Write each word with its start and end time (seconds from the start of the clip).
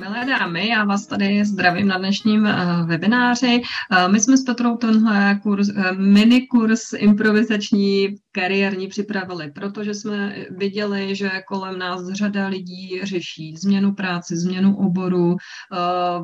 Milé 0.00 0.24
dámy, 0.24 0.68
já 0.68 0.84
vás 0.84 1.06
tady 1.06 1.44
zdravím 1.44 1.88
na 1.88 1.98
dnešním 1.98 2.42
uh, 2.42 2.88
webináři. 2.88 3.62
Uh, 3.92 4.12
my 4.12 4.20
jsme 4.20 4.36
s 4.36 4.44
Petrou 4.44 4.76
tenhle 4.76 5.40
kurz, 5.42 5.68
uh, 5.68 5.92
mini 5.92 6.46
kurz 6.46 6.92
improvizační 6.92 8.08
kariérní 8.32 8.88
připravili, 8.88 9.50
protože 9.50 9.94
jsme 9.94 10.34
viděli, 10.50 11.16
že 11.16 11.30
kolem 11.48 11.78
nás 11.78 12.08
řada 12.12 12.46
lidí 12.46 13.00
řeší 13.02 13.56
změnu 13.56 13.94
práce, 13.94 14.36
změnu 14.36 14.76
oboru, 14.76 15.36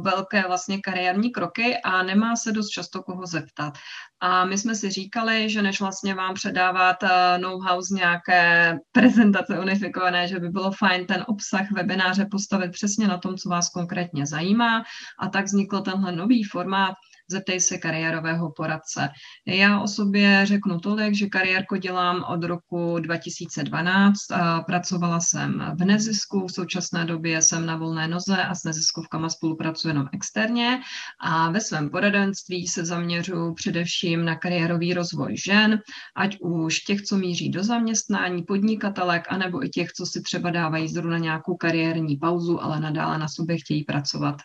velké 0.00 0.45
vlastně 0.46 0.78
kariérní 0.80 1.30
kroky 1.30 1.77
a 1.84 2.02
nemá 2.02 2.36
se 2.36 2.52
dost 2.52 2.68
často 2.68 3.02
koho 3.02 3.27
zeptat. 3.27 3.74
A 4.20 4.45
my 4.45 4.58
jsme 4.58 4.74
si 4.74 4.90
říkali, 4.90 5.50
že 5.50 5.62
než 5.62 5.80
vlastně 5.80 6.14
vám 6.14 6.34
předávat 6.34 6.96
know-how 7.36 7.82
z 7.82 7.90
nějaké 7.90 8.74
prezentace 8.92 9.59
unifikované, 9.60 10.28
že 10.28 10.41
by 10.41 10.48
bylo 10.48 10.70
fajn 10.70 11.06
ten 11.06 11.24
obsah 11.28 11.70
webináře 11.70 12.27
postavit 12.30 12.73
přesně 12.73 13.09
na 13.09 13.18
tom, 13.18 13.36
co 13.36 13.48
vás 13.48 13.70
konkrétně 13.70 14.27
zajímá. 14.27 14.84
A 15.18 15.28
tak 15.28 15.45
vznikl 15.45 15.80
tenhle 15.80 16.12
nový 16.12 16.45
formát 16.45 16.95
zeptej 17.30 17.60
se 17.60 17.78
kariérového 17.78 18.52
poradce. 18.52 19.08
Já 19.46 19.80
o 19.80 19.88
sobě 19.88 20.40
řeknu 20.46 20.80
tolik, 20.80 21.14
že 21.14 21.26
kariérko 21.26 21.76
dělám 21.76 22.24
od 22.28 22.44
roku 22.44 22.98
2012. 22.98 24.18
Pracovala 24.66 25.20
jsem 25.20 25.74
v 25.80 25.84
nezisku, 25.84 26.46
v 26.46 26.52
současné 26.52 27.04
době 27.04 27.42
jsem 27.42 27.66
na 27.66 27.76
volné 27.76 28.08
noze 28.08 28.36
a 28.36 28.54
s 28.54 28.64
neziskovkama 28.64 29.28
spolupracuji 29.28 29.88
jenom 29.88 30.08
externě 30.12 30.80
a 31.20 31.50
ve 31.50 31.60
svém 31.60 31.90
poradenství 31.90 32.66
se 32.66 32.84
zaměřuji 32.84 33.54
především 33.54 34.24
na 34.24 34.36
kariérový 34.36 34.94
rozvoj 34.94 35.36
žen, 35.36 35.80
ať 36.16 36.36
už 36.40 36.80
těch, 36.80 37.02
co 37.02 37.16
míří 37.16 37.50
do 37.50 37.64
zaměstnání, 37.64 38.42
podnikatelek, 38.42 39.24
anebo 39.28 39.64
i 39.64 39.68
těch, 39.68 39.92
co 39.92 40.06
si 40.06 40.22
třeba 40.22 40.50
dávají 40.50 40.88
zrovna 40.88 41.18
nějakou 41.18 41.56
kariérní 41.56 42.16
pauzu, 42.16 42.62
ale 42.62 42.80
nadále 42.80 43.18
na 43.18 43.28
sobě 43.28 43.56
chtějí 43.58 43.84
pracovat. 43.84 44.36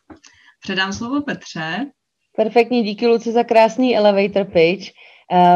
Předám 0.61 0.93
slovo 0.93 1.21
Petře. 1.21 1.85
Perfektní, 2.35 2.83
díky 2.83 3.07
Luci 3.07 3.31
za 3.31 3.43
krásný 3.43 3.97
elevator 3.97 4.45
pitch. 4.45 4.91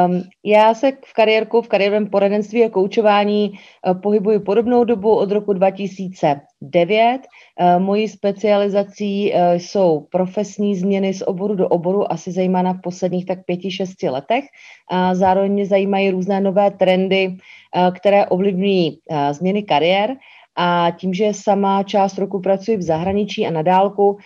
Um, 0.07 0.21
já 0.45 0.73
se 0.73 0.91
v 1.05 1.13
kariérku, 1.13 1.61
v 1.61 1.67
kariérovém 1.67 2.09
poradenství 2.09 2.65
a 2.65 2.69
koučování 2.69 3.51
uh, 3.51 4.01
pohybuji 4.01 4.39
podobnou 4.39 4.83
dobu 4.83 5.15
od 5.15 5.31
roku 5.31 5.53
2009. 5.53 7.21
Uh, 7.59 7.83
mojí 7.83 8.07
specializací 8.07 9.33
uh, 9.33 9.39
jsou 9.57 10.07
profesní 10.11 10.75
změny 10.75 11.13
z 11.13 11.21
oboru 11.21 11.55
do 11.55 11.67
oboru, 11.67 12.11
asi 12.11 12.31
zajímána 12.31 12.73
v 12.73 12.81
posledních 12.81 13.25
tak 13.25 13.45
pěti, 13.45 13.71
šesti 13.71 14.09
letech. 14.09 14.43
Uh, 14.91 15.13
zároveň 15.13 15.51
mě 15.51 15.65
zajímají 15.65 16.09
různé 16.09 16.41
nové 16.41 16.71
trendy, 16.71 17.27
uh, 17.27 17.93
které 17.93 18.25
ovlivňují 18.25 18.91
uh, 18.91 19.17
změny 19.31 19.63
kariér. 19.63 20.15
A 20.57 20.91
tím, 20.97 21.13
že 21.13 21.33
sama 21.33 21.83
část 21.83 22.17
roku 22.17 22.39
pracuji 22.39 22.77
v 22.77 22.81
zahraničí 22.81 23.47
a 23.47 23.51
na 23.51 23.61
dálku, 23.61 24.17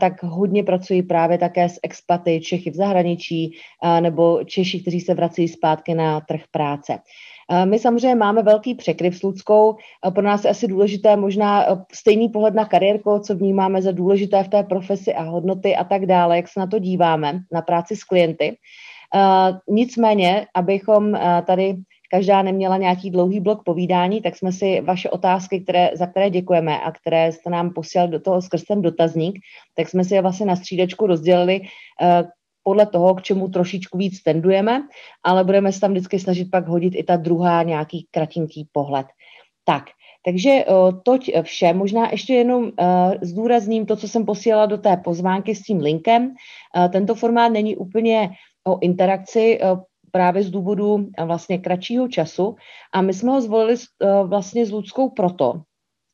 tak 0.00 0.22
hodně 0.22 0.64
pracuji 0.64 1.02
právě 1.02 1.38
také 1.38 1.68
s 1.68 1.80
expaty 1.82 2.40
Čechy 2.40 2.70
v 2.70 2.74
zahraničí 2.74 3.50
nebo 4.00 4.44
Češi, 4.44 4.80
kteří 4.80 5.00
se 5.00 5.14
vrací 5.14 5.48
zpátky 5.48 5.94
na 5.94 6.20
trh 6.20 6.40
práce. 6.50 6.98
My 7.64 7.78
samozřejmě 7.78 8.14
máme 8.14 8.42
velký 8.42 8.74
překryv 8.74 9.16
s 9.16 9.22
Ludskou. 9.22 9.76
Pro 10.14 10.22
nás 10.22 10.44
je 10.44 10.50
asi 10.50 10.68
důležité 10.68 11.16
možná 11.16 11.66
stejný 11.92 12.28
pohled 12.28 12.54
na 12.54 12.64
kariérko, 12.64 13.20
co 13.20 13.34
vnímáme 13.34 13.82
za 13.82 13.92
důležité 13.92 14.44
v 14.44 14.48
té 14.48 14.62
profesi 14.62 15.14
a 15.14 15.22
hodnoty 15.22 15.76
a 15.76 15.84
tak 15.84 16.06
dále, 16.06 16.36
jak 16.36 16.48
se 16.48 16.60
na 16.60 16.66
to 16.66 16.78
díváme, 16.78 17.40
na 17.52 17.62
práci 17.62 17.96
s 17.96 18.04
klienty. 18.04 18.56
Nicméně, 19.70 20.46
abychom 20.54 21.18
tady 21.46 21.74
každá 22.08 22.42
neměla 22.42 22.76
nějaký 22.76 23.10
dlouhý 23.10 23.40
blok 23.40 23.64
povídání, 23.64 24.22
tak 24.22 24.36
jsme 24.36 24.52
si 24.52 24.80
vaše 24.80 25.10
otázky, 25.10 25.60
které, 25.60 25.90
za 25.94 26.06
které 26.06 26.30
děkujeme 26.30 26.80
a 26.80 26.92
které 26.92 27.32
jste 27.32 27.50
nám 27.50 27.70
posílali 27.70 28.10
do 28.10 28.20
toho 28.20 28.42
skrz 28.42 28.64
ten 28.64 28.82
dotazník, 28.82 29.38
tak 29.74 29.88
jsme 29.88 30.04
si 30.04 30.14
je 30.14 30.22
vlastně 30.22 30.46
na 30.46 30.56
střídečku 30.56 31.06
rozdělili 31.06 31.60
uh, 31.60 31.66
podle 32.62 32.86
toho, 32.86 33.14
k 33.14 33.22
čemu 33.22 33.48
trošičku 33.48 33.98
víc 33.98 34.22
tendujeme, 34.22 34.82
ale 35.24 35.44
budeme 35.44 35.72
se 35.72 35.80
tam 35.80 35.90
vždycky 35.90 36.18
snažit 36.18 36.50
pak 36.50 36.68
hodit 36.68 36.94
i 36.96 37.02
ta 37.02 37.16
druhá 37.16 37.62
nějaký 37.62 38.06
kratinký 38.10 38.68
pohled. 38.72 39.06
Tak, 39.64 39.84
takže 40.24 40.64
uh, 40.64 41.00
toť 41.04 41.30
vše. 41.42 41.72
Možná 41.72 42.10
ještě 42.10 42.34
jenom 42.34 42.62
uh, 42.64 42.70
zdůrazním 43.22 43.86
to, 43.86 43.96
co 43.96 44.08
jsem 44.08 44.26
posílala 44.26 44.66
do 44.66 44.78
té 44.78 44.96
pozvánky 44.96 45.54
s 45.54 45.62
tím 45.62 45.80
linkem. 45.80 46.22
Uh, 46.76 46.88
tento 46.88 47.14
formát 47.14 47.52
není 47.52 47.76
úplně 47.76 48.30
o 48.66 48.78
interakci, 48.80 49.60
právě 50.18 50.42
z 50.42 50.50
důvodu 50.50 51.06
eh, 51.18 51.24
vlastně 51.24 51.58
kratšího 51.58 52.08
času. 52.08 52.56
A 52.92 53.02
my 53.02 53.14
jsme 53.14 53.30
ho 53.30 53.40
zvolili 53.40 53.74
eh, 53.78 54.06
vlastně 54.26 54.66
s 54.66 54.70
Ludskou 54.70 55.10
proto, 55.14 55.62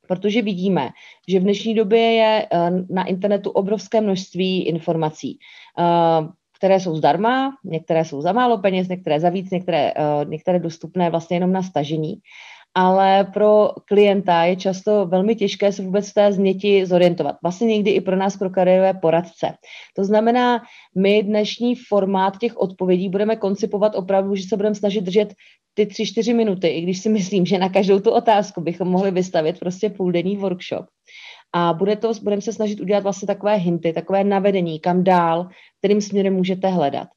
protože 0.09 0.43
vidíme, 0.43 0.91
že 1.29 1.41
v 1.41 1.43
dnešní 1.43 1.75
době 1.75 2.13
je 2.13 2.33
eh, 2.45 2.71
na 2.91 3.05
internetu 3.05 3.51
obrovské 3.51 4.01
množství 4.01 4.69
informací, 4.69 5.39
které 6.57 6.81
jsou 6.81 6.97
zdarma, 6.97 7.57
některé 7.65 8.05
jsou 8.05 8.21
za 8.21 8.33
málo 8.33 8.59
peněz, 8.59 8.89
některé 8.89 9.21
za 9.21 9.29
víc, 9.29 9.51
některé, 9.51 9.93
některé 10.25 10.59
dostupné 10.59 11.11
vlastně 11.11 11.37
jenom 11.37 11.53
na 11.53 11.63
stažení 11.63 12.15
ale 12.75 13.25
pro 13.25 13.71
klienta 13.89 14.45
je 14.45 14.57
často 14.57 15.07
velmi 15.07 15.37
těžké 15.37 15.73
se 15.73 15.83
vůbec 15.83 16.11
v 16.11 16.15
té 16.15 16.33
změti 16.33 16.87
zorientovat. 16.87 17.37
Vlastně 17.43 17.67
někdy 17.67 17.91
i 17.91 18.01
pro 18.01 18.17
nás, 18.17 18.37
pro 18.37 18.51
kariérové 18.51 18.95
poradce. 18.95 19.55
To 19.97 20.05
znamená, 20.05 20.63
my 20.99 21.23
dnešní 21.23 21.75
formát 21.75 22.39
těch 22.39 22.57
odpovědí 22.57 23.09
budeme 23.09 23.37
koncipovat 23.37 23.95
opravdu, 23.95 24.35
že 24.35 24.49
se 24.49 24.57
budeme 24.57 24.75
snažit 24.75 25.05
držet 25.05 25.35
ty 25.75 25.87
tři, 25.87 26.07
čtyři 26.07 26.35
minuty, 26.35 26.69
i 26.69 26.81
když 26.81 26.99
si 26.99 27.09
myslím, 27.09 27.47
že 27.47 27.59
na 27.59 27.69
každou 27.69 28.01
tu 28.01 28.11
otázku 28.11 28.61
bychom 28.61 28.89
mohli 28.89 29.11
vystavit 29.11 29.59
prostě 29.59 29.91
půldenní 29.91 30.37
workshop. 30.37 30.87
A 31.53 31.73
bude 31.73 31.97
to, 31.97 32.13
budeme 32.23 32.43
se 32.43 32.53
snažit 32.53 32.81
udělat 32.81 33.03
vlastně 33.03 33.27
takové 33.27 33.55
hinty, 33.55 33.93
takové 33.93 34.25
navedení, 34.25 34.81
kam 34.81 35.05
dál, 35.05 35.49
kterým 35.79 36.01
směrem 36.01 36.35
můžete 36.35 36.69
hledat. 36.69 37.09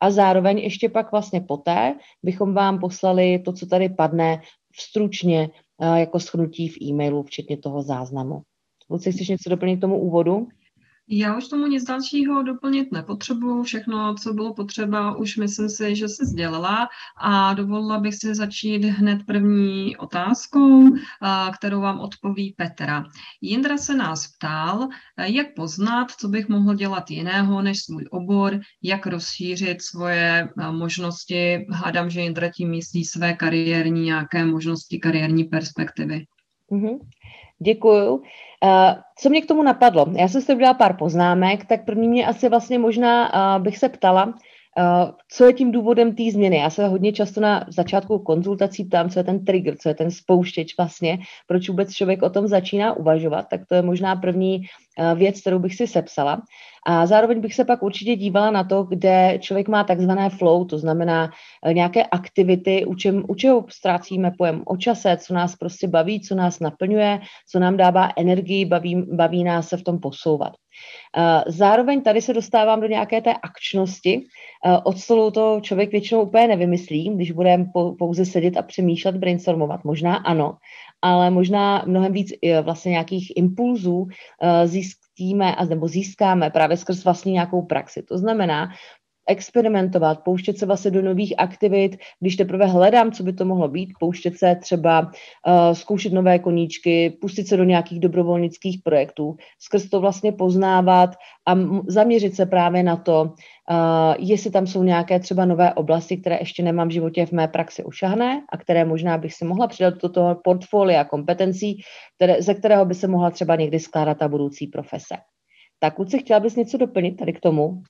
A 0.00 0.10
zároveň 0.10 0.58
ještě 0.58 0.88
pak 0.88 1.12
vlastně 1.12 1.40
poté 1.40 1.94
bychom 2.22 2.54
vám 2.54 2.80
poslali 2.80 3.38
to, 3.38 3.52
co 3.52 3.66
tady 3.66 3.88
padne, 3.88 4.40
stručně 4.78 5.50
jako 5.96 6.20
schrnutí 6.20 6.68
v 6.68 6.76
e-mailu, 6.82 7.22
včetně 7.22 7.56
toho 7.56 7.82
záznamu. 7.82 8.42
Luci, 8.90 9.12
chceš 9.12 9.28
něco 9.28 9.50
doplnit 9.50 9.76
k 9.76 9.80
tomu 9.80 10.00
úvodu? 10.00 10.48
Já 11.08 11.36
už 11.36 11.48
tomu 11.48 11.66
nic 11.66 11.84
dalšího 11.84 12.42
doplnit 12.42 12.92
nepotřebuju. 12.92 13.62
Všechno, 13.62 14.14
co 14.14 14.32
bylo 14.32 14.54
potřeba, 14.54 15.16
už 15.16 15.36
myslím 15.36 15.68
si, 15.68 15.96
že 15.96 16.08
se 16.08 16.24
sdělila 16.24 16.88
a 17.20 17.54
dovolila 17.54 17.98
bych 17.98 18.14
si 18.14 18.34
začít 18.34 18.84
hned 18.84 19.18
první 19.26 19.96
otázkou, 19.96 20.82
kterou 21.54 21.80
vám 21.80 22.00
odpoví 22.00 22.54
Petra. 22.56 23.04
Jindra 23.40 23.78
se 23.78 23.94
nás 23.94 24.26
ptal, 24.26 24.88
jak 25.18 25.46
poznat, 25.56 26.10
co 26.10 26.28
bych 26.28 26.48
mohl 26.48 26.74
dělat 26.74 27.10
jiného 27.10 27.62
než 27.62 27.82
svůj 27.82 28.06
obor, 28.10 28.60
jak 28.82 29.06
rozšířit 29.06 29.82
svoje 29.82 30.48
možnosti. 30.70 31.66
Hádám, 31.70 32.10
že 32.10 32.20
Jindra 32.20 32.50
tím 32.50 32.70
myslí 32.70 33.04
své 33.04 33.32
kariérní 33.34 34.02
nějaké 34.02 34.44
možnosti, 34.44 34.98
kariérní 34.98 35.44
perspektivy. 35.44 36.24
Mm-hmm. 36.72 36.98
Děkuju. 37.58 38.14
Uh, 38.14 38.22
co 39.18 39.30
mě 39.30 39.42
k 39.42 39.46
tomu 39.46 39.62
napadlo? 39.62 40.06
Já 40.12 40.28
jsem 40.28 40.42
si 40.42 40.54
udělala 40.54 40.74
pár 40.74 40.96
poznámek, 40.96 41.64
tak 41.64 41.84
první 41.84 42.08
mě 42.08 42.26
asi 42.26 42.48
vlastně 42.48 42.78
možná 42.78 43.34
uh, 43.56 43.62
bych 43.62 43.78
se 43.78 43.88
ptala, 43.88 44.34
co 45.32 45.44
je 45.44 45.52
tím 45.52 45.72
důvodem 45.72 46.14
té 46.14 46.22
změny? 46.32 46.56
Já 46.56 46.70
se 46.70 46.88
hodně 46.88 47.12
často 47.12 47.40
na 47.40 47.64
začátku 47.68 48.18
konzultací 48.18 48.84
ptám, 48.84 49.10
co 49.10 49.18
je 49.20 49.24
ten 49.24 49.44
trigger, 49.44 49.76
co 49.76 49.88
je 49.88 49.94
ten 49.94 50.10
spouštěč 50.10 50.76
vlastně, 50.78 51.18
proč 51.46 51.68
vůbec 51.68 51.92
člověk 51.92 52.22
o 52.22 52.30
tom 52.30 52.46
začíná 52.46 52.92
uvažovat, 52.92 53.46
tak 53.50 53.60
to 53.68 53.74
je 53.74 53.82
možná 53.82 54.16
první 54.16 54.58
uh, 54.58 55.18
věc, 55.18 55.40
kterou 55.40 55.58
bych 55.58 55.74
si 55.74 55.86
sepsala. 55.86 56.42
A 56.86 57.06
zároveň 57.06 57.40
bych 57.40 57.54
se 57.54 57.64
pak 57.64 57.82
určitě 57.82 58.16
dívala 58.16 58.50
na 58.50 58.64
to, 58.64 58.82
kde 58.82 59.38
člověk 59.40 59.68
má 59.68 59.84
takzvané 59.84 60.30
flow, 60.30 60.64
to 60.64 60.78
znamená 60.78 61.24
uh, 61.66 61.72
nějaké 61.72 62.04
aktivity, 62.04 62.84
u, 62.84 62.94
čem, 62.94 63.22
u 63.28 63.34
čeho 63.34 63.64
ztrácíme 63.68 64.32
pojem 64.38 64.62
o 64.66 64.76
čase, 64.76 65.16
co 65.16 65.34
nás 65.34 65.56
prostě 65.56 65.88
baví, 65.88 66.20
co 66.20 66.34
nás 66.34 66.60
naplňuje, 66.60 67.20
co 67.50 67.58
nám 67.58 67.76
dává 67.76 68.08
energii, 68.16 68.64
baví, 68.64 69.02
baví 69.12 69.44
nás 69.44 69.68
se 69.68 69.76
v 69.76 69.82
tom 69.82 70.00
posouvat. 70.00 70.52
Zároveň 71.46 72.02
tady 72.02 72.22
se 72.22 72.34
dostávám 72.34 72.80
do 72.80 72.86
nějaké 72.86 73.20
té 73.20 73.34
akčnosti. 73.34 74.24
Od 74.84 74.98
stolu 74.98 75.30
to 75.30 75.60
člověk 75.62 75.90
většinou 75.92 76.22
úplně 76.22 76.48
nevymyslí, 76.48 77.10
když 77.14 77.30
budeme 77.30 77.64
pouze 77.98 78.24
sedět 78.24 78.56
a 78.56 78.62
přemýšlet, 78.62 79.16
brainstormovat. 79.16 79.84
Možná 79.84 80.16
ano, 80.16 80.56
ale 81.02 81.30
možná 81.30 81.84
mnohem 81.86 82.12
víc 82.12 82.32
vlastně 82.62 82.90
nějakých 82.90 83.32
impulzů 83.36 84.06
zjistíme, 84.64 85.56
nebo 85.68 85.88
získáme 85.88 86.50
právě 86.50 86.76
skrz 86.76 87.04
vlastní 87.04 87.32
nějakou 87.32 87.62
praxi. 87.62 88.02
To 88.02 88.18
znamená, 88.18 88.68
experimentovat, 89.26 90.24
pouštět 90.24 90.58
se 90.58 90.66
vlastně 90.66 90.90
do 90.90 91.02
nových 91.02 91.34
aktivit, 91.38 91.96
když 92.20 92.36
teprve 92.36 92.66
hledám, 92.66 93.12
co 93.12 93.22
by 93.22 93.32
to 93.32 93.44
mohlo 93.44 93.68
být, 93.68 93.92
pouštět 94.00 94.38
se 94.38 94.56
třeba 94.60 95.00
uh, 95.00 95.72
zkoušet 95.72 96.12
nové 96.12 96.38
koníčky, 96.38 97.18
pustit 97.20 97.48
se 97.48 97.56
do 97.56 97.64
nějakých 97.64 98.00
dobrovolnických 98.00 98.80
projektů, 98.84 99.36
skrz 99.58 99.90
to 99.90 100.00
vlastně 100.00 100.32
poznávat 100.32 101.10
a 101.48 101.54
zaměřit 101.86 102.36
se 102.36 102.46
právě 102.46 102.82
na 102.82 102.96
to, 102.96 103.22
uh, 103.22 104.14
jestli 104.18 104.50
tam 104.50 104.66
jsou 104.66 104.82
nějaké 104.82 105.20
třeba 105.20 105.44
nové 105.44 105.74
oblasti, 105.74 106.16
které 106.16 106.36
ještě 106.40 106.62
nemám 106.62 106.88
v 106.88 106.92
životě 106.92 107.26
v 107.26 107.32
mé 107.32 107.48
praxi 107.48 107.84
ušahné 107.84 108.42
a 108.52 108.56
které 108.56 108.84
možná 108.84 109.18
bych 109.18 109.34
si 109.34 109.44
mohla 109.44 109.66
přidat 109.66 109.94
do 110.02 110.08
toho 110.08 110.40
portfolia 110.44 111.04
kompetencí, 111.04 111.80
které, 112.16 112.42
ze 112.42 112.54
kterého 112.54 112.84
by 112.84 112.94
se 112.94 113.08
mohla 113.08 113.30
třeba 113.30 113.56
někdy 113.56 113.80
skládat 113.80 114.18
ta 114.18 114.28
budoucí 114.28 114.66
profese. 114.66 115.14
Tak, 115.78 115.94
kluci, 115.94 116.18
chtěla 116.18 116.40
bys 116.40 116.56
něco 116.56 116.78
doplnit 116.78 117.16
tady 117.16 117.32
k 117.32 117.40
tomu? 117.40 117.82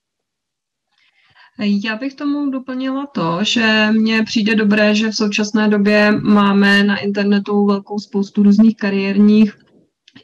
Já 1.59 1.97
bych 1.97 2.15
tomu 2.15 2.51
doplnila 2.51 3.07
to, 3.07 3.39
že 3.43 3.89
mně 3.93 4.23
přijde 4.23 4.55
dobré, 4.55 4.95
že 4.95 5.11
v 5.11 5.17
současné 5.17 5.69
době 5.69 6.13
máme 6.23 6.83
na 6.83 6.97
internetu 6.99 7.67
velkou 7.67 7.99
spoustu 7.99 8.43
různých 8.43 8.77
kariérních 8.77 9.66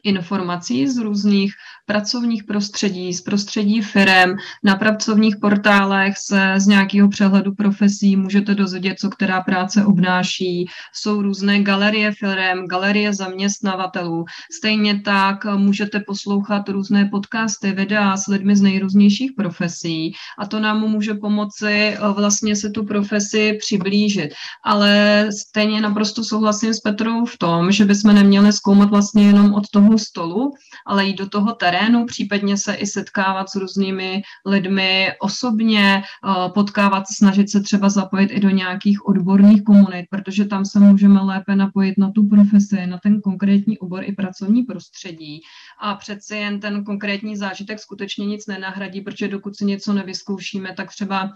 informací 0.04 0.88
z 0.88 0.96
různých 0.96 1.52
pracovních 1.86 2.44
prostředí, 2.44 3.12
z 3.12 3.20
prostředí 3.20 3.82
firem, 3.82 4.36
na 4.64 4.76
pracovních 4.76 5.36
portálech 5.36 6.14
se 6.18 6.54
z 6.56 6.66
nějakého 6.66 7.08
přehledu 7.08 7.54
profesí 7.54 8.16
můžete 8.16 8.54
dozvědět, 8.54 8.98
co 8.98 9.10
která 9.10 9.40
práce 9.40 9.84
obnáší. 9.84 10.66
Jsou 10.94 11.22
různé 11.22 11.62
galerie 11.62 12.12
firem, 12.12 12.66
galerie 12.66 13.14
zaměstnavatelů. 13.14 14.24
Stejně 14.58 15.00
tak 15.00 15.44
můžete 15.44 16.00
poslouchat 16.06 16.68
různé 16.68 17.04
podcasty, 17.04 17.72
videa 17.72 18.16
s 18.16 18.26
lidmi 18.26 18.56
z 18.56 18.60
nejrůznějších 18.62 19.32
profesí 19.36 20.12
a 20.38 20.46
to 20.46 20.60
nám 20.60 20.80
může 20.80 21.14
pomoci 21.14 21.72
eh, 21.72 21.98
vlastně 22.16 22.56
se 22.56 22.70
tu 22.70 22.84
profesi 22.84 23.58
přiblížit. 23.60 24.30
Ale 24.64 25.26
stejně 25.48 25.80
naprosto 25.80 26.24
souhlasím 26.24 26.74
s 26.74 26.80
Petrou 26.80 27.24
v 27.24 27.38
tom, 27.38 27.72
že 27.72 27.84
bychom 27.84 28.14
neměli 28.14 28.52
zkoumat 28.52 28.90
vlastně 28.90 29.26
jenom 29.26 29.54
od 29.54 29.64
toho 29.72 29.81
stolu, 29.98 30.52
ale 30.86 31.04
jít 31.04 31.18
do 31.18 31.28
toho 31.28 31.52
terénu 31.52 31.72
terénu, 31.72 32.06
případně 32.06 32.56
se 32.56 32.74
i 32.74 32.86
setkávat 32.86 33.50
s 33.50 33.54
různými 33.54 34.22
lidmi 34.46 35.12
osobně, 35.20 36.02
eh, 36.02 36.48
potkávat, 36.54 37.04
snažit 37.16 37.50
se 37.50 37.60
třeba 37.60 37.88
zapojit 37.88 38.30
i 38.30 38.40
do 38.40 38.50
nějakých 38.50 39.06
odborných 39.06 39.64
komunit, 39.64 40.06
protože 40.10 40.44
tam 40.44 40.64
se 40.64 40.80
můžeme 40.80 41.20
lépe 41.20 41.56
napojit 41.56 41.98
na 41.98 42.10
tu 42.10 42.28
profesi, 42.28 42.86
na 42.86 42.98
ten 42.98 43.20
konkrétní 43.20 43.78
obor 43.78 44.04
i 44.04 44.12
pracovní 44.12 44.62
prostředí. 44.62 45.40
A 45.80 45.94
přeci 45.94 46.36
jen 46.36 46.60
ten 46.60 46.84
konkrétní 46.84 47.36
zážitek 47.36 47.78
skutečně 47.80 48.26
nic 48.26 48.46
nenahradí, 48.46 49.00
protože 49.00 49.28
dokud 49.28 49.56
si 49.56 49.64
něco 49.64 49.92
nevyzkoušíme, 49.92 50.74
tak 50.76 50.90
třeba 50.90 51.30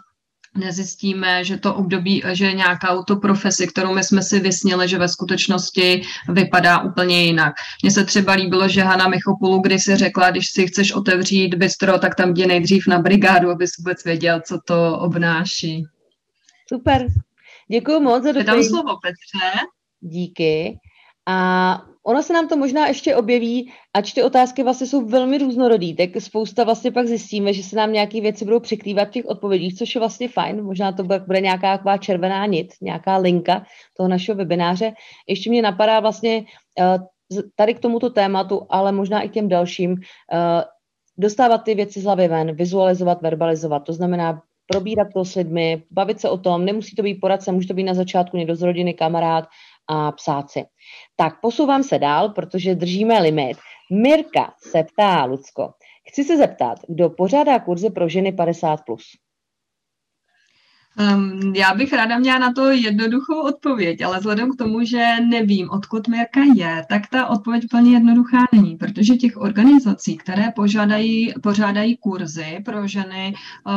nezjistíme, 0.56 1.44
že 1.44 1.56
to 1.56 1.75
období, 1.75 2.23
že 2.32 2.53
nějaká 2.53 3.03
tu 3.03 3.17
profesi, 3.17 3.67
kterou 3.67 3.94
my 3.94 4.05
jsme 4.05 4.23
si 4.23 4.41
vysněli, 4.41 4.88
že 4.88 4.99
ve 4.99 5.08
skutečnosti 5.08 6.03
vypadá 6.29 6.82
úplně 6.82 7.25
jinak. 7.25 7.55
Mně 7.82 7.91
se 7.91 8.05
třeba 8.05 8.32
líbilo, 8.32 8.69
že 8.69 8.82
Hana 8.82 9.08
Michopulu, 9.08 9.58
když 9.58 9.82
si 9.85 9.97
řekla, 9.97 10.31
když 10.31 10.47
si 10.50 10.67
chceš 10.67 10.93
otevřít 10.93 11.55
bistro, 11.55 11.99
tak 11.99 12.14
tam 12.14 12.31
jdi 12.31 12.47
nejdřív 12.47 12.87
na 12.87 12.99
brigádu, 12.99 13.50
abys 13.50 13.70
vůbec 13.79 14.05
věděl, 14.05 14.41
co 14.47 14.58
to 14.64 14.99
obnáší. 14.99 15.85
Super. 16.69 17.06
Děkuji 17.70 18.00
moc 18.00 18.23
za 18.23 18.32
dopady. 18.32 18.64
slovo 18.64 18.97
Petře. 19.02 19.61
Díky. 20.00 20.79
A 21.26 21.82
ono 22.06 22.23
se 22.23 22.32
nám 22.32 22.49
to 22.49 22.56
možná 22.56 22.87
ještě 22.87 23.17
objeví, 23.17 23.73
ač 23.94 24.12
ty 24.12 24.23
otázky 24.23 24.62
vlastně 24.62 24.87
jsou 24.87 25.06
velmi 25.06 25.38
různorodý, 25.38 25.96
tak 25.96 26.11
spousta 26.19 26.64
vlastně 26.64 26.93
pak 26.93 27.06
zjistíme, 27.06 27.52
že 27.52 27.62
se 27.62 27.76
nám 27.76 27.93
nějaké 27.93 28.20
věci 28.20 28.44
budou 28.44 28.61
překrývat 28.61 29.08
v 29.08 29.11
těch 29.11 29.26
odpovědích, 29.26 29.75
což 29.75 29.94
je 29.94 29.99
vlastně 29.99 30.28
fajn. 30.28 30.62
Možná 30.62 30.93
to 30.93 31.02
bude 31.02 31.40
nějaká 31.40 31.76
taková 31.76 31.99
červená 31.99 32.46
nit, 32.46 32.67
nějaká 32.82 33.17
linka 33.17 33.67
toho 33.96 34.08
našeho 34.08 34.37
webináře. 34.37 34.93
Ještě 35.28 35.50
mě 35.50 35.62
napadá 35.62 36.00
vlastně 36.00 36.44
eh, 36.81 36.99
tady 37.56 37.75
k 37.75 37.81
tomuto 37.81 38.11
tématu, 38.11 38.67
ale 38.70 38.93
možná 38.93 39.23
i 39.23 39.28
těm 39.28 39.49
dalším, 39.49 39.96
eh, 40.32 40.64
dostávat 41.19 41.58
ty 41.58 41.75
věci 41.75 42.00
z 42.00 42.05
hlavy 42.05 42.28
ven, 42.28 42.56
vizualizovat, 42.56 43.23
verbalizovat. 43.23 43.84
To 43.84 43.93
znamená 43.93 44.43
probírat 44.67 45.08
to 45.14 45.25
s 45.25 45.34
lidmi, 45.34 45.82
bavit 45.90 46.20
se 46.20 46.28
o 46.28 46.38
tom, 46.38 46.64
nemusí 46.64 46.96
to 46.96 47.02
být 47.02 47.20
poradce, 47.20 47.52
může 47.52 47.69
to 47.69 47.75
být 47.75 47.84
na 47.84 47.94
začátku 47.94 48.37
někdo 48.37 48.56
z 48.56 48.62
rodiny, 48.62 48.94
kamarád, 48.94 49.44
a 49.88 50.12
psát 50.12 50.50
si. 50.50 50.65
Tak 51.17 51.41
posouvám 51.41 51.83
se 51.83 51.99
dál, 51.99 52.29
protože 52.29 52.75
držíme 52.75 53.21
limit. 53.21 53.59
Mirka 53.93 54.55
se 54.71 54.85
ptá, 54.85 55.25
Lucko, 55.25 55.73
chci 56.09 56.25
se 56.25 56.37
zeptat, 56.37 56.79
kdo 56.88 57.11
pořádá 57.11 57.59
kurzy 57.59 57.91
pro 57.91 58.09
ženy 58.09 58.33
50+. 58.33 58.77
Plus? 58.87 59.05
Um, 61.01 61.55
já 61.57 61.75
bych 61.75 61.93
ráda 61.93 62.19
měla 62.19 62.39
na 62.39 62.53
to 62.53 62.71
jednoduchou 62.71 63.41
odpověď, 63.41 64.03
ale 64.03 64.19
vzhledem 64.19 64.53
k 64.53 64.57
tomu, 64.59 64.85
že 64.85 65.07
nevím, 65.21 65.71
odkud 65.71 66.09
Mirka 66.09 66.41
je, 66.55 66.85
tak 66.89 67.03
ta 67.07 67.27
odpověď 67.27 67.65
úplně 67.65 67.93
jednoduchá 67.93 68.39
není, 68.53 68.77
protože 68.77 69.17
těch 69.17 69.37
organizací, 69.37 70.17
které 70.17 70.53
požádají, 70.57 71.35
pořádají 71.43 71.97
kurzy 71.97 72.63
pro 72.65 72.87
ženy 72.87 73.35
uh, 73.67 73.73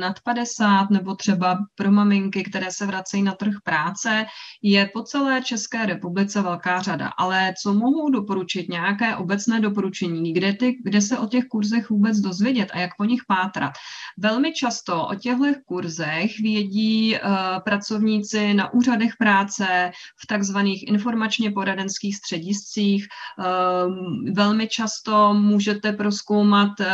nad 0.00 0.20
50 0.20 0.90
nebo 0.90 1.14
třeba 1.14 1.58
pro 1.74 1.92
maminky, 1.92 2.42
které 2.42 2.70
se 2.70 2.86
vracejí 2.86 3.22
na 3.22 3.32
trh 3.32 3.54
práce, 3.64 4.26
je 4.62 4.90
po 4.92 5.02
celé 5.02 5.42
České 5.42 5.86
republice 5.86 6.42
velká 6.42 6.82
řada. 6.82 7.10
Ale 7.18 7.54
co 7.62 7.74
mohou 7.74 8.10
doporučit, 8.10 8.68
nějaké 8.68 9.16
obecné 9.16 9.60
doporučení, 9.60 10.32
kde, 10.32 10.52
ty, 10.52 10.76
kde 10.84 11.00
se 11.00 11.18
o 11.18 11.26
těch 11.26 11.44
kurzech 11.44 11.90
vůbec 11.90 12.18
dozvědět 12.18 12.70
a 12.74 12.78
jak 12.78 12.90
po 12.98 13.04
nich 13.04 13.20
pátrat? 13.28 13.72
Velmi 14.18 14.52
často 14.52 15.06
o 15.06 15.14
těchto 15.14 15.28
kurzech 15.66 16.40
vědí 16.48 17.14
uh, 17.14 17.20
pracovníci 17.64 18.54
na 18.54 18.72
úřadech 18.72 19.12
práce, 19.18 19.90
v 20.22 20.26
takzvaných 20.26 20.88
informačně 20.88 21.50
poradenských 21.50 22.16
střediscích. 22.16 23.06
Uh, 23.06 24.34
velmi 24.34 24.68
často 24.68 25.34
můžete 25.34 25.92
proskoumat 25.92 26.80
uh, 26.80 26.86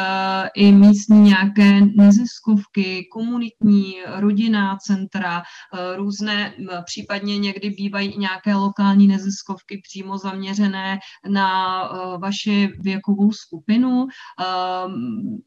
i 0.54 0.72
místní 0.72 1.20
nějaké 1.20 1.80
neziskovky, 1.96 3.08
komunitní, 3.12 3.94
rodinná 4.06 4.76
centra, 4.76 5.38
uh, 5.38 5.96
různé, 5.96 6.54
případně 6.84 7.38
někdy 7.38 7.70
bývají 7.70 8.18
nějaké 8.18 8.54
lokální 8.54 9.06
neziskovky 9.06 9.80
přímo 9.88 10.18
zaměřené 10.18 10.98
na 11.28 11.54
vaši 12.18 12.72
věkovou 12.80 13.32
skupinu, 13.32 14.06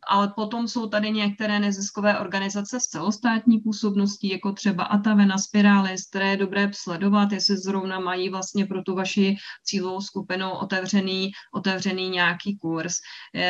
ale 0.07 0.33
potom 0.35 0.67
jsou 0.67 0.87
tady 0.87 1.11
některé 1.11 1.59
neziskové 1.59 2.19
organizace 2.19 2.79
s 2.79 2.83
celostátní 2.83 3.59
působností, 3.59 3.96
osobností, 3.97 4.29
jako 4.29 4.51
třeba 4.51 4.83
Atavena, 4.83 5.37
Spiralis, 5.37 6.09
které 6.09 6.29
je 6.29 6.37
dobré 6.37 6.71
sledovat, 6.73 7.31
jestli 7.31 7.57
zrovna 7.57 7.99
mají 7.99 8.29
vlastně 8.29 8.65
pro 8.65 8.81
tu 8.81 8.95
vaši 8.95 9.35
cílovou 9.63 10.01
skupinu 10.01 10.51
otevřený, 10.51 11.31
otevřený 11.53 12.09
nějaký 12.09 12.57
kurz. 12.57 12.93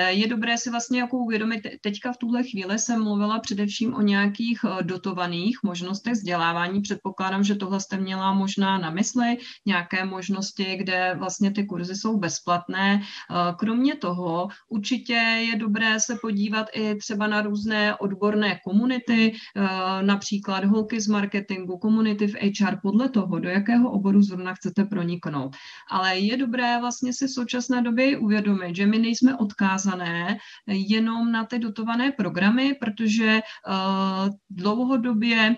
Je 0.07 0.27
dobré 0.27 0.57
si 0.57 0.69
vlastně 0.69 0.99
jako 0.99 1.17
uvědomit, 1.17 1.61
teďka 1.81 2.13
v 2.13 2.17
tuhle 2.17 2.43
chvíli 2.43 2.79
jsem 2.79 3.03
mluvila 3.03 3.39
především 3.39 3.93
o 3.93 4.01
nějakých 4.01 4.59
eh, 4.63 4.83
dotovaných 4.83 5.59
možnostech 5.63 6.13
vzdělávání. 6.13 6.81
Předpokládám, 6.81 7.43
že 7.43 7.55
tohle 7.55 7.79
jste 7.79 7.97
měla 7.97 8.33
možná 8.33 8.77
na 8.77 8.89
mysli, 8.89 9.37
nějaké 9.65 10.05
možnosti, 10.05 10.75
kde 10.75 11.15
vlastně 11.19 11.51
ty 11.51 11.65
kurzy 11.65 11.95
jsou 11.95 12.17
bezplatné. 12.17 13.01
Eh, 13.01 13.53
kromě 13.59 13.95
toho 13.95 14.47
určitě 14.69 15.13
je 15.51 15.55
dobré 15.55 15.99
se 15.99 16.17
podívat 16.21 16.67
i 16.73 16.95
třeba 16.95 17.27
na 17.27 17.41
různé 17.41 17.95
odborné 17.95 18.59
komunity, 18.63 19.33
eh, 19.33 20.03
například 20.03 20.36
například 20.37 20.65
holky 20.65 21.01
z 21.01 21.07
marketingu, 21.07 21.79
community 21.81 22.27
v 22.27 22.35
HR, 22.35 22.77
podle 22.81 23.09
toho, 23.09 23.39
do 23.39 23.49
jakého 23.49 23.91
oboru 23.91 24.21
zrovna 24.21 24.53
chcete 24.53 24.85
proniknout. 24.85 25.55
Ale 25.89 26.17
je 26.17 26.37
dobré 26.37 26.77
vlastně 26.79 27.13
si 27.13 27.27
v 27.27 27.31
současné 27.31 27.81
době 27.81 28.17
uvědomit, 28.17 28.75
že 28.75 28.85
my 28.85 28.97
nejsme 28.97 29.37
odkázané 29.37 30.37
jenom 30.67 31.31
na 31.31 31.45
ty 31.45 31.59
dotované 31.59 32.11
programy, 32.11 32.77
protože 32.79 33.39
uh, 33.41 34.29
dlouhodobě 34.49 35.55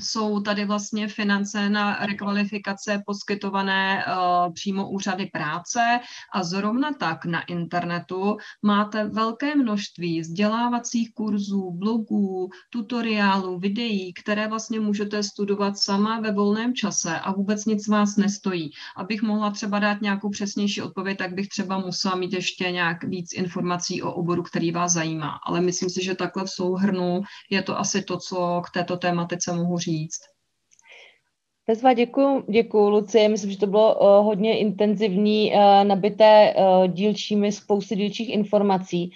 jsou 0.00 0.40
tady 0.40 0.64
vlastně 0.64 1.08
finance 1.08 1.68
na 1.68 2.06
rekvalifikace 2.06 3.02
poskytované 3.06 4.04
uh, 4.04 4.52
přímo 4.52 4.90
úřady 4.90 5.26
práce 5.26 6.00
a 6.34 6.42
zrovna 6.42 6.92
tak 6.92 7.24
na 7.24 7.42
internetu 7.42 8.36
máte 8.62 9.04
velké 9.04 9.54
množství 9.54 10.20
vzdělávacích 10.20 11.14
kurzů, 11.14 11.70
blogů, 11.70 12.50
tutoriálů, 12.70 13.58
videí, 13.58 14.12
které 14.12 14.48
vlastně 14.48 14.80
můžete 14.80 15.22
studovat 15.22 15.78
sama 15.78 16.20
ve 16.20 16.32
volném 16.32 16.74
čase 16.74 17.18
a 17.20 17.32
vůbec 17.32 17.64
nic 17.64 17.88
vás 17.88 18.16
nestojí. 18.16 18.70
Abych 18.96 19.22
mohla 19.22 19.50
třeba 19.50 19.78
dát 19.78 20.02
nějakou 20.02 20.30
přesnější 20.30 20.82
odpověď, 20.82 21.18
tak 21.18 21.34
bych 21.34 21.48
třeba 21.48 21.78
musela 21.78 22.14
mít 22.14 22.32
ještě 22.32 22.70
nějak 22.70 23.04
víc 23.04 23.32
informací 23.32 24.02
o 24.02 24.12
oboru, 24.12 24.42
který 24.42 24.72
vás 24.72 24.92
zajímá. 24.92 25.38
Ale 25.46 25.60
myslím 25.60 25.90
si, 25.90 26.04
že 26.04 26.14
takhle 26.14 26.44
v 26.44 26.50
souhrnu 26.50 27.22
je 27.50 27.62
to 27.62 27.78
asi 27.78 28.02
to, 28.02 28.18
co 28.18 28.62
k 28.64 28.70
této 28.70 28.96
tématice 28.96 29.52
mohu 29.52 29.78
říct 29.78 29.87
říct. 29.88 30.20
Bezva, 31.68 31.92
děkuji, 31.92 32.44
děkuji, 32.48 32.88
Lucie. 32.88 33.28
Myslím, 33.28 33.50
že 33.50 33.58
to 33.58 33.66
bylo 33.66 33.94
uh, 33.94 34.26
hodně 34.26 34.58
intenzivní, 34.58 35.52
uh, 35.52 35.84
nabité 35.84 36.54
uh, 36.54 36.86
dílčími, 36.88 37.52
spousty 37.52 37.96
dílčích 37.96 38.28
informací. 38.28 39.10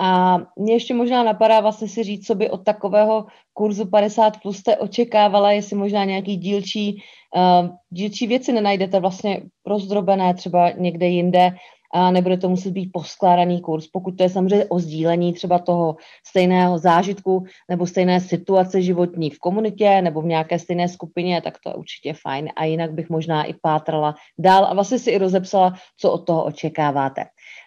A 0.00 0.38
mě 0.58 0.72
ještě 0.72 0.94
možná 0.94 1.22
napadá 1.22 1.60
vlastně 1.60 1.88
si 1.88 2.02
říct, 2.02 2.26
co 2.26 2.34
by 2.34 2.50
od 2.50 2.64
takového 2.64 3.26
kurzu 3.52 3.86
50 3.86 4.42
plus 4.42 4.56
jste 4.56 4.76
očekávala, 4.76 5.52
jestli 5.52 5.76
možná 5.76 6.04
nějaký 6.04 6.36
dílčí, 6.36 7.02
uh, 7.36 7.68
dílčí 7.90 8.26
věci 8.26 8.52
nenajdete 8.52 9.00
vlastně 9.00 9.42
rozdrobené 9.66 10.34
třeba 10.34 10.70
někde 10.70 11.06
jinde, 11.06 11.50
a 11.94 12.10
nebude 12.10 12.36
to 12.36 12.48
muset 12.48 12.70
být 12.70 12.90
poskládaný 12.92 13.60
kurz. 13.60 13.86
Pokud 13.86 14.16
to 14.16 14.22
je 14.22 14.28
samozřejmě 14.28 14.64
o 14.64 14.78
sdílení 14.78 15.32
třeba 15.32 15.58
toho 15.58 15.96
stejného 16.26 16.78
zážitku 16.78 17.44
nebo 17.70 17.86
stejné 17.86 18.20
situace 18.20 18.82
životní 18.82 19.30
v 19.30 19.38
komunitě 19.38 20.02
nebo 20.02 20.22
v 20.22 20.26
nějaké 20.26 20.58
stejné 20.58 20.88
skupině, 20.88 21.42
tak 21.42 21.58
to 21.64 21.70
je 21.70 21.74
určitě 21.74 22.14
fajn. 22.22 22.48
A 22.56 22.64
jinak 22.64 22.92
bych 22.92 23.10
možná 23.10 23.44
i 23.44 23.54
pátrala 23.62 24.14
dál 24.38 24.64
a 24.64 24.74
vlastně 24.74 24.98
si 24.98 25.10
i 25.10 25.18
rozepsala, 25.18 25.74
co 26.00 26.12
od 26.12 26.26
toho 26.26 26.44
očekáváte. 26.44 27.24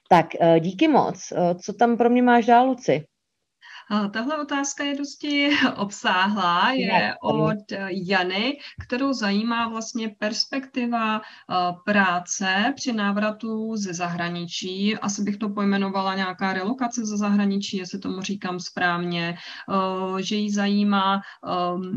Tak 0.09 0.27
eh, 0.39 0.59
díky 0.59 0.87
moc. 0.87 1.33
Eh, 1.35 1.55
co 1.55 1.73
tam 1.73 1.97
pro 1.97 2.09
mě 2.09 2.21
máš 2.21 2.45
dál, 2.45 2.67
Luci? 2.67 3.05
Tahle 4.11 4.41
otázka 4.41 4.83
je 4.83 4.97
dosti 4.97 5.49
obsáhlá, 5.75 6.71
je 6.71 7.15
od 7.21 7.57
Jany, 7.89 8.57
kterou 8.81 9.13
zajímá 9.13 9.67
vlastně 9.67 10.15
perspektiva 10.19 11.21
práce 11.85 12.73
při 12.75 12.93
návratu 12.93 13.75
ze 13.75 13.93
zahraničí. 13.93 14.97
Asi 14.97 15.23
bych 15.23 15.37
to 15.37 15.49
pojmenovala 15.49 16.15
nějaká 16.15 16.53
relokace 16.53 17.05
ze 17.05 17.17
zahraničí, 17.17 17.77
jestli 17.77 17.99
tomu 17.99 18.21
říkám 18.21 18.59
správně, 18.59 19.37
že 20.19 20.35
jí 20.35 20.51
zajímá, 20.51 21.21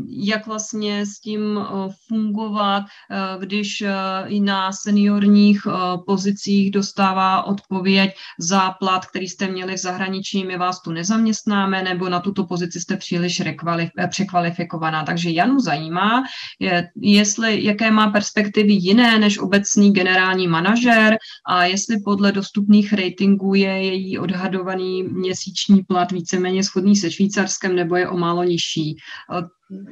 jak 0.09 0.47
vlastně 0.47 1.05
s 1.05 1.19
tím 1.19 1.65
fungovat, 2.07 2.83
když 3.39 3.83
i 4.27 4.39
na 4.39 4.71
seniorních 4.71 5.67
pozicích 6.05 6.71
dostává 6.71 7.43
odpověď 7.43 8.15
za 8.39 8.71
plat, 8.71 9.05
který 9.05 9.27
jste 9.27 9.47
měli 9.47 9.73
v 9.75 9.77
zahraničí, 9.77 10.43
my 10.43 10.57
vás 10.57 10.81
tu 10.81 10.91
nezaměstnáme, 10.91 11.82
nebo 11.83 12.09
na 12.09 12.19
tuto 12.19 12.45
pozici 12.45 12.81
jste 12.81 12.97
příliš 12.97 13.41
rekvalif- 13.41 14.07
překvalifikovaná. 14.09 15.03
Takže 15.03 15.29
Janu 15.29 15.59
zajímá, 15.59 16.23
je, 16.59 16.89
jestli, 16.95 17.63
jaké 17.63 17.91
má 17.91 18.09
perspektivy 18.09 18.73
jiné 18.73 19.19
než 19.19 19.37
obecný 19.37 19.93
generální 19.93 20.47
manažer 20.47 21.17
a 21.47 21.65
jestli 21.65 21.99
podle 22.05 22.31
dostupných 22.31 22.93
ratingů 22.93 23.53
je 23.53 23.83
její 23.83 24.19
odhadovaný 24.19 25.03
měsíční 25.03 25.83
plat 25.83 26.11
víceméně 26.11 26.63
schodný 26.63 26.95
se 26.95 27.11
Švýcarskem 27.11 27.75
nebo 27.75 27.95
je 27.95 28.09
o 28.09 28.17
málo 28.17 28.43
nižší. 28.43 28.97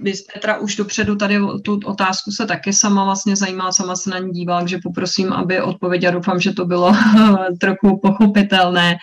Vy 0.02 0.14
Petra 0.34 0.60
už 0.60 0.76
dopředu 0.76 1.16
tady 1.16 1.40
tu 1.64 1.80
otázku 1.86 2.32
se 2.32 2.46
taky 2.46 2.74
sama 2.74 3.04
vlastně 3.04 3.36
zajímala, 3.36 3.72
sama 3.72 3.96
se 3.96 4.10
na 4.10 4.20
ní 4.20 4.32
dívala, 4.32 4.60
takže 4.60 4.80
poprosím, 4.84 5.34
aby 5.34 5.62
odpověděla. 5.62 6.14
Doufám, 6.14 6.40
že 6.40 6.54
to 6.54 6.66
bylo 6.66 6.94
trochu 7.60 8.00
pochopitelné. 8.00 8.98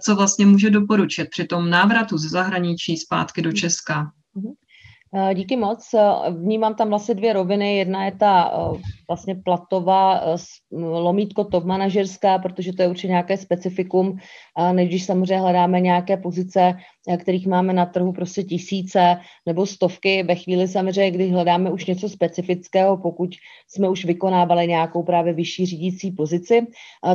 Co 0.00 0.16
vlastně 0.16 0.46
může 0.46 0.70
doporučit 0.70 1.28
při 1.30 1.44
tom 1.44 1.70
návratu 1.70 2.18
ze 2.18 2.28
zahraničí 2.28 2.96
zpátky 2.96 3.42
do 3.42 3.52
Česka? 3.52 4.12
Eh, 5.16 5.34
díky 5.34 5.56
moc. 5.56 5.94
Eh, 5.94 6.30
vnímám 6.30 6.74
tam 6.74 6.88
vlastně 6.88 7.14
dvě 7.14 7.32
roviny. 7.32 7.76
Jedna 7.76 8.04
je 8.04 8.12
ta 8.12 8.52
eh, 8.54 8.80
vlastně 9.08 9.34
platová 9.34 10.20
lomítko 10.72 11.44
top 11.44 11.64
manažerská, 11.64 12.38
protože 12.38 12.72
to 12.72 12.82
je 12.82 12.88
určitě 12.88 13.08
nějaké 13.08 13.36
specifikum, 13.36 14.16
než 14.72 14.88
když 14.88 15.04
samozřejmě 15.04 15.38
hledáme 15.38 15.80
nějaké 15.80 16.16
pozice, 16.16 16.74
kterých 17.18 17.46
máme 17.46 17.72
na 17.72 17.86
trhu 17.86 18.12
prostě 18.12 18.42
tisíce 18.42 19.16
nebo 19.46 19.66
stovky. 19.66 20.22
Ve 20.22 20.34
chvíli 20.34 20.68
samozřejmě, 20.68 21.10
kdy 21.10 21.28
hledáme 21.28 21.70
už 21.70 21.86
něco 21.86 22.08
specifického, 22.08 22.96
pokud 22.96 23.30
jsme 23.68 23.88
už 23.88 24.04
vykonávali 24.04 24.66
nějakou 24.66 25.02
právě 25.02 25.32
vyšší 25.32 25.66
řídící 25.66 26.10
pozici, 26.10 26.66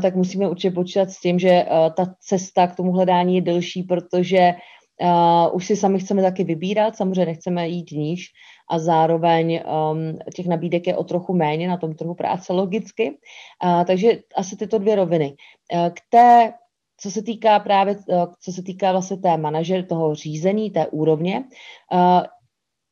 tak 0.01 0.15
musíme 0.15 0.50
určitě 0.50 0.72
počítat 0.72 1.12
s 1.12 1.20
tím, 1.20 1.39
že 1.39 1.65
ta 1.98 2.13
cesta 2.20 2.68
k 2.68 2.75
tomu 2.75 2.91
hledání 2.91 3.36
je 3.36 3.41
delší, 3.41 3.84
protože 3.84 4.53
Uh, 5.01 5.56
už 5.56 5.65
si 5.65 5.75
sami 5.75 6.00
chceme 6.00 6.22
taky 6.22 6.44
vybírat, 6.44 6.96
samozřejmě 6.96 7.25
nechceme 7.25 7.68
jít 7.68 7.91
níž 7.91 8.27
a 8.70 8.79
zároveň 8.79 9.62
um, 9.91 10.20
těch 10.36 10.48
nabídek 10.48 10.88
je 10.88 10.98
o 10.98 11.03
trochu 11.03 11.34
méně 11.34 11.68
na 11.68 11.77
tom 11.77 11.96
trhu 11.96 12.15
práce 12.15 12.53
logicky. 12.53 13.18
Uh, 13.63 13.84
takže 13.84 14.20
asi 14.36 14.56
tyto 14.56 14.77
dvě 14.77 14.96
roviny. 14.96 15.36
Uh, 15.74 15.89
k 15.89 16.00
té, 16.10 16.53
co 16.98 17.12
se 17.12 17.24
týká 17.24 17.60
právě, 17.60 17.96
co 18.41 18.51
se 18.51 18.63
týká 18.63 18.91
vlastně 18.91 19.18
té 19.18 19.38
manažer, 19.38 19.86
toho 19.86 20.15
řízení, 20.15 20.72
té 20.72 20.88
úrovně, 20.88 21.44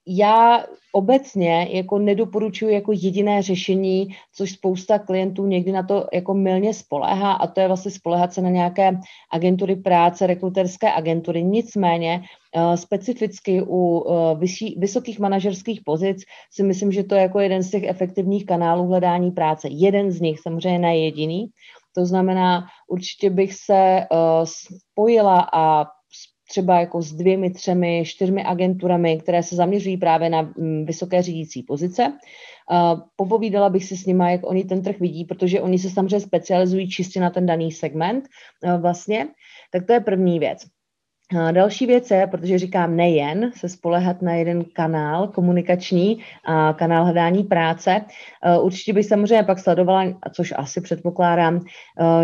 já 0.08 0.64
obecně 0.92 1.68
jako 1.72 2.00
nedoporučuji 2.00 2.74
jako 2.74 2.92
jediné 2.92 3.42
řešení, 3.42 4.08
což 4.36 4.52
spousta 4.52 5.00
klientů 5.00 5.46
někdy 5.46 5.72
na 5.72 5.84
to 5.84 6.08
jako 6.14 6.34
milně 6.34 6.74
spoléhá 6.74 7.32
a 7.32 7.48
to 7.48 7.60
je 7.60 7.68
vlastně 7.68 7.92
spolehat 7.92 8.34
se 8.34 8.42
na 8.42 8.50
nějaké 8.50 8.98
agentury 9.32 9.76
práce, 9.76 10.28
rekruterské 10.28 10.94
agentury. 10.94 11.44
Nicméně 11.44 12.22
uh, 12.56 12.74
specificky 12.74 13.62
u 13.62 14.00
uh, 14.00 14.40
vyšší, 14.40 14.76
vysokých 14.80 15.20
manažerských 15.20 15.82
pozic 15.86 16.18
si 16.52 16.64
myslím, 16.64 16.92
že 16.92 17.04
to 17.04 17.16
je 17.16 17.22
jako 17.22 17.40
jeden 17.40 17.64
z 17.64 17.72
těch 17.72 17.84
efektivních 17.84 18.46
kanálů 18.46 18.88
hledání 18.88 19.32
práce. 19.32 19.68
Jeden 19.72 20.12
z 20.12 20.22
nich, 20.22 20.40
samozřejmě 20.40 20.80
ne 20.80 20.98
jediný. 20.98 21.48
To 21.96 22.06
znamená, 22.06 22.66
určitě 22.90 23.30
bych 23.30 23.54
se 23.54 24.08
uh, 24.12 24.46
spojila 24.46 25.50
a 25.54 25.86
třeba 26.50 26.80
jako 26.80 27.02
s 27.02 27.14
dvěmi, 27.14 27.50
třemi, 27.50 28.04
čtyřmi 28.06 28.44
agenturami, 28.44 29.18
které 29.18 29.44
se 29.44 29.56
zaměřují 29.56 29.98
právě 29.98 30.30
na 30.30 30.42
mm, 30.42 30.86
vysoké 30.86 31.22
řídící 31.22 31.64
pozice. 31.64 32.14
Popovídala 33.16 33.70
bych 33.70 33.86
si 33.86 33.98
s 33.98 34.06
nimi, 34.06 34.24
jak 34.32 34.42
oni 34.44 34.64
ten 34.64 34.82
trh 34.82 35.00
vidí, 35.00 35.26
protože 35.26 35.62
oni 35.62 35.80
se 35.80 35.90
samozřejmě 35.90 36.20
specializují 36.20 36.90
čistě 36.90 37.20
na 37.20 37.30
ten 37.30 37.46
daný 37.46 37.72
segment 37.72 38.26
vlastně. 38.82 39.28
Tak 39.72 39.86
to 39.86 39.94
je 39.94 40.00
první 40.00 40.40
věc. 40.40 40.77
Další 41.52 41.86
věc 41.86 42.12
je, 42.12 42.28
protože 42.28 42.58
říkám 42.60 42.96
nejen 42.96 43.52
se 43.56 43.70
spolehat 43.70 44.22
na 44.22 44.34
jeden 44.34 44.64
kanál 44.74 45.28
komunikační, 45.28 46.24
a 46.46 46.74
kanál 46.74 47.04
hledání 47.04 47.44
práce, 47.44 48.02
určitě 48.62 48.94
bych 48.94 49.06
samozřejmě 49.06 49.44
pak 49.44 49.60
sledovala, 49.60 50.04
což 50.34 50.54
asi 50.58 50.82
předpokládám, 50.82 51.62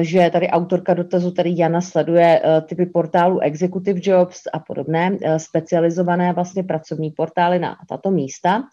že 0.01 0.29
tady 0.33 0.49
autorka 0.49 0.93
dotazu, 0.93 1.31
tady 1.31 1.53
Jana 1.55 1.81
sleduje 1.81 2.41
typy 2.67 2.85
portálů 2.85 3.39
Executive 3.39 3.99
Jobs 4.03 4.41
a 4.53 4.59
podobné, 4.59 5.17
specializované 5.37 6.33
vlastně 6.33 6.63
pracovní 6.63 7.11
portály 7.11 7.59
na 7.59 7.75
tato 7.89 8.11
místa. 8.11 8.63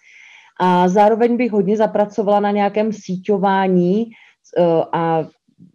A 0.61 0.89
zároveň 0.89 1.37
bych 1.37 1.53
hodně 1.53 1.77
zapracovala 1.77 2.41
na 2.41 2.51
nějakém 2.51 2.93
síťování 2.93 4.07
a 4.93 5.25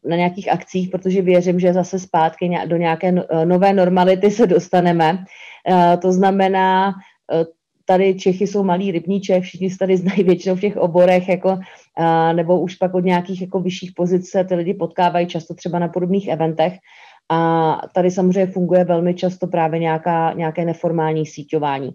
na 0.06 0.15
nějakých 0.15 0.51
akcích, 0.51 0.89
protože 0.89 1.22
věřím, 1.22 1.60
že 1.60 1.74
zase 1.74 2.00
zpátky 2.00 2.51
do 2.65 2.77
nějaké 2.77 3.12
no, 3.12 3.24
eh, 3.30 3.46
nové 3.46 3.74
normality 3.74 4.32
se 4.32 4.48
dostaneme. 4.48 5.25
Eh, 5.70 5.98
to 5.98 6.12
znamená, 6.12 6.94
eh, 7.34 7.46
tady 7.86 8.15
Čechy 8.15 8.48
jsou 8.48 8.63
malý 8.63 8.92
rybníček, 8.92 9.44
všichni 9.44 9.70
se 9.70 9.77
tady 9.77 9.98
znají 9.98 10.24
většinou 10.24 10.56
v 10.56 10.62
těch 10.62 10.77
oborech, 10.77 11.30
jako, 11.30 11.60
nebo 12.34 12.60
už 12.60 12.75
pak 12.75 12.94
od 12.94 13.06
nějakých 13.06 13.42
jako 13.42 13.60
vyšších 13.60 13.92
pozic 13.96 14.30
se 14.30 14.44
ty 14.44 14.56
lidi 14.56 14.74
potkávají 14.74 15.27
často 15.27 15.54
třeba 15.54 15.80
na 15.80 15.88
podobných 15.88 16.27
eventech. 16.27 16.74
A 17.32 17.82
tady 17.94 18.12
samozřejmě 18.12 18.51
funguje 18.51 18.84
velmi 18.84 19.13
často 19.13 19.48
právě 19.48 19.79
nějaká, 19.79 20.34
nějaké 20.34 20.65
neformální 20.65 21.25
síťování. 21.25 21.89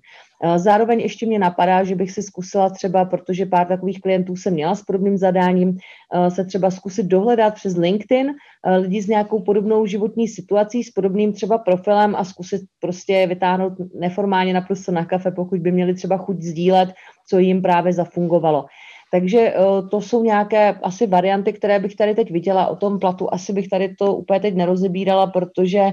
Zároveň 0.56 1.00
ještě 1.00 1.26
mě 1.26 1.38
napadá, 1.38 1.84
že 1.84 1.94
bych 1.94 2.10
si 2.10 2.22
zkusila 2.22 2.70
třeba, 2.70 3.04
protože 3.04 3.46
pár 3.46 3.66
takových 3.66 4.00
klientů 4.00 4.36
jsem 4.36 4.52
měla 4.52 4.74
s 4.74 4.82
podobným 4.82 5.18
zadáním, 5.18 5.78
se 6.28 6.44
třeba 6.44 6.70
zkusit 6.70 7.06
dohledat 7.06 7.54
přes 7.54 7.76
LinkedIn 7.76 8.32
lidi 8.78 9.02
s 9.02 9.06
nějakou 9.06 9.42
podobnou 9.42 9.86
životní 9.86 10.28
situací, 10.28 10.84
s 10.84 10.90
podobným 10.90 11.32
třeba 11.32 11.58
profilem 11.58 12.16
a 12.16 12.24
zkusit 12.24 12.60
prostě 12.80 13.26
vytáhnout 13.26 13.72
neformálně 13.94 14.54
naprosto 14.54 14.92
na 14.92 15.04
kafe, 15.04 15.30
pokud 15.30 15.60
by 15.60 15.72
měli 15.72 15.94
třeba 15.94 16.16
chuť 16.16 16.40
sdílet, 16.40 16.92
co 17.28 17.38
jim 17.38 17.62
právě 17.62 17.92
zafungovalo. 17.92 18.66
Takže 19.12 19.54
to 19.90 20.00
jsou 20.00 20.22
nějaké 20.24 20.72
asi 20.82 21.06
varianty, 21.06 21.52
které 21.52 21.78
bych 21.78 21.96
tady 21.96 22.14
teď 22.14 22.30
viděla 22.30 22.66
o 22.66 22.76
tom 22.76 22.98
platu. 22.98 23.34
Asi 23.34 23.52
bych 23.52 23.68
tady 23.68 23.94
to 23.98 24.14
úplně 24.14 24.40
teď 24.40 24.54
nerozebírala, 24.54 25.26
protože 25.26 25.90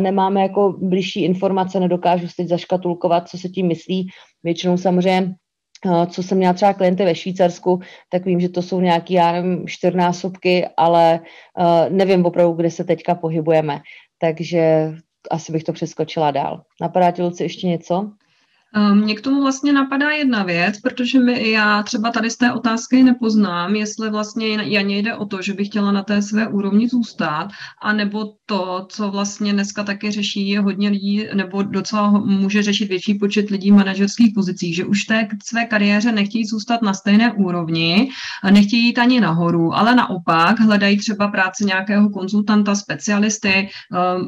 nemáme 0.00 0.42
jako 0.42 0.74
blížší 0.78 1.24
informace, 1.24 1.80
nedokážu 1.80 2.28
se 2.28 2.36
teď 2.36 2.48
zaškatulkovat, 2.48 3.28
co 3.28 3.38
se 3.38 3.48
tím 3.48 3.66
myslí. 3.66 4.08
Většinou 4.44 4.76
samozřejmě 4.76 5.34
co 6.10 6.22
jsem 6.22 6.38
měla 6.38 6.52
třeba 6.52 6.72
klienty 6.72 7.04
ve 7.04 7.14
Švýcarsku, 7.14 7.80
tak 8.10 8.24
vím, 8.24 8.40
že 8.40 8.48
to 8.48 8.62
jsou 8.62 8.80
nějaký, 8.80 9.14
já 9.14 9.32
nevím, 9.32 9.66
čtyřnásobky, 9.66 10.68
ale 10.76 11.20
nevím 11.88 12.26
opravdu, 12.26 12.52
kde 12.52 12.70
se 12.70 12.84
teďka 12.84 13.14
pohybujeme. 13.14 13.80
Takže 14.18 14.92
asi 15.30 15.52
bych 15.52 15.64
to 15.64 15.72
přeskočila 15.72 16.30
dál. 16.30 16.62
Napadá 16.80 17.10
ti, 17.10 17.22
Luci, 17.22 17.42
ještě 17.42 17.66
něco? 17.66 18.10
Mě 18.94 19.14
k 19.14 19.20
tomu 19.20 19.42
vlastně 19.42 19.72
napadá 19.72 20.10
jedna 20.10 20.42
věc, 20.42 20.80
protože 20.80 21.20
my, 21.20 21.50
já 21.50 21.82
třeba 21.82 22.10
tady 22.10 22.30
z 22.30 22.36
té 22.36 22.52
otázky 22.52 23.02
nepoznám, 23.02 23.74
jestli 23.74 24.10
vlastně 24.10 24.48
Janě 24.48 24.98
jde 24.98 25.14
o 25.14 25.26
to, 25.26 25.42
že 25.42 25.54
bych 25.54 25.68
chtěla 25.68 25.92
na 25.92 26.02
té 26.02 26.22
své 26.22 26.48
úrovni 26.48 26.88
zůstat, 26.88 27.48
anebo 27.82 28.24
to, 28.46 28.86
co 28.88 29.10
vlastně 29.10 29.52
dneska 29.52 29.84
taky 29.84 30.10
řeší 30.10 30.56
hodně 30.56 30.88
lidí, 30.88 31.26
nebo 31.34 31.62
docela 31.62 32.10
může 32.10 32.62
řešit 32.62 32.88
větší 32.88 33.14
počet 33.14 33.50
lidí 33.50 33.70
v 33.70 33.74
manažerských 33.74 34.34
pozicích, 34.34 34.76
že 34.76 34.84
už 34.84 35.04
té 35.04 35.28
své 35.44 35.64
kariéře 35.64 36.12
nechtějí 36.12 36.44
zůstat 36.44 36.82
na 36.82 36.94
stejné 36.94 37.32
úrovni, 37.32 38.10
nechtějí 38.50 38.84
jít 38.84 38.98
ani 38.98 39.20
nahoru, 39.20 39.74
ale 39.74 39.94
naopak 39.94 40.60
hledají 40.60 40.98
třeba 40.98 41.28
práci 41.28 41.64
nějakého 41.64 42.10
konzultanta, 42.10 42.74
specialisty. 42.74 43.68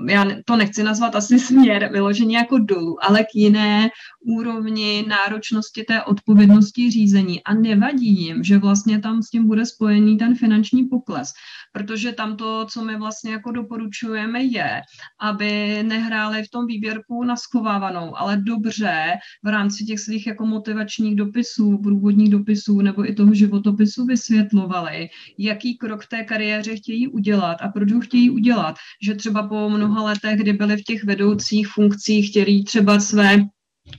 Já 0.09 0.27
to 0.45 0.57
nechci 0.57 0.83
nazvat 0.83 1.17
asi 1.17 1.39
směr 1.39 1.89
vyloženě 1.93 2.37
jako 2.37 2.59
dolů, 2.59 3.05
ale 3.05 3.23
k 3.23 3.35
jiné 3.35 3.91
úrovni 4.33 5.05
náročnosti 5.09 5.85
té 5.85 6.03
odpovědnosti 6.03 6.91
řízení. 6.91 7.45
A 7.45 7.55
nevadí 7.55 8.23
jim, 8.23 8.45
že 8.45 8.59
vlastně 8.59 9.01
tam 9.01 9.23
s 9.23 9.31
tím 9.31 9.47
bude 9.47 9.67
spojený 9.67 10.19
ten 10.19 10.35
finanční 10.35 10.85
pokles, 10.85 11.33
protože 11.73 12.13
tam 12.13 12.37
to, 12.37 12.67
co 12.71 12.85
my 12.85 12.97
vlastně 12.97 13.33
jako 13.33 13.51
doporučujeme 13.51 14.43
je, 14.43 14.81
aby 15.21 15.83
nehráli 15.83 16.43
v 16.43 16.51
tom 16.51 16.67
výběrku 16.67 17.25
na 17.25 17.37
schovávanou, 17.37 18.17
ale 18.17 18.37
dobře 18.37 19.13
v 19.45 19.49
rámci 19.49 19.85
těch 19.85 20.01
svých 20.01 20.27
jako 20.27 20.47
motivačních 20.47 21.17
dopisů, 21.17 21.79
průvodních 21.83 22.31
dopisů 22.31 22.81
nebo 22.81 23.11
i 23.11 23.15
toho 23.15 23.35
životopisu 23.35 24.07
vysvětlovali, 24.07 25.09
jaký 25.39 25.77
krok 25.79 26.07
té 26.07 26.25
kariéře 26.25 26.77
chtějí 26.77 27.09
udělat 27.09 27.57
a 27.61 27.69
proč 27.69 27.93
ho 27.93 28.01
chtějí 28.01 28.31
udělat, 28.31 28.77
že 29.03 29.15
třeba 29.15 29.49
po 29.49 29.71
mnoha 29.71 30.03
letech, 30.03 30.41
kdy 30.41 30.53
byli 30.53 30.77
v 30.77 30.85
těch 30.85 31.05
vedoucích 31.05 31.69
funkcích, 31.69 32.31
chtějí 32.31 32.65
třeba 32.65 33.01
své 33.01 33.45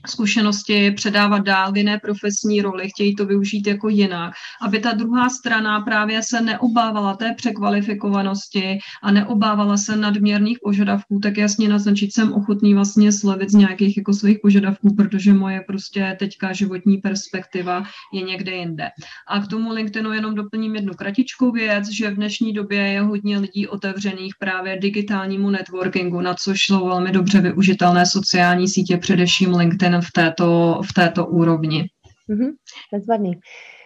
zkušenosti 0.08 0.92
předávat 0.92 1.40
dál 1.40 1.72
v 1.72 1.78
jiné 1.78 2.00
profesní 2.00 2.62
roli, 2.62 2.90
chtějí 2.90 3.16
to 3.16 3.26
využít 3.26 3.68
jako 3.68 3.90
jinak, 3.90 4.34
aby 4.62 4.80
ta 4.80 4.92
druhá 4.92 5.30
strana 5.30 5.82
právě 5.82 6.22
se 6.24 6.42
neobávala 6.42 7.16
té 7.16 7.34
překvalifikovanosti 7.38 8.80
a 9.04 9.12
neobávala 9.12 9.78
se 9.78 9.96
nadměrných 9.96 10.58
požadavků, 10.64 11.20
tak 11.20 11.38
jasně 11.38 11.70
naznačit, 11.70 12.14
jsem 12.14 12.34
ochotný 12.34 12.74
vlastně 12.74 13.12
slevit 13.12 13.50
z 13.50 13.54
nějakých 13.54 13.98
jako 13.98 14.14
svých 14.14 14.38
požadavků, 14.42 14.96
protože 14.96 15.34
moje 15.34 15.62
prostě 15.68 16.16
teďka 16.20 16.54
životní 16.54 16.98
perspektiva 16.98 17.84
je 18.14 18.22
někde 18.22 18.52
jinde. 18.52 18.90
A 19.28 19.40
k 19.40 19.48
tomu 19.48 19.74
LinkedInu 19.74 20.14
jenom 20.14 20.36
doplním 20.36 20.76
jednu 20.76 20.94
kratičkou 20.94 21.52
věc, 21.52 21.90
že 21.90 22.10
v 22.10 22.16
dnešní 22.16 22.54
době 22.54 22.80
je 22.80 23.02
hodně 23.02 23.38
lidí 23.40 23.68
otevřených 23.68 24.34
právě 24.40 24.80
digitálnímu 24.80 25.50
networkingu, 25.50 26.22
na 26.22 26.34
což 26.34 26.60
jsou 26.60 26.88
velmi 26.88 27.12
dobře 27.12 27.42
využitelné 27.42 28.06
sociální 28.06 28.68
sítě, 28.68 28.98
především 28.98 29.56
LinkedIn 29.56 29.83
LinkedIn 29.84 30.02
v 30.02 30.12
této, 30.12 30.80
v 30.90 30.94
této 30.94 31.26
úrovni. 31.26 31.86
Mm-hmm, 32.30 32.52
bezvadný. 32.94 33.34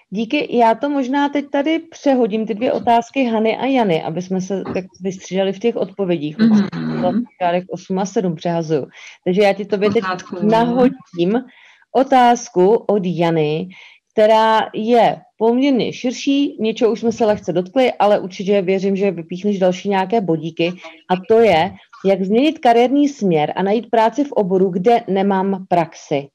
Díky, 0.10 0.58
já 0.58 0.76
to 0.76 0.90
možná 0.90 1.30
teď 1.30 1.46
tady 1.52 1.80
přehodím, 1.80 2.48
ty 2.48 2.54
dvě 2.54 2.74
otázky 2.74 3.24
Hany 3.24 3.58
a 3.58 3.66
Jany, 3.66 4.04
aby 4.04 4.22
jsme 4.22 4.42
se 4.42 4.64
tak 4.74 4.86
vystřídali 5.02 5.54
v 5.54 5.60
těch 5.60 5.76
odpovědích. 5.76 6.38
Mm-hmm. 6.38 7.24
8 7.70 8.00
a 8.00 8.06
7 8.06 8.36
přehazuju. 8.36 8.88
Takže 9.26 9.42
já 9.42 9.54
ti 9.54 9.66
tobě 9.66 9.90
teď 9.90 10.04
nahodím 10.42 11.44
otázku 11.92 12.74
od 12.74 13.02
Jany, 13.06 13.68
která 14.14 14.70
je 14.74 15.18
poměrně 15.38 15.94
širší, 15.94 16.58
něčeho 16.60 16.92
už 16.92 17.00
jsme 17.00 17.12
se 17.12 17.26
lehce 17.26 17.54
dotkli, 17.54 17.94
ale 17.94 18.20
určitě 18.20 18.62
věřím, 18.62 18.96
že 18.96 19.12
vypíchneš 19.12 19.60
další 19.60 19.90
nějaké 19.90 20.22
bodíky. 20.22 20.74
A 21.10 21.14
to 21.30 21.40
je, 21.40 21.72
jak 22.06 22.24
změnit 22.24 22.60
kariérní 22.60 23.10
směr 23.10 23.54
a 23.56 23.64
najít 23.64 23.90
práci 23.90 24.24
v 24.24 24.32
oboru, 24.32 24.70
kde 24.70 25.04
nemám 25.08 25.66
praxi. 25.70 26.28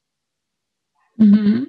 Mm-hmm. 1.21 1.66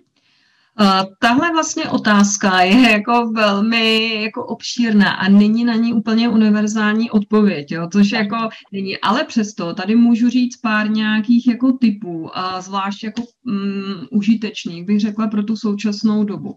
Tahle 1.19 1.51
vlastně 1.51 1.89
otázka 1.89 2.61
je 2.61 2.91
jako 2.91 3.31
velmi 3.31 4.13
jako 4.23 4.45
obšírná 4.45 5.11
a 5.11 5.29
není 5.29 5.63
na 5.65 5.73
ní 5.73 5.93
úplně 5.93 6.29
univerzální 6.29 7.11
odpověď, 7.11 7.71
jo, 7.71 7.87
což 7.91 8.11
jako 8.11 8.37
není. 8.71 8.97
Ale 8.97 9.23
přesto 9.23 9.73
tady 9.73 9.95
můžu 9.95 10.29
říct 10.29 10.57
pár 10.57 10.91
nějakých 10.91 11.47
jako 11.47 11.71
typů, 11.71 12.37
a 12.37 12.61
zvlášť 12.61 13.03
jako 13.03 13.21
mm, 13.43 14.07
užitečných, 14.11 14.85
bych 14.85 14.99
řekla, 14.99 15.27
pro 15.27 15.43
tu 15.43 15.55
současnou 15.55 16.23
dobu. 16.23 16.55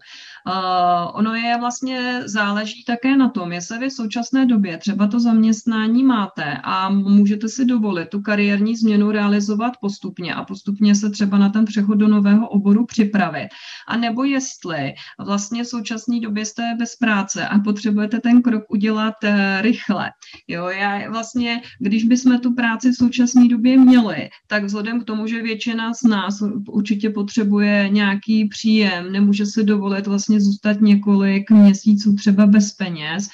Ono 1.13 1.33
je 1.35 1.57
vlastně, 1.59 2.21
záleží 2.25 2.83
také 2.83 3.17
na 3.17 3.29
tom, 3.29 3.51
jestli 3.51 3.77
vy 3.77 3.89
v 3.89 3.93
současné 3.93 4.45
době 4.45 4.77
třeba 4.77 5.07
to 5.07 5.19
zaměstnání 5.19 6.03
máte 6.03 6.57
a 6.63 6.89
můžete 6.89 7.49
si 7.49 7.65
dovolit 7.65 8.09
tu 8.09 8.21
kariérní 8.21 8.75
změnu 8.75 9.11
realizovat 9.11 9.73
postupně 9.81 10.33
a 10.33 10.45
postupně 10.45 10.95
se 10.95 11.09
třeba 11.09 11.37
na 11.37 11.49
ten 11.49 11.65
přechod 11.65 11.95
do 11.95 12.07
nového 12.07 12.49
oboru 12.49 12.85
připravit. 12.85 13.47
A 13.87 13.97
nebo 13.97 14.23
jestli 14.23 14.93
vlastně 15.25 15.63
v 15.63 15.67
současné 15.67 16.19
době 16.19 16.45
jste 16.45 16.75
bez 16.79 16.95
práce 16.95 17.47
a 17.47 17.59
potřebujete 17.59 18.19
ten 18.19 18.41
krok 18.41 18.63
udělat 18.69 19.13
uh, 19.23 19.29
rychle. 19.61 20.11
Jo, 20.47 20.67
já 20.67 21.11
vlastně, 21.11 21.61
když 21.79 22.03
bychom 22.03 22.39
tu 22.39 22.53
práci 22.53 22.91
v 22.91 22.95
současné 22.95 23.47
době 23.47 23.77
měli, 23.77 24.29
tak 24.47 24.63
vzhledem 24.63 25.01
k 25.01 25.05
tomu, 25.05 25.27
že 25.27 25.41
většina 25.41 25.93
z 25.93 26.03
nás 26.03 26.43
určitě 26.69 27.09
potřebuje 27.09 27.89
nějaký 27.89 28.45
příjem, 28.45 29.11
nemůže 29.11 29.45
si 29.45 29.63
dovolit 29.63 30.07
vlastně 30.07 30.36
zůstat 30.41 30.81
několik 30.81 31.51
měsíců 31.51 32.13
třeba 32.13 32.45
bez 32.45 32.71
peněz, 32.71 33.29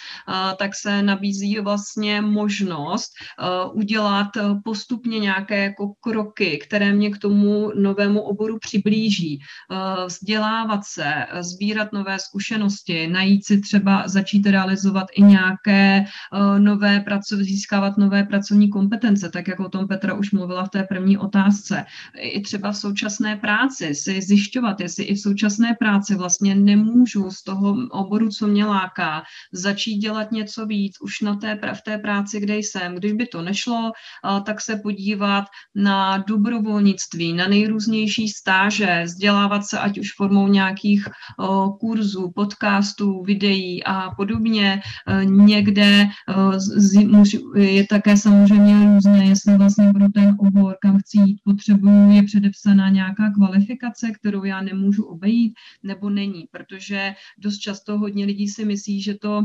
tak 0.60 0.76
se 0.76 1.04
nabízí 1.04 1.60
vlastně 1.60 2.22
možnost 2.22 3.12
udělat 3.74 4.28
postupně 4.64 5.20
nějaké 5.20 5.64
jako 5.64 5.94
kroky, 6.00 6.60
které 6.68 6.94
mě 6.94 7.10
k 7.10 7.18
tomu 7.18 7.72
novému 7.76 8.22
oboru 8.22 8.58
přiblíží. 8.60 9.40
Vzdělávat 10.06 10.82
se, 10.86 11.14
sbírat 11.42 11.94
nové 11.94 12.20
zkušenosti, 12.20 13.08
najít 13.08 13.46
si 13.46 13.62
třeba, 13.62 14.08
začít 14.08 14.46
realizovat 14.46 15.08
i 15.16 15.24
nějaké 15.24 16.06
nové 16.58 17.00
pracovní, 17.00 17.46
získávat 17.46 17.98
nové 17.98 18.24
pracovní 18.24 18.70
kompetence, 18.70 19.30
tak 19.30 19.48
jak 19.48 19.60
o 19.60 19.70
tom 19.70 19.88
Petra 19.88 20.14
už 20.14 20.32
mluvila 20.32 20.66
v 20.66 20.70
té 20.70 20.84
první 20.84 21.18
otázce. 21.18 21.86
I 22.20 22.42
třeba 22.42 22.72
v 22.72 22.78
současné 22.78 23.36
práci, 23.36 23.96
si 23.96 24.22
zjišťovat, 24.22 24.80
jestli 24.82 25.04
i 25.04 25.16
v 25.16 25.20
současné 25.20 25.76
práci 25.80 26.16
vlastně 26.16 26.56
nemůžu 26.56 26.83
z 27.32 27.44
toho 27.44 27.78
oboru, 27.92 28.30
co 28.30 28.48
mě 28.48 28.66
láká, 28.66 29.24
začít 29.54 29.98
dělat 29.98 30.32
něco 30.32 30.66
víc 30.66 30.94
už 31.02 31.22
na 31.22 31.36
té, 31.36 31.60
v 31.74 31.82
té 31.82 31.98
práci, 31.98 32.40
kde 32.40 32.58
jsem. 32.58 32.96
Když 32.96 33.14
by 33.14 33.26
to 33.26 33.42
nešlo, 33.42 33.92
tak 34.46 34.62
se 34.62 34.76
podívat 34.76 35.46
na 35.76 36.18
dobrovolnictví, 36.18 37.34
na 37.34 37.48
nejrůznější 37.48 38.28
stáže, 38.28 39.02
vzdělávat 39.06 39.66
se 39.66 39.80
ať 39.80 40.00
už 40.00 40.08
formou 40.18 40.48
nějakých 40.48 41.08
kurzů, 41.80 42.32
podcastů, 42.36 43.24
videí 43.24 43.84
a 43.84 44.12
podobně. 44.16 44.82
E, 45.08 45.26
někde 45.26 45.84
e, 45.84 46.10
je 47.60 47.88
také 47.88 48.18
samozřejmě 48.18 48.94
různé, 48.94 49.26
jestli 49.26 49.58
vlastně 49.58 49.92
pro 49.94 50.06
ten 50.14 50.36
obor, 50.40 50.76
kam 50.82 51.00
chci 51.00 51.18
jít, 51.20 51.40
potřebuju, 51.44 52.12
je 52.12 52.24
předepsaná 52.24 52.90
nějaká 52.90 53.04
nějaká 53.04 53.34
kvalifikace, 53.36 54.12
kterou 54.12 54.44
já 54.44 54.62
nemůžu 54.62 55.04
obejít, 55.04 55.54
nebo 55.84 56.10
není, 56.10 56.48
protože 56.52 56.73
dost 57.38 57.58
často 57.58 57.98
hodně 57.98 58.26
lidí 58.26 58.48
si 58.48 58.66
myslí, 58.66 59.02
že 59.02 59.14
to 59.14 59.42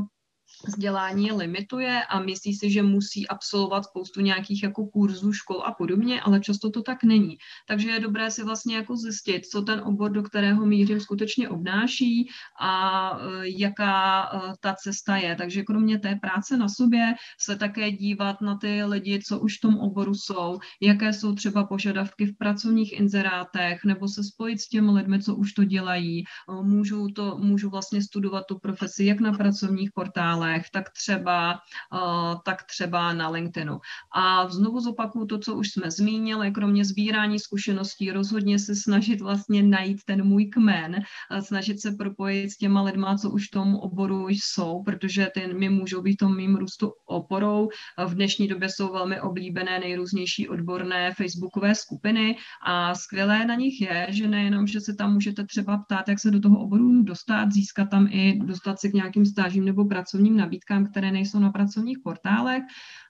vzdělání 0.67 1.33
limituje 1.33 2.05
a 2.05 2.21
myslí 2.21 2.55
si, 2.55 2.71
že 2.71 2.83
musí 2.83 3.29
absolvovat 3.29 3.85
spoustu 3.85 4.21
nějakých 4.21 4.63
jako 4.63 4.87
kurzů, 4.87 5.33
škol 5.33 5.63
a 5.65 5.73
podobně, 5.73 6.21
ale 6.21 6.41
často 6.41 6.71
to 6.71 6.83
tak 6.83 7.05
není. 7.05 7.37
Takže 7.69 7.91
je 7.91 8.01
dobré 8.01 8.31
si 8.31 8.45
vlastně 8.45 8.77
jako 8.77 8.97
zjistit, 8.97 9.47
co 9.47 9.63
ten 9.63 9.81
obor, 9.81 10.11
do 10.11 10.23
kterého 10.23 10.67
mířím, 10.67 11.01
skutečně 11.01 11.49
obnáší 11.49 12.29
a 12.61 13.11
e, 13.11 13.49
jaká 13.49 14.23
e, 14.23 14.53
ta 14.61 14.75
cesta 14.75 15.17
je. 15.17 15.37
Takže 15.37 15.63
kromě 15.63 15.99
té 15.99 16.17
práce 16.17 16.57
na 16.57 16.69
sobě 16.69 17.15
se 17.41 17.57
také 17.57 17.91
dívat 17.93 18.41
na 18.41 18.57
ty 18.57 18.85
lidi, 18.85 19.21
co 19.27 19.41
už 19.41 19.59
v 19.59 19.61
tom 19.61 19.79
oboru 19.79 20.15
jsou, 20.15 20.59
jaké 20.83 21.13
jsou 21.13 21.35
třeba 21.35 21.67
požadavky 21.67 22.27
v 22.27 22.37
pracovních 22.37 22.93
inzerátech, 22.93 23.85
nebo 23.85 24.09
se 24.09 24.25
spojit 24.25 24.61
s 24.61 24.69
těmi 24.69 24.91
lidmi, 24.91 25.23
co 25.23 25.37
už 25.37 25.53
to 25.53 25.65
dělají. 25.65 26.21
E, 26.21 26.25
můžu, 26.63 27.09
to, 27.09 27.39
můžu 27.39 27.71
vlastně 27.71 28.03
studovat 28.03 28.45
tu 28.49 28.59
profesi 28.59 29.05
jak 29.05 29.21
na 29.21 29.33
pracovních 29.33 29.91
portálech, 29.95 30.48
kanálech, 30.49 30.71
tak 30.71 30.91
třeba, 30.91 31.59
eh, 31.95 32.37
tak 32.45 32.63
třeba 32.63 33.13
na 33.13 33.29
LinkedInu. 33.29 33.79
A 34.15 34.49
znovu 34.49 34.81
zopakuju 34.81 35.27
to, 35.27 35.39
co 35.39 35.55
už 35.55 35.71
jsme 35.71 35.91
zmínili, 35.91 36.51
kromě 36.53 36.85
sbírání 36.85 37.39
zkušeností, 37.39 38.11
rozhodně 38.11 38.59
se 38.59 38.75
snažit 38.75 39.21
vlastně 39.21 39.63
najít 39.63 40.05
ten 40.05 40.25
můj 40.25 40.47
kmen, 40.47 41.03
snažit 41.41 41.81
se 41.81 41.93
propojit 41.93 42.51
s 42.51 42.57
těma 42.57 42.83
lidma, 42.83 43.17
co 43.17 43.31
už 43.31 43.49
v 43.49 43.51
tom 43.51 43.75
oboru 43.75 44.29
jsou, 44.29 44.83
protože 44.83 45.29
ty 45.35 45.55
mi 45.55 45.69
můžou 45.69 46.03
být 46.03 46.17
tom 46.17 46.37
mým 46.37 46.57
růstu 46.57 46.93
oporou. 47.07 47.69
V 48.07 48.15
dnešní 48.15 48.49
době 48.49 48.69
jsou 48.69 48.93
velmi 48.93 49.21
oblíbené 49.21 49.79
nejrůznější 49.79 50.49
odborné 50.49 51.15
facebookové 51.15 51.75
skupiny 51.75 52.37
a 52.65 52.95
skvělé 52.95 53.45
na 53.47 53.55
nich 53.55 53.81
je, 53.81 54.07
že 54.11 54.29
nejenom, 54.29 54.67
že 54.67 54.81
se 54.81 54.95
tam 54.95 55.15
můžete 55.15 55.45
třeba 55.45 55.79
ptát, 55.79 56.09
jak 56.09 56.19
se 56.21 56.31
do 56.31 56.41
toho 56.41 56.59
oboru 56.59 57.03
dostat, 57.03 57.53
získat 57.53 57.91
tam 57.91 58.09
i 58.11 58.39
dostat 58.39 58.81
se 58.81 58.89
k 58.89 58.93
nějakým 58.93 59.27
stážím 59.27 59.65
nebo 59.65 59.85
pracovním 59.85 60.37
nabídkám, 60.39 60.87
které 60.87 61.13
nejsou 61.13 61.39
na 61.39 61.51
pracovních 61.51 61.99
portálech, 62.05 62.63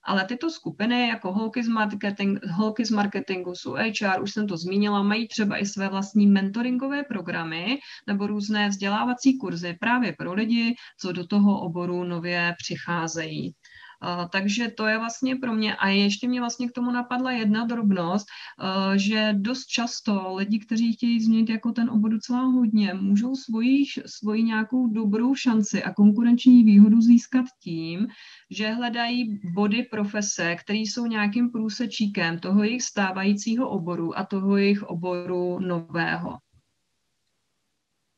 ale 0.05 0.25
tyto 0.25 0.51
skupiny 0.51 1.09
jako 1.09 1.33
holky 1.33 1.63
z, 1.63 1.69
marketing, 1.69 2.39
holky 2.51 2.85
z 2.85 2.91
marketingu, 2.91 3.55
jsou 3.55 3.73
HR, 3.73 4.23
už 4.23 4.33
jsem 4.33 4.47
to 4.47 4.57
zmínila, 4.57 5.03
mají 5.03 5.29
třeba 5.29 5.57
i 5.57 5.67
své 5.67 5.89
vlastní 5.89 6.27
mentoringové 6.27 7.03
programy 7.05 7.79
nebo 8.07 8.27
různé 8.27 8.69
vzdělávací 8.69 9.39
kurzy 9.39 9.77
právě 9.81 10.15
pro 10.19 10.33
lidi, 10.33 10.75
co 11.01 11.13
do 11.13 11.27
toho 11.27 11.61
oboru 11.61 12.05
nově 12.05 12.55
přicházejí. 12.59 13.55
Takže 14.33 14.69
to 14.69 14.87
je 14.87 14.99
vlastně 14.99 15.37
pro 15.37 15.55
mě, 15.55 15.77
a 15.77 15.89
ještě 15.89 16.29
mě 16.29 16.41
vlastně 16.41 16.69
k 16.69 16.73
tomu 16.73 16.91
napadla 16.91 17.33
jedna 17.33 17.65
drobnost, 17.65 18.27
že 18.97 19.35
dost 19.39 19.67
často 19.67 20.35
lidi, 20.35 20.59
kteří 20.59 20.93
chtějí 20.93 21.21
změnit 21.21 21.49
jako 21.51 21.73
ten 21.73 21.91
obor 21.91 22.11
docela 22.11 22.43
hodně, 22.43 22.95
můžou 22.95 23.37
svoji, 23.37 23.85
svoji 24.07 24.43
nějakou 24.43 24.87
dobrou 24.87 25.35
šanci 25.35 25.83
a 25.83 25.93
konkurenční 25.93 26.65
výhodu 26.65 27.01
získat 27.01 27.47
tím, 27.63 28.07
že 28.51 28.71
hledají 28.71 29.41
body 29.55 29.83
profese, 29.83 30.57
které 30.57 30.79
jsou 30.79 31.07
nějakým 31.07 31.51
průsečíkem 31.51 32.39
toho 32.39 32.63
jejich 32.63 32.83
stávajícího 32.83 33.69
oboru 33.69 34.19
a 34.19 34.25
toho 34.25 34.57
jejich 34.57 34.83
oboru 34.83 35.59
nového. 35.61 36.39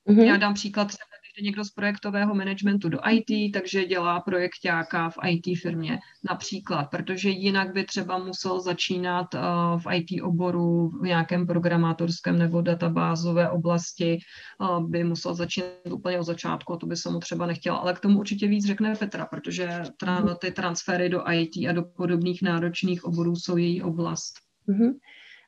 Mm-hmm. 0.08 0.24
Já 0.24 0.36
dám 0.36 0.54
příklad 0.54 0.84
třeba 0.84 1.09
jde 1.40 1.44
někdo 1.44 1.64
z 1.64 1.70
projektového 1.70 2.34
managementu 2.34 2.88
do 2.88 2.98
IT, 3.10 3.52
takže 3.52 3.84
dělá 3.84 4.20
projektáka 4.20 5.10
v 5.10 5.16
IT 5.26 5.58
firmě 5.58 5.98
například, 6.30 6.84
protože 6.84 7.28
jinak 7.28 7.72
by 7.72 7.84
třeba 7.84 8.18
musel 8.18 8.60
začínat 8.60 9.34
uh, 9.34 9.40
v 9.80 9.86
IT 9.94 10.22
oboru 10.22 10.88
v 10.88 11.06
nějakém 11.06 11.46
programátorském 11.46 12.38
nebo 12.38 12.60
databázové 12.60 13.50
oblasti, 13.50 14.18
uh, 14.60 14.90
by 14.90 15.04
musel 15.04 15.34
začínat 15.34 15.68
úplně 15.90 16.18
od 16.18 16.24
začátku 16.24 16.72
a 16.72 16.76
to 16.76 16.86
by 16.86 16.96
se 16.96 17.10
mu 17.10 17.18
třeba 17.18 17.46
nechtěl. 17.46 17.74
Ale 17.74 17.94
k 17.94 18.00
tomu 18.00 18.18
určitě 18.18 18.48
víc 18.48 18.66
řekne 18.66 18.94
Petra, 18.94 19.26
protože 19.26 19.82
tra- 20.02 20.36
ty 20.36 20.50
transfery 20.50 21.08
do 21.08 21.30
IT 21.32 21.56
a 21.68 21.72
do 21.72 21.82
podobných 21.82 22.42
náročných 22.42 23.04
oborů 23.04 23.36
jsou 23.36 23.56
její 23.56 23.82
oblast. 23.82 24.34
Mm-hmm. 24.68 24.90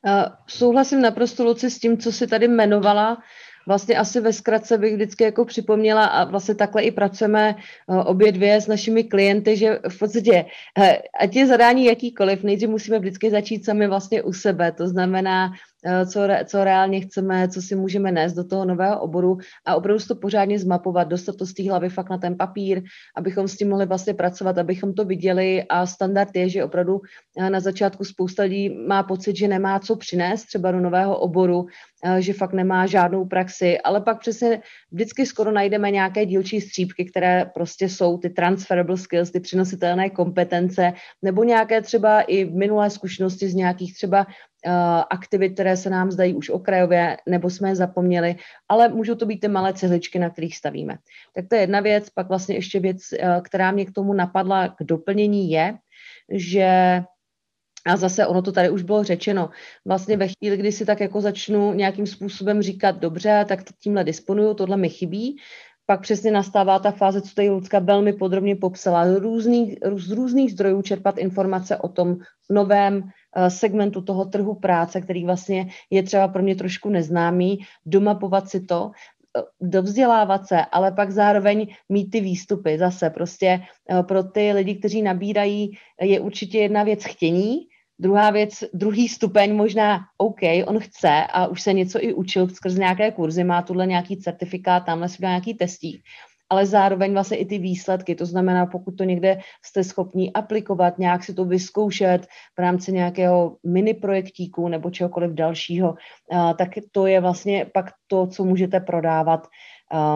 Uh, 0.06 0.24
souhlasím 0.48 1.02
naprosto, 1.02 1.44
Luci, 1.44 1.70
s 1.70 1.78
tím, 1.78 1.98
co 1.98 2.12
si 2.12 2.26
tady 2.26 2.46
jmenovala 2.46 3.18
vlastně 3.66 3.96
asi 3.96 4.20
ve 4.20 4.32
zkratce 4.32 4.78
bych 4.78 4.94
vždycky 4.94 5.24
jako 5.24 5.44
připomněla 5.44 6.04
a 6.04 6.24
vlastně 6.24 6.54
takhle 6.54 6.82
i 6.82 6.90
pracujeme 6.90 7.56
eh, 7.56 7.96
obě 7.96 8.32
dvě 8.32 8.60
s 8.60 8.66
našimi 8.66 9.04
klienty, 9.04 9.56
že 9.56 9.78
v 9.88 9.98
podstatě, 9.98 10.44
eh, 10.78 10.98
ať 11.20 11.36
je 11.36 11.46
zadání 11.46 11.84
jakýkoliv, 11.84 12.42
nejdřív 12.42 12.68
musíme 12.68 12.98
vždycky 12.98 13.30
začít 13.30 13.64
sami 13.64 13.86
vlastně 13.86 14.22
u 14.22 14.32
sebe, 14.32 14.72
to 14.72 14.88
znamená 14.88 15.52
co, 16.06 16.26
re, 16.26 16.44
co 16.44 16.64
reálně 16.64 17.00
chceme, 17.00 17.48
co 17.48 17.62
si 17.62 17.74
můžeme 17.74 18.12
nést 18.12 18.32
do 18.32 18.44
toho 18.44 18.64
nového 18.64 19.00
oboru 19.00 19.38
a 19.64 19.74
opravdu 19.74 20.04
to 20.04 20.14
pořádně 20.14 20.58
zmapovat, 20.58 21.08
dostat 21.08 21.36
to 21.36 21.46
z 21.46 21.54
té 21.54 21.70
hlavy 21.70 21.88
fakt 21.88 22.10
na 22.10 22.18
ten 22.18 22.36
papír, 22.36 22.82
abychom 23.16 23.48
s 23.48 23.56
tím 23.56 23.68
mohli 23.68 23.86
vlastně 23.86 24.14
pracovat, 24.14 24.58
abychom 24.58 24.94
to 24.94 25.04
viděli. 25.04 25.62
A 25.68 25.86
standard 25.86 26.36
je, 26.36 26.48
že 26.48 26.64
opravdu 26.64 27.00
eh, 27.38 27.50
na 27.50 27.60
začátku 27.60 28.04
spousta 28.04 28.42
lidí 28.42 28.70
má 28.86 29.02
pocit, 29.02 29.36
že 29.36 29.48
nemá 29.48 29.78
co 29.78 29.96
přinést 29.96 30.44
třeba 30.44 30.70
do 30.70 30.80
nového 30.80 31.18
oboru, 31.18 31.66
eh, 32.04 32.22
že 32.22 32.32
fakt 32.32 32.52
nemá 32.52 32.86
žádnou 32.86 33.24
praxi, 33.24 33.78
ale 33.80 34.00
pak 34.00 34.20
přesně 34.20 34.60
vždycky 34.92 35.26
skoro 35.26 35.52
najdeme 35.52 35.90
nějaké 35.90 36.26
dílčí 36.26 36.60
střípky, 36.60 37.04
které 37.04 37.50
prostě 37.54 37.88
jsou 37.88 38.18
ty 38.18 38.30
transferable 38.30 38.96
skills, 38.96 39.30
ty 39.30 39.40
přinositelné 39.40 40.10
kompetence, 40.10 40.92
nebo 41.22 41.44
nějaké 41.44 41.82
třeba 41.82 42.20
i 42.20 42.44
minulé 42.44 42.90
zkušenosti 42.90 43.48
z 43.48 43.54
nějakých 43.54 43.94
třeba 43.94 44.26
Eh, 44.26 44.51
aktivit, 45.10 45.50
které 45.50 45.76
se 45.76 45.90
nám 45.90 46.10
zdají 46.10 46.34
už 46.34 46.50
okrajově, 46.50 47.16
nebo 47.28 47.50
jsme 47.50 47.68
je 47.68 47.76
zapomněli, 47.76 48.36
ale 48.68 48.88
můžou 48.88 49.14
to 49.14 49.26
být 49.26 49.40
ty 49.40 49.48
malé 49.48 49.74
cihličky, 49.74 50.18
na 50.18 50.30
kterých 50.30 50.56
stavíme. 50.56 50.98
Tak 51.34 51.44
to 51.48 51.54
je 51.54 51.60
jedna 51.60 51.80
věc. 51.80 52.10
Pak 52.10 52.28
vlastně 52.28 52.54
ještě 52.54 52.80
věc, 52.80 53.00
eh, 53.12 53.40
která 53.44 53.70
mě 53.70 53.86
k 53.86 53.92
tomu 53.92 54.12
napadla 54.12 54.68
k 54.68 54.82
doplnění 54.82 55.50
je, 55.50 55.74
že 56.30 57.02
a 57.86 57.96
zase 57.96 58.26
ono 58.26 58.42
to 58.42 58.52
tady 58.52 58.70
už 58.70 58.82
bylo 58.82 59.04
řečeno. 59.04 59.50
Vlastně 59.86 60.16
ve 60.16 60.28
chvíli, 60.28 60.56
kdy 60.56 60.72
si 60.72 60.86
tak 60.86 61.00
jako 61.00 61.20
začnu 61.20 61.72
nějakým 61.72 62.06
způsobem 62.06 62.62
říkat, 62.62 62.98
dobře, 62.98 63.44
tak 63.48 63.60
tímhle 63.82 64.04
disponuju, 64.04 64.54
tohle 64.54 64.76
mi 64.76 64.88
chybí, 64.88 65.36
pak 65.86 66.00
přesně 66.00 66.30
nastává 66.30 66.78
ta 66.78 66.90
fáze, 66.90 67.22
co 67.22 67.34
tady 67.34 67.50
Lucka 67.50 67.78
velmi 67.78 68.12
podrobně 68.12 68.56
popsala, 68.56 69.06
z 69.06 69.16
různých, 69.16 69.78
z 69.96 70.10
různých 70.10 70.52
zdrojů 70.52 70.82
čerpat 70.82 71.18
informace 71.18 71.76
o 71.76 71.88
tom 71.88 72.16
novém 72.50 73.02
Eh, 73.02 73.21
segmentu 73.48 74.02
toho 74.02 74.24
trhu 74.24 74.54
práce, 74.54 75.00
který 75.00 75.24
vlastně 75.24 75.68
je 75.90 76.02
třeba 76.02 76.28
pro 76.28 76.42
mě 76.42 76.56
trošku 76.56 76.88
neznámý, 76.88 77.58
domapovat 77.86 78.48
si 78.48 78.60
to, 78.60 78.90
eh, 79.38 79.42
dovzdělávat 79.60 80.46
se, 80.46 80.64
ale 80.64 80.92
pak 80.92 81.10
zároveň 81.10 81.66
mít 81.88 82.10
ty 82.10 82.20
výstupy 82.20 82.78
zase. 82.78 83.10
Prostě 83.10 83.60
eh, 83.90 84.02
pro 84.02 84.22
ty 84.22 84.52
lidi, 84.52 84.74
kteří 84.74 85.02
nabírají, 85.02 85.78
je 86.00 86.20
určitě 86.20 86.58
jedna 86.58 86.82
věc 86.82 87.04
chtění, 87.04 87.72
Druhá 87.98 88.30
věc, 88.30 88.64
druhý 88.74 89.08
stupeň 89.08 89.54
možná, 89.54 90.00
OK, 90.18 90.40
on 90.66 90.80
chce 90.80 91.26
a 91.32 91.46
už 91.46 91.62
se 91.62 91.72
něco 91.72 92.04
i 92.04 92.14
učil 92.14 92.48
skrz 92.48 92.74
nějaké 92.74 93.10
kurzy, 93.10 93.44
má 93.44 93.62
tuhle 93.62 93.86
nějaký 93.86 94.16
certifikát, 94.16 94.84
tamhle 94.84 95.08
si 95.08 95.16
nějaký 95.20 95.54
testík 95.54 96.02
ale 96.52 96.66
zároveň 96.66 97.12
vlastně 97.12 97.36
i 97.36 97.46
ty 97.46 97.58
výsledky. 97.58 98.14
To 98.14 98.26
znamená, 98.26 98.66
pokud 98.66 98.92
to 98.92 99.04
někde 99.04 99.40
jste 99.64 99.84
schopni 99.84 100.32
aplikovat, 100.32 100.98
nějak 100.98 101.24
si 101.24 101.34
to 101.34 101.44
vyzkoušet 101.44 102.26
v 102.56 102.58
rámci 102.58 102.92
nějakého 102.92 103.56
mini 103.64 103.94
projektíku 103.94 104.68
nebo 104.68 104.90
čehokoliv 104.90 105.32
dalšího, 105.32 105.94
tak 106.58 106.68
to 106.92 107.06
je 107.06 107.20
vlastně 107.20 107.66
pak 107.74 107.90
to, 108.06 108.26
co 108.26 108.44
můžete 108.44 108.80
prodávat 108.80 109.46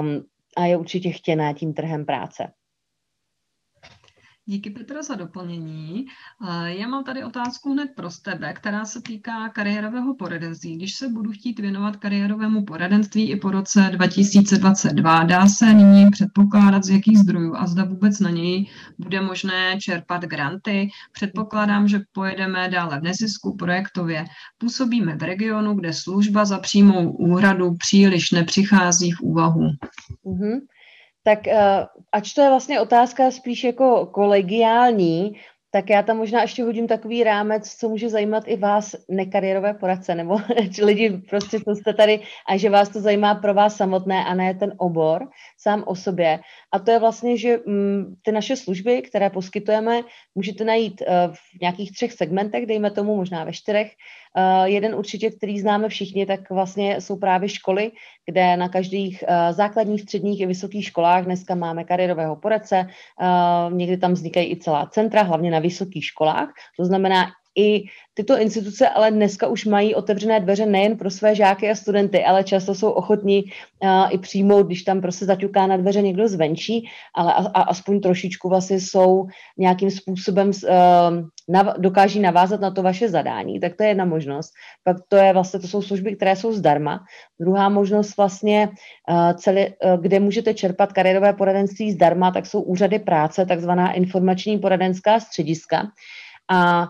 um, 0.01 0.22
a 0.57 0.66
je 0.66 0.77
určitě 0.77 1.11
chtěné 1.11 1.55
tím 1.55 1.75
trhem 1.75 2.07
práce. 2.07 2.53
Díky 4.48 4.70
Petra 4.70 5.02
za 5.02 5.14
doplnění. 5.14 6.06
Já 6.64 6.88
mám 6.88 7.04
tady 7.04 7.24
otázku 7.24 7.72
hned 7.72 7.90
pro 7.96 8.09
tebe, 8.22 8.52
která 8.52 8.85
se 8.85 9.02
týká 9.02 9.48
kariérového 9.48 10.14
poradenství. 10.14 10.76
Když 10.76 10.94
se 10.94 11.09
budu 11.09 11.32
chtít 11.32 11.59
věnovat 11.59 11.96
kariérovému 11.96 12.64
poradenství 12.64 13.30
i 13.30 13.37
po 13.37 13.50
roce 13.50 13.90
2022, 13.92 15.24
dá 15.24 15.46
se 15.46 15.74
nyní 15.74 16.11
předpokládat 16.11 16.85
z 16.85 16.90
jakých 16.90 17.18
zdrojů 17.18 17.56
a 17.56 17.66
zda 17.66 17.85
vůbec 17.85 18.20
na 18.20 18.30
něj 18.30 18.70
bude 18.98 19.20
možné 19.20 19.78
čerpat 19.80 20.22
granty. 20.22 20.88
Předpokládám, 21.12 21.88
že 21.88 22.00
pojedeme 22.12 22.68
dále 22.68 23.00
v 23.00 23.02
nezisku 23.02 23.56
projektově. 23.56 24.24
Působíme 24.59 25.16
v 25.16 25.22
regionu, 25.22 25.74
kde 25.74 25.92
služba 25.92 26.44
za 26.44 26.59
přímou 26.59 27.11
úhradu 27.11 27.74
příliš 27.74 28.30
nepřichází 28.30 29.11
v 29.11 29.20
úvahu. 29.20 29.70
Mm-hmm 30.26 30.61
tak 31.26 31.38
uh, 31.46 31.90
ač 32.12 32.32
to 32.32 32.40
je 32.40 32.48
vlastně 32.48 32.80
otázka 32.80 33.30
spíš 33.30 33.64
jako 33.64 34.06
kolegiální, 34.06 35.34
tak 35.70 35.90
já 35.90 36.02
tam 36.02 36.16
možná 36.16 36.42
ještě 36.42 36.64
hodím 36.64 36.86
takový 36.86 37.24
rámec, 37.24 37.74
co 37.74 37.88
může 37.88 38.08
zajímat 38.08 38.44
i 38.46 38.56
vás 38.56 38.96
nekariérové 39.08 39.74
poradce, 39.74 40.14
nebo 40.14 40.38
lidi 40.82 41.10
prostě, 41.10 41.58
co 41.60 41.74
jste 41.74 41.94
tady 41.94 42.20
a 42.48 42.56
že 42.56 42.70
vás 42.70 42.88
to 42.88 43.00
zajímá 43.00 43.34
pro 43.34 43.54
vás 43.54 43.76
samotné 43.76 44.24
a 44.24 44.34
ne 44.34 44.54
ten 44.54 44.72
obor 44.76 45.28
sám 45.58 45.84
o 45.86 45.94
sobě. 45.94 46.38
A 46.76 46.78
to 46.78 46.90
je 46.90 46.98
vlastně, 46.98 47.36
že 47.36 47.58
mm, 47.66 48.14
ty 48.22 48.32
naše 48.32 48.56
služby, 48.56 49.02
které 49.02 49.30
poskytujeme, 49.30 50.00
můžete 50.34 50.64
najít 50.64 51.00
uh, 51.00 51.34
v 51.34 51.60
nějakých 51.60 51.92
třech 51.92 52.12
segmentech, 52.12 52.66
dejme 52.66 52.90
tomu 52.90 53.16
možná 53.16 53.44
ve 53.44 53.52
čtyřech. 53.52 53.92
Uh, 54.36 54.64
jeden 54.64 54.94
určitě, 54.94 55.30
který 55.30 55.60
známe 55.60 55.88
všichni, 55.88 56.26
tak 56.26 56.50
vlastně 56.50 57.00
jsou 57.00 57.16
právě 57.16 57.48
školy, 57.48 57.92
kde 58.26 58.56
na 58.56 58.68
každých 58.68 59.24
uh, 59.24 59.56
základních, 59.56 60.02
středních 60.02 60.40
i 60.40 60.46
vysokých 60.46 60.84
školách 60.84 61.24
dneska 61.24 61.54
máme 61.54 61.84
kariérového 61.84 62.36
poradce. 62.36 62.86
Někdy 63.72 63.96
tam 63.96 64.12
vznikají 64.12 64.52
i 64.52 64.56
celá 64.56 64.86
centra, 64.86 65.22
hlavně 65.22 65.50
na 65.50 65.58
vysokých 65.58 66.04
školách. 66.04 66.52
To 66.76 66.84
znamená, 66.84 67.26
i 67.56 67.84
tyto 68.14 68.38
instituce 68.38 68.88
ale 68.88 69.10
dneska 69.10 69.46
už 69.46 69.64
mají 69.64 69.94
otevřené 69.94 70.40
dveře 70.40 70.66
nejen 70.66 70.96
pro 70.96 71.10
své 71.10 71.34
žáky 71.34 71.70
a 71.70 71.74
studenty, 71.74 72.24
ale 72.24 72.44
často 72.44 72.74
jsou 72.74 72.90
ochotní 72.90 73.44
uh, 73.44 74.08
i 74.10 74.18
přijmout, 74.18 74.66
když 74.66 74.82
tam 74.82 75.00
prostě 75.00 75.24
zaťuká 75.24 75.66
na 75.66 75.76
dveře 75.76 76.02
někdo 76.02 76.28
zvenčí, 76.28 76.88
ale 77.14 77.32
a, 77.32 77.36
a 77.36 77.60
aspoň 77.62 78.00
trošičku 78.00 78.48
vlastně 78.48 78.80
jsou 78.80 79.26
nějakým 79.58 79.90
způsobem 79.90 80.48
uh, 80.48 80.72
nav, 81.48 81.74
dokáží 81.78 82.20
navázat 82.20 82.60
na 82.60 82.70
to 82.70 82.82
vaše 82.82 83.08
zadání. 83.08 83.60
Tak 83.60 83.76
to 83.76 83.82
je 83.82 83.88
jedna 83.88 84.04
možnost. 84.04 84.52
Pak 84.84 84.96
to 85.08 85.16
je 85.16 85.32
vlastně, 85.32 85.60
to 85.60 85.68
jsou 85.68 85.82
služby, 85.82 86.16
které 86.16 86.36
jsou 86.36 86.52
zdarma. 86.52 87.04
Druhá 87.40 87.68
možnost 87.68 88.16
vlastně, 88.16 88.68
uh, 89.10 89.32
celý, 89.32 89.66
uh, 89.66 90.00
kde 90.00 90.20
můžete 90.20 90.54
čerpat 90.54 90.92
kariérové 90.92 91.32
poradenství 91.32 91.92
zdarma, 91.92 92.30
tak 92.30 92.46
jsou 92.46 92.60
úřady 92.60 92.98
práce, 92.98 93.46
takzvaná 93.46 93.92
informační 93.92 94.58
poradenská 94.58 95.20
střediska. 95.20 95.82
A 96.50 96.86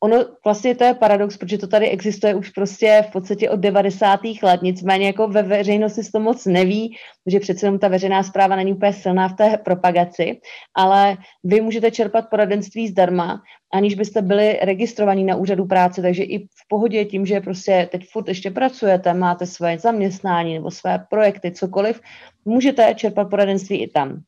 ono 0.00 0.24
vlastně 0.44 0.74
to 0.74 0.84
je 0.84 0.94
paradox, 0.94 1.36
protože 1.36 1.58
to 1.58 1.66
tady 1.66 1.88
existuje 1.88 2.34
už 2.34 2.50
prostě 2.50 3.04
v 3.08 3.12
podstatě 3.12 3.50
od 3.50 3.60
90. 3.60 4.20
let, 4.42 4.62
nicméně 4.62 5.06
jako 5.06 5.28
ve 5.28 5.42
veřejnosti 5.42 6.02
se 6.02 6.12
to 6.12 6.20
moc 6.20 6.46
neví, 6.46 6.96
že 7.26 7.40
přece 7.40 7.66
jenom 7.66 7.78
ta 7.78 7.88
veřejná 7.88 8.22
zpráva 8.22 8.56
není 8.56 8.72
úplně 8.72 8.92
silná 8.92 9.28
v 9.28 9.36
té 9.36 9.56
propagaci, 9.64 10.40
ale 10.76 11.16
vy 11.44 11.60
můžete 11.60 11.90
čerpat 11.90 12.30
poradenství 12.30 12.88
zdarma, 12.88 13.42
aniž 13.72 13.94
byste 13.94 14.22
byli 14.22 14.58
registrovaní 14.62 15.24
na 15.24 15.36
úřadu 15.36 15.64
práce, 15.64 16.02
takže 16.02 16.22
i 16.22 16.38
v 16.38 16.68
pohodě 16.68 17.04
tím, 17.04 17.26
že 17.26 17.40
prostě 17.40 17.88
teď 17.92 18.06
furt 18.12 18.28
ještě 18.28 18.50
pracujete, 18.50 19.14
máte 19.14 19.46
své 19.46 19.78
zaměstnání 19.78 20.54
nebo 20.54 20.70
své 20.70 21.06
projekty, 21.10 21.50
cokoliv, 21.50 22.00
můžete 22.44 22.94
čerpat 22.94 23.30
poradenství 23.30 23.82
i 23.82 23.88
tam. 23.88 24.22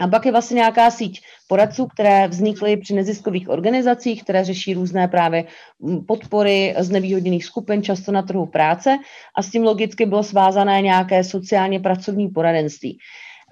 A 0.00 0.08
pak 0.08 0.26
je 0.26 0.32
vlastně 0.32 0.54
nějaká 0.54 0.90
síť 0.90 1.20
poradců, 1.48 1.86
které 1.86 2.28
vznikly 2.28 2.76
při 2.76 2.94
neziskových 2.94 3.48
organizacích, 3.48 4.22
které 4.22 4.44
řeší 4.44 4.74
různé 4.74 5.08
právě 5.08 5.44
mm, 5.80 6.04
podpory 6.04 6.74
z 6.78 6.90
nevýhodněných 6.90 7.44
skupin, 7.44 7.82
často 7.82 8.12
na 8.12 8.22
trhu 8.22 8.46
práce 8.46 8.98
a 9.36 9.42
s 9.42 9.50
tím 9.50 9.62
logicky 9.62 10.06
bylo 10.06 10.22
svázané 10.22 10.82
nějaké 10.82 11.24
sociálně 11.24 11.80
pracovní 11.80 12.28
poradenství. 12.28 12.98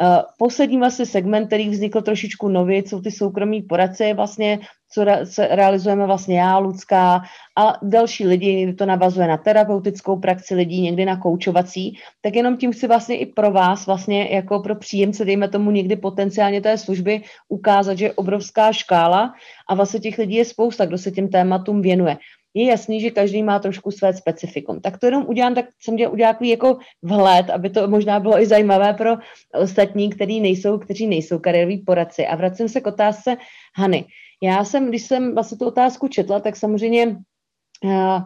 Eh, 0.01 0.23
poslední 0.39 0.79
vlastně 0.79 1.07
segment, 1.07 1.47
který 1.47 1.69
vznikl 1.69 2.03
trošičku 2.03 2.49
nově, 2.49 2.79
jsou 2.79 3.01
ty 3.01 3.11
soukromí 3.11 3.63
poradce, 3.63 4.15
vlastně, 4.15 4.59
co 4.93 5.05
se 5.25 5.49
realizujeme 5.51 6.07
vlastně 6.07 6.41
já, 6.41 6.59
Lucka 6.59 7.23
a 7.57 7.79
další 7.83 8.27
lidi, 8.27 8.55
někdy 8.55 8.75
to 8.75 8.87
navazuje 8.87 9.29
na 9.29 9.37
terapeutickou 9.37 10.17
praxi 10.17 10.55
lidí, 10.55 10.81
někdy 10.81 11.05
na 11.05 11.17
koučovací, 11.17 11.99
tak 12.21 12.35
jenom 12.35 12.57
tím 12.57 12.73
chci 12.73 12.89
vlastně 12.89 13.19
i 13.19 13.27
pro 13.27 13.51
vás, 13.51 13.87
vlastně 13.87 14.29
jako 14.31 14.61
pro 14.61 14.75
příjemce, 14.75 15.25
dejme 15.25 15.49
tomu 15.49 15.71
někdy 15.71 15.97
potenciálně 15.97 16.61
té 16.61 16.79
služby, 16.79 17.23
ukázat, 17.49 17.99
že 17.99 18.05
je 18.05 18.13
obrovská 18.13 18.73
škála 18.73 19.35
a 19.69 19.75
vlastně 19.75 20.01
těch 20.01 20.19
lidí 20.19 20.37
je 20.37 20.45
spousta, 20.45 20.87
kdo 20.87 20.99
se 20.99 21.11
těm 21.11 21.29
tématům 21.29 21.83
věnuje 21.83 22.17
je 22.55 22.67
jasný, 22.67 23.01
že 23.01 23.11
každý 23.11 23.43
má 23.43 23.59
trošku 23.59 23.91
své 23.91 24.15
specifikum. 24.15 24.81
Tak 24.81 24.99
to 24.99 25.07
jenom 25.07 25.25
udělám, 25.27 25.55
tak 25.55 25.67
jsem 25.81 25.97
dělal 25.97 26.13
udělal 26.13 26.35
jako 26.41 26.79
vhled, 27.03 27.51
aby 27.51 27.71
to 27.71 27.89
možná 27.89 28.21
bylo 28.21 28.41
i 28.41 28.47
zajímavé 28.47 28.95
pro 28.95 29.11
ostatní, 29.55 30.11
kteří 30.11 30.41
nejsou, 30.41 30.79
kteří 30.79 31.07
nejsou 31.07 31.39
kariéroví 31.39 31.79
poradci. 31.79 32.27
A 32.27 32.37
vracím 32.37 32.69
se 32.69 32.81
k 32.81 32.87
otázce 32.87 33.37
Hany. 33.77 34.05
Já 34.43 34.65
jsem, 34.65 34.89
když 34.89 35.03
jsem 35.03 35.35
vlastně 35.35 35.59
tu 35.59 35.67
otázku 35.67 36.09
četla, 36.09 36.41
tak 36.41 36.57
samozřejmě 36.57 37.07
uh, 37.85 38.23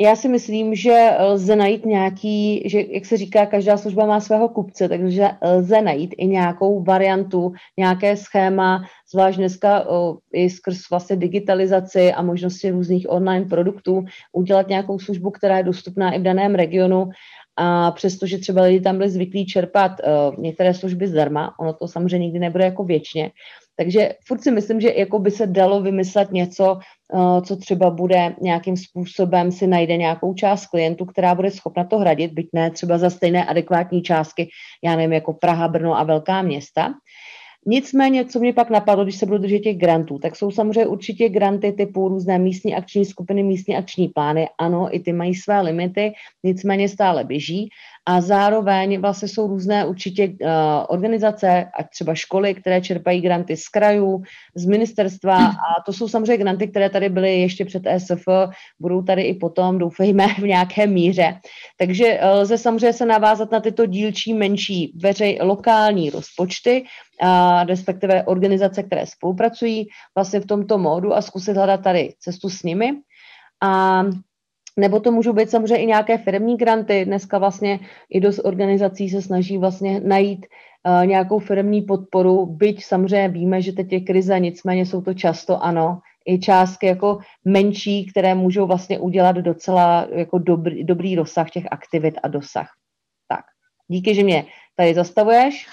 já 0.00 0.16
si 0.16 0.28
myslím, 0.28 0.74
že 0.74 1.10
lze 1.20 1.56
najít 1.56 1.86
nějaký, 1.86 2.62
že 2.68 2.80
jak 2.90 3.06
se 3.06 3.16
říká, 3.16 3.46
každá 3.46 3.76
služba 3.76 4.06
má 4.06 4.20
svého 4.20 4.48
kupce, 4.48 4.88
takže 4.88 5.28
lze 5.42 5.82
najít 5.82 6.14
i 6.18 6.26
nějakou 6.26 6.82
variantu, 6.82 7.52
nějaké 7.78 8.16
schéma, 8.16 8.84
zvlášť 9.12 9.38
dneska 9.38 9.86
i 10.32 10.50
skrz 10.50 10.90
vlastně 10.90 11.16
digitalizaci 11.16 12.12
a 12.12 12.22
možnosti 12.22 12.70
různých 12.70 13.10
online 13.10 13.46
produktů, 13.46 14.04
udělat 14.32 14.68
nějakou 14.68 14.98
službu, 14.98 15.30
která 15.30 15.56
je 15.56 15.62
dostupná 15.64 16.12
i 16.12 16.18
v 16.18 16.22
daném 16.22 16.54
regionu. 16.54 17.08
A 17.56 17.90
přestože 17.90 18.38
třeba 18.38 18.62
lidi 18.62 18.80
tam 18.80 18.98
byli 18.98 19.10
zvyklí 19.10 19.46
čerpat 19.46 19.92
uh, 19.92 20.38
některé 20.38 20.74
služby 20.74 21.06
zdarma, 21.06 21.54
ono 21.60 21.72
to 21.72 21.88
samozřejmě 21.88 22.26
nikdy 22.26 22.38
nebude 22.38 22.64
jako 22.64 22.84
věčně, 22.84 23.30
takže 23.78 24.12
furt 24.26 24.42
si 24.42 24.50
myslím, 24.50 24.80
že 24.80 24.92
jako 24.96 25.18
by 25.18 25.30
se 25.30 25.46
dalo 25.46 25.82
vymyslet 25.82 26.32
něco, 26.32 26.78
eh, 26.78 27.42
co 27.42 27.56
třeba 27.56 27.90
bude 27.90 28.34
nějakým 28.40 28.76
způsobem 28.76 29.52
si 29.52 29.66
najde 29.66 29.96
nějakou 29.96 30.34
část 30.34 30.66
klientů, 30.66 31.04
která 31.04 31.34
bude 31.34 31.50
schopna 31.50 31.84
to 31.84 31.98
hradit, 31.98 32.32
byť 32.32 32.48
ne 32.52 32.70
třeba 32.70 32.98
za 32.98 33.10
stejné 33.10 33.44
adekvátní 33.44 34.02
částky, 34.02 34.48
já 34.84 34.96
nevím, 34.96 35.12
jako 35.12 35.32
Praha, 35.32 35.68
Brno 35.68 35.98
a 35.98 36.04
velká 36.04 36.42
města. 36.42 36.94
Nicméně, 37.66 38.24
co 38.24 38.38
mě 38.38 38.52
pak 38.52 38.70
napadlo, 38.70 39.04
když 39.04 39.16
se 39.16 39.26
budu 39.26 39.38
držet 39.38 39.58
těch 39.58 39.76
grantů, 39.76 40.18
tak 40.18 40.36
jsou 40.36 40.50
samozřejmě 40.50 40.86
určitě 40.86 41.28
granty 41.28 41.72
typu 41.72 42.08
různé 42.08 42.38
místní 42.38 42.74
akční 42.74 43.04
skupiny, 43.04 43.42
místní 43.42 43.76
akční 43.76 44.08
plány. 44.08 44.48
Ano, 44.58 44.96
i 44.96 45.00
ty 45.00 45.12
mají 45.12 45.34
své 45.34 45.60
limity, 45.60 46.12
nicméně 46.44 46.88
stále 46.88 47.24
běží 47.24 47.68
a 48.08 48.20
zároveň 48.20 49.00
vlastně 49.00 49.28
jsou 49.28 49.46
různé 49.46 49.86
určitě 49.86 50.28
uh, 50.28 50.48
organizace, 50.88 51.70
ať 51.78 51.86
třeba 51.90 52.14
školy, 52.14 52.54
které 52.54 52.80
čerpají 52.80 53.20
granty 53.20 53.56
z 53.56 53.68
krajů, 53.68 54.22
z 54.54 54.66
ministerstva 54.66 55.36
a 55.46 55.82
to 55.86 55.92
jsou 55.92 56.08
samozřejmě 56.08 56.36
granty, 56.36 56.68
které 56.68 56.90
tady 56.90 57.08
byly 57.08 57.40
ještě 57.40 57.64
před 57.64 57.86
ESF, 57.86 58.24
budou 58.80 59.02
tady 59.02 59.22
i 59.22 59.34
potom, 59.34 59.78
doufejme, 59.78 60.26
v 60.28 60.42
nějaké 60.42 60.86
míře. 60.86 61.34
Takže 61.78 62.20
uh, 62.22 62.40
lze 62.40 62.58
samozřejmě 62.58 62.92
se 62.92 63.06
navázat 63.06 63.52
na 63.52 63.60
tyto 63.60 63.86
dílčí, 63.86 64.34
menší, 64.34 64.92
veřej, 65.02 65.38
lokální 65.42 66.10
rozpočty, 66.10 66.84
a 67.20 67.64
respektive 67.64 68.24
organizace, 68.24 68.82
které 68.82 69.06
spolupracují 69.06 69.88
vlastně 70.14 70.40
v 70.40 70.46
tomto 70.46 70.78
módu 70.78 71.14
a 71.14 71.22
zkusit 71.22 71.56
hledat 71.56 71.82
tady 71.82 72.14
cestu 72.18 72.50
s 72.50 72.62
nimi. 72.62 72.92
A 73.62 74.02
nebo 74.78 75.00
to 75.00 75.12
můžou 75.12 75.32
být 75.32 75.50
samozřejmě 75.50 75.84
i 75.84 75.86
nějaké 75.86 76.18
firmní 76.18 76.56
granty. 76.56 77.04
Dneska 77.04 77.38
vlastně 77.38 77.80
i 78.10 78.20
dost 78.20 78.38
organizací 78.44 79.08
se 79.08 79.22
snaží 79.22 79.58
vlastně 79.58 80.00
najít 80.00 80.46
uh, 80.46 81.06
nějakou 81.06 81.38
firmní 81.38 81.82
podporu, 81.82 82.46
byť 82.46 82.84
samozřejmě 82.84 83.28
víme, 83.28 83.62
že 83.62 83.72
teď 83.72 83.92
je 83.92 84.00
krize, 84.00 84.40
nicméně 84.40 84.86
jsou 84.86 85.00
to 85.00 85.14
často 85.14 85.62
ano, 85.62 85.98
i 86.28 86.38
částky 86.38 86.86
jako 86.86 87.18
menší, 87.44 88.06
které 88.06 88.34
můžou 88.34 88.66
vlastně 88.66 88.98
udělat 88.98 89.36
docela 89.36 90.06
jako 90.12 90.38
dobrý, 90.38 90.84
dobrý 90.84 91.16
rozsah 91.16 91.50
těch 91.50 91.64
aktivit 91.70 92.14
a 92.22 92.28
dosah. 92.28 92.68
Tak, 93.28 93.44
díky, 93.88 94.14
že 94.14 94.22
mě 94.22 94.44
tady 94.76 94.94
zastavuješ. 94.94 95.66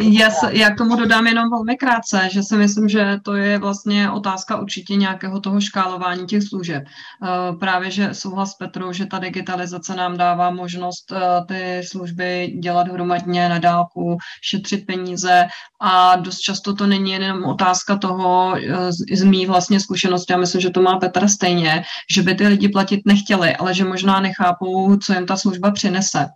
Já, 0.00 0.30
se, 0.30 0.48
já 0.52 0.70
k 0.70 0.78
tomu 0.78 0.96
dodám 0.96 1.26
jenom 1.26 1.50
velmi 1.50 1.76
krátce, 1.76 2.28
že 2.32 2.42
si 2.42 2.56
myslím, 2.56 2.88
že 2.88 3.18
to 3.22 3.34
je 3.34 3.58
vlastně 3.58 4.10
otázka 4.10 4.60
určitě 4.60 4.96
nějakého 4.96 5.40
toho 5.40 5.60
škálování 5.60 6.26
těch 6.26 6.42
služeb. 6.42 6.84
Eh, 6.86 7.56
právě, 7.56 7.90
že 7.90 8.14
souhlas 8.14 8.50
s 8.50 8.54
Petrou, 8.54 8.92
že 8.92 9.06
ta 9.06 9.18
digitalizace 9.18 9.94
nám 9.94 10.16
dává 10.16 10.50
možnost 10.50 11.12
eh, 11.12 11.20
ty 11.48 11.88
služby 11.88 12.52
dělat 12.60 12.88
hromadně 12.88 13.48
na 13.48 13.58
dálku, 13.58 14.18
šetřit 14.42 14.86
peníze 14.86 15.46
a 15.80 16.16
dost 16.16 16.38
často 16.38 16.74
to 16.74 16.86
není 16.86 17.12
jenom 17.12 17.44
otázka 17.44 17.96
toho 17.96 18.54
eh, 18.56 18.92
z 18.92 19.24
mý 19.24 19.46
vlastně 19.46 19.80
zkušenosti, 19.80 20.32
já 20.32 20.38
myslím, 20.38 20.60
že 20.60 20.70
to 20.70 20.82
má 20.82 20.98
Petra 20.98 21.28
stejně, 21.28 21.82
že 22.10 22.22
by 22.22 22.34
ty 22.34 22.48
lidi 22.48 22.68
platit 22.68 23.00
nechtěli, 23.06 23.56
ale 23.56 23.74
že 23.74 23.84
možná 23.84 24.20
nechápou, 24.20 24.96
co 24.96 25.12
jim 25.12 25.26
ta 25.26 25.36
služba 25.36 25.70
přinese. 25.70 26.26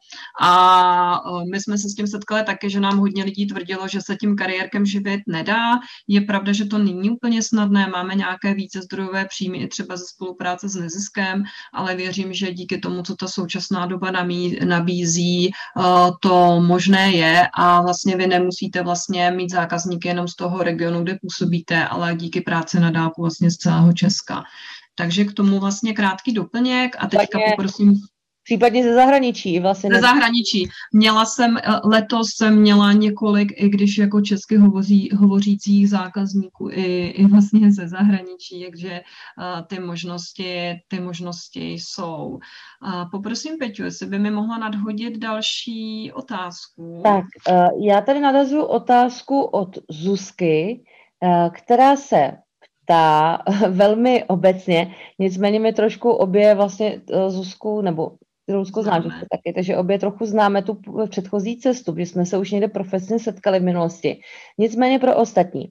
A 0.41 1.21
my 1.53 1.61
jsme 1.61 1.79
se 1.79 1.89
s 1.89 1.95
tím 1.95 2.07
setkali 2.07 2.43
taky, 2.45 2.71
že 2.71 2.81
nám 2.81 2.99
hodně 3.07 3.25
lidí 3.25 3.47
tvrdilo, 3.47 3.89
že 3.89 4.01
se 4.01 4.17
tím 4.17 4.37
kariérkem 4.37 4.87
živit 4.87 5.21
nedá. 5.29 5.79
Je 6.09 6.21
pravda, 6.21 6.53
že 6.53 6.65
to 6.65 6.79
není 6.79 7.11
úplně 7.11 7.43
snadné, 7.43 7.87
máme 7.87 8.15
nějaké 8.15 8.55
více 8.55 8.83
zdrojové 8.83 9.25
příjmy 9.25 9.59
i 9.59 9.69
třeba 9.69 9.97
ze 9.97 10.05
spolupráce 10.15 10.69
s 10.69 10.75
neziskem, 10.75 11.43
ale 11.75 11.97
věřím, 11.97 12.33
že 12.33 12.53
díky 12.53 12.79
tomu, 12.79 13.03
co 13.03 13.17
ta 13.17 13.29
současná 13.29 13.87
doba 13.87 14.11
nabízí, 14.65 15.51
eh, 15.51 15.83
to 16.21 16.61
možné 16.61 17.13
je 17.13 17.49
a 17.55 17.83
vlastně 17.83 18.17
vy 18.17 18.27
nemusíte 18.27 18.83
vlastně 18.83 19.31
mít 19.31 19.51
zákazníky 19.51 20.09
jenom 20.09 20.29
z 20.29 20.37
toho 20.37 20.63
regionu, 20.63 21.03
kde 21.03 21.19
působíte, 21.23 21.87
ale 21.87 22.17
díky 22.17 22.41
práci 22.41 22.81
na 22.81 22.91
dálku 22.91 23.23
vlastně 23.23 23.51
z 23.51 23.57
celého 23.57 23.93
Česka. 23.93 24.43
Takže 24.99 25.25
k 25.25 25.33
tomu 25.33 25.61
vlastně 25.61 25.93
krátký 25.93 26.33
doplněk 26.33 26.97
a 26.99 27.07
teďka 27.07 27.39
poprosím 27.51 27.95
Případně 28.47 28.83
ze 28.83 28.95
zahraničí 28.95 29.61
vlastně. 29.61 29.91
Ze 29.95 30.01
zahraničí. 30.01 30.69
Měla 30.93 31.25
jsem, 31.25 31.57
eh, 31.57 31.63
letos 31.85 32.27
jsem 32.37 32.61
měla 32.61 32.93
několik, 32.93 33.53
i 33.57 33.69
když 33.69 33.99
jako 33.99 34.21
česky 34.21 34.57
hovoří, 34.57 35.11
hovořících 35.17 35.91
zákazníků, 35.91 36.71
i, 36.71 37.07
i 37.07 37.27
vlastně 37.27 37.73
ze 37.73 37.89
zahraničí, 37.89 38.65
takže 38.65 39.01
uh, 39.01 39.67
ty 39.67 39.81
možnosti, 39.81 40.75
ty 40.89 41.01
možnosti 41.01 41.73
jsou. 41.73 42.39
Uh, 42.87 43.11
poprosím 43.11 43.59
Peťu, 43.59 43.83
jestli 43.83 44.07
by 44.07 44.19
mi 44.19 44.31
mohla 44.31 44.59
nadhodit 44.59 45.19
další 45.19 46.13
otázku. 46.13 47.01
Tak, 47.05 47.25
uh, 47.51 47.85
já 47.87 48.01
tady 48.01 48.21
nadazuju 48.21 48.63
otázku 48.63 49.43
od 49.43 49.79
Zuzky, 49.91 50.85
uh, 51.23 51.49
která 51.51 51.97
se 51.97 52.33
ptá 52.85 53.39
velmi 53.69 54.25
obecně, 54.25 54.95
nicméně 55.19 55.61
mi 55.61 55.73
trošku 55.73 56.11
obě 56.11 56.55
vlastně 56.55 57.01
Zuzku, 57.29 57.83
nebo 57.83 58.11
Zuzko 58.49 58.83
znáš 58.83 59.05
taky, 59.05 59.53
takže 59.55 59.77
obě 59.77 59.99
trochu 59.99 60.27
známe 60.27 60.63
tu 60.63 60.81
předchozí 61.11 61.61
cestu, 61.61 61.93
kdy 61.93 62.07
jsme 62.07 62.27
se 62.27 62.39
už 62.39 62.51
někde 62.51 62.69
profesně 62.69 63.19
setkali 63.19 63.61
v 63.61 63.63
minulosti. 63.63 64.21
Nicméně 64.59 64.99
pro 64.99 65.17
ostatní. 65.17 65.65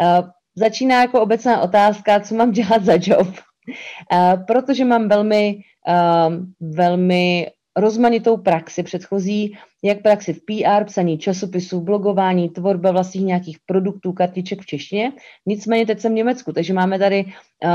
Uh, 0.00 0.28
začíná 0.56 1.00
jako 1.00 1.22
obecná 1.22 1.60
otázka, 1.60 2.20
co 2.20 2.34
mám 2.34 2.50
dělat 2.50 2.84
za 2.84 2.92
job. 2.92 3.28
Uh, 3.28 4.44
protože 4.46 4.84
mám 4.84 5.08
velmi, 5.08 5.58
uh, 5.88 6.34
velmi 6.60 7.46
rozmanitou 7.80 8.36
praxi 8.36 8.82
předchozí, 8.82 9.58
jak 9.84 10.02
praxi 10.02 10.32
v 10.32 10.40
PR, 10.44 10.84
psaní 10.84 11.18
časopisů, 11.18 11.80
blogování, 11.80 12.48
tvorba 12.48 12.90
vlastních 12.90 13.24
nějakých 13.24 13.58
produktů, 13.66 14.12
kartiček 14.12 14.60
v 14.60 14.66
češtině. 14.66 15.12
Nicméně 15.46 15.86
teď 15.86 16.00
jsem 16.00 16.12
v 16.12 16.14
Německu, 16.14 16.52
takže 16.52 16.74
máme 16.74 16.98
tady 16.98 17.24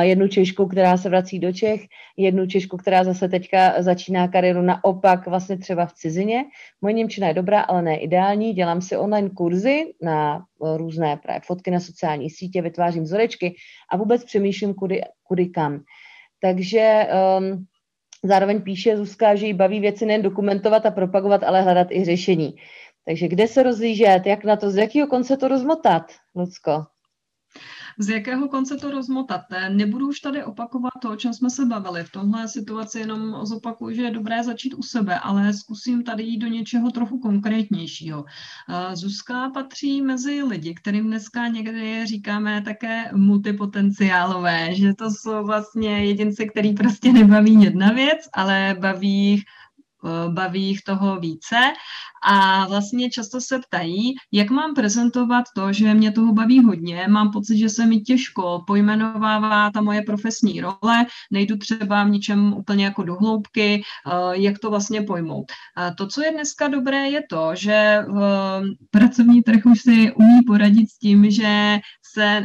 jednu 0.01 0.27
Češku, 0.27 0.67
která 0.67 0.97
se 0.97 1.09
vrací 1.09 1.39
do 1.39 1.53
Čech, 1.53 1.81
jednu 2.17 2.47
Češku, 2.47 2.77
která 2.77 3.03
zase 3.03 3.29
teďka 3.29 3.81
začíná 3.81 4.27
kariéru 4.27 4.61
naopak 4.61 5.27
vlastně 5.27 5.57
třeba 5.57 5.85
v 5.85 5.93
cizině. 5.93 6.43
Moje 6.81 6.93
Němčina 6.93 7.27
je 7.27 7.33
dobrá, 7.33 7.61
ale 7.61 7.81
ne 7.81 7.97
ideální. 7.97 8.53
Dělám 8.53 8.81
si 8.81 8.97
online 8.97 9.29
kurzy 9.29 9.93
na 10.01 10.43
různé 10.77 11.17
právě 11.17 11.41
fotky 11.45 11.71
na 11.71 11.79
sociální 11.79 12.29
sítě, 12.29 12.61
vytvářím 12.61 13.03
vzorečky 13.03 13.55
a 13.91 13.97
vůbec 13.97 14.23
přemýšlím, 14.23 14.73
kudy, 14.73 15.01
kudy 15.23 15.45
kam. 15.47 15.79
Takže 16.41 17.07
um, 17.39 17.65
Zároveň 18.23 18.61
píše 18.61 18.97
Zuzka, 18.97 19.35
že 19.35 19.45
jí 19.45 19.53
baví 19.53 19.79
věci 19.79 20.05
nejen 20.05 20.21
dokumentovat 20.21 20.85
a 20.85 20.91
propagovat, 20.91 21.43
ale 21.43 21.61
hledat 21.61 21.87
i 21.91 22.05
řešení. 22.05 22.55
Takže 23.05 23.27
kde 23.27 23.47
se 23.47 23.63
rozlížet, 23.63 24.25
jak 24.25 24.43
na 24.43 24.55
to, 24.55 24.71
z 24.71 24.75
jakého 24.75 25.07
konce 25.07 25.37
to 25.37 25.47
rozmotat, 25.47 26.03
Lucko? 26.35 26.85
Z 27.99 28.09
jakého 28.09 28.47
konce 28.47 28.77
to 28.77 28.91
rozmotat. 28.91 29.41
Nebudu 29.69 30.07
už 30.07 30.19
tady 30.19 30.43
opakovat 30.43 30.91
to, 31.01 31.09
o 31.11 31.15
čem 31.15 31.33
jsme 31.33 31.49
se 31.49 31.65
bavili. 31.65 32.03
V 32.03 32.11
tomhle 32.11 32.47
situaci 32.47 32.99
jenom 32.99 33.45
zopakuju, 33.45 33.95
že 33.95 34.01
je 34.01 34.11
dobré 34.11 34.43
začít 34.43 34.73
u 34.73 34.83
sebe, 34.83 35.19
ale 35.19 35.53
zkusím 35.53 36.03
tady 36.03 36.23
jít 36.23 36.37
do 36.37 36.47
něčeho 36.47 36.91
trochu 36.91 37.19
konkrétnějšího. 37.19 38.25
Zuzka 38.93 39.49
patří 39.49 40.01
mezi 40.01 40.43
lidi, 40.43 40.73
kterým 40.73 41.07
dneska 41.07 41.47
někdy 41.47 42.05
říkáme 42.05 42.61
také 42.61 43.11
multipotenciálové, 43.13 44.75
že 44.75 44.93
to 44.93 45.11
jsou 45.11 45.45
vlastně 45.45 46.05
jedinci, 46.05 46.49
který 46.49 46.73
prostě 46.73 47.13
nebaví 47.13 47.63
jedna 47.63 47.91
věc, 47.91 48.29
ale 48.33 48.75
baví 48.79 49.29
jich 49.29 49.43
Eh, 50.05 50.29
baví 50.29 50.67
jich 50.67 50.81
toho 50.81 51.19
více 51.19 51.55
a 52.25 52.67
vlastně 52.67 53.09
často 53.09 53.41
se 53.41 53.59
ptají, 53.59 54.15
jak 54.31 54.49
mám 54.49 54.73
prezentovat 54.73 55.45
to, 55.55 55.73
že 55.73 55.93
mě 55.93 56.11
toho 56.11 56.33
baví 56.33 56.63
hodně, 56.63 57.05
mám 57.09 57.31
pocit, 57.31 57.57
že 57.57 57.69
se 57.69 57.85
mi 57.85 57.99
těžko 57.99 58.63
pojmenovává 58.67 59.71
ta 59.71 59.81
moje 59.81 60.01
profesní 60.01 60.61
role, 60.61 61.05
nejdu 61.31 61.57
třeba 61.57 62.03
v 62.03 62.09
ničem 62.09 62.53
úplně 62.53 62.85
jako 62.85 63.03
do 63.03 63.15
hloubky, 63.15 63.81
eh, 63.81 64.11
jak 64.31 64.59
to 64.59 64.69
vlastně 64.69 65.01
pojmout. 65.01 65.51
To, 65.97 66.07
co 66.07 66.23
je 66.23 66.31
dneska 66.31 66.67
dobré, 66.67 67.09
je 67.09 67.21
to, 67.29 67.51
že 67.53 67.73
eh, 67.73 68.05
pracovní 68.91 69.43
trh 69.43 69.65
už 69.65 69.81
si 69.81 70.11
umí 70.11 70.41
poradit 70.47 70.89
s 70.89 70.97
tím, 70.97 71.31
že 71.31 71.79
se 72.13 72.43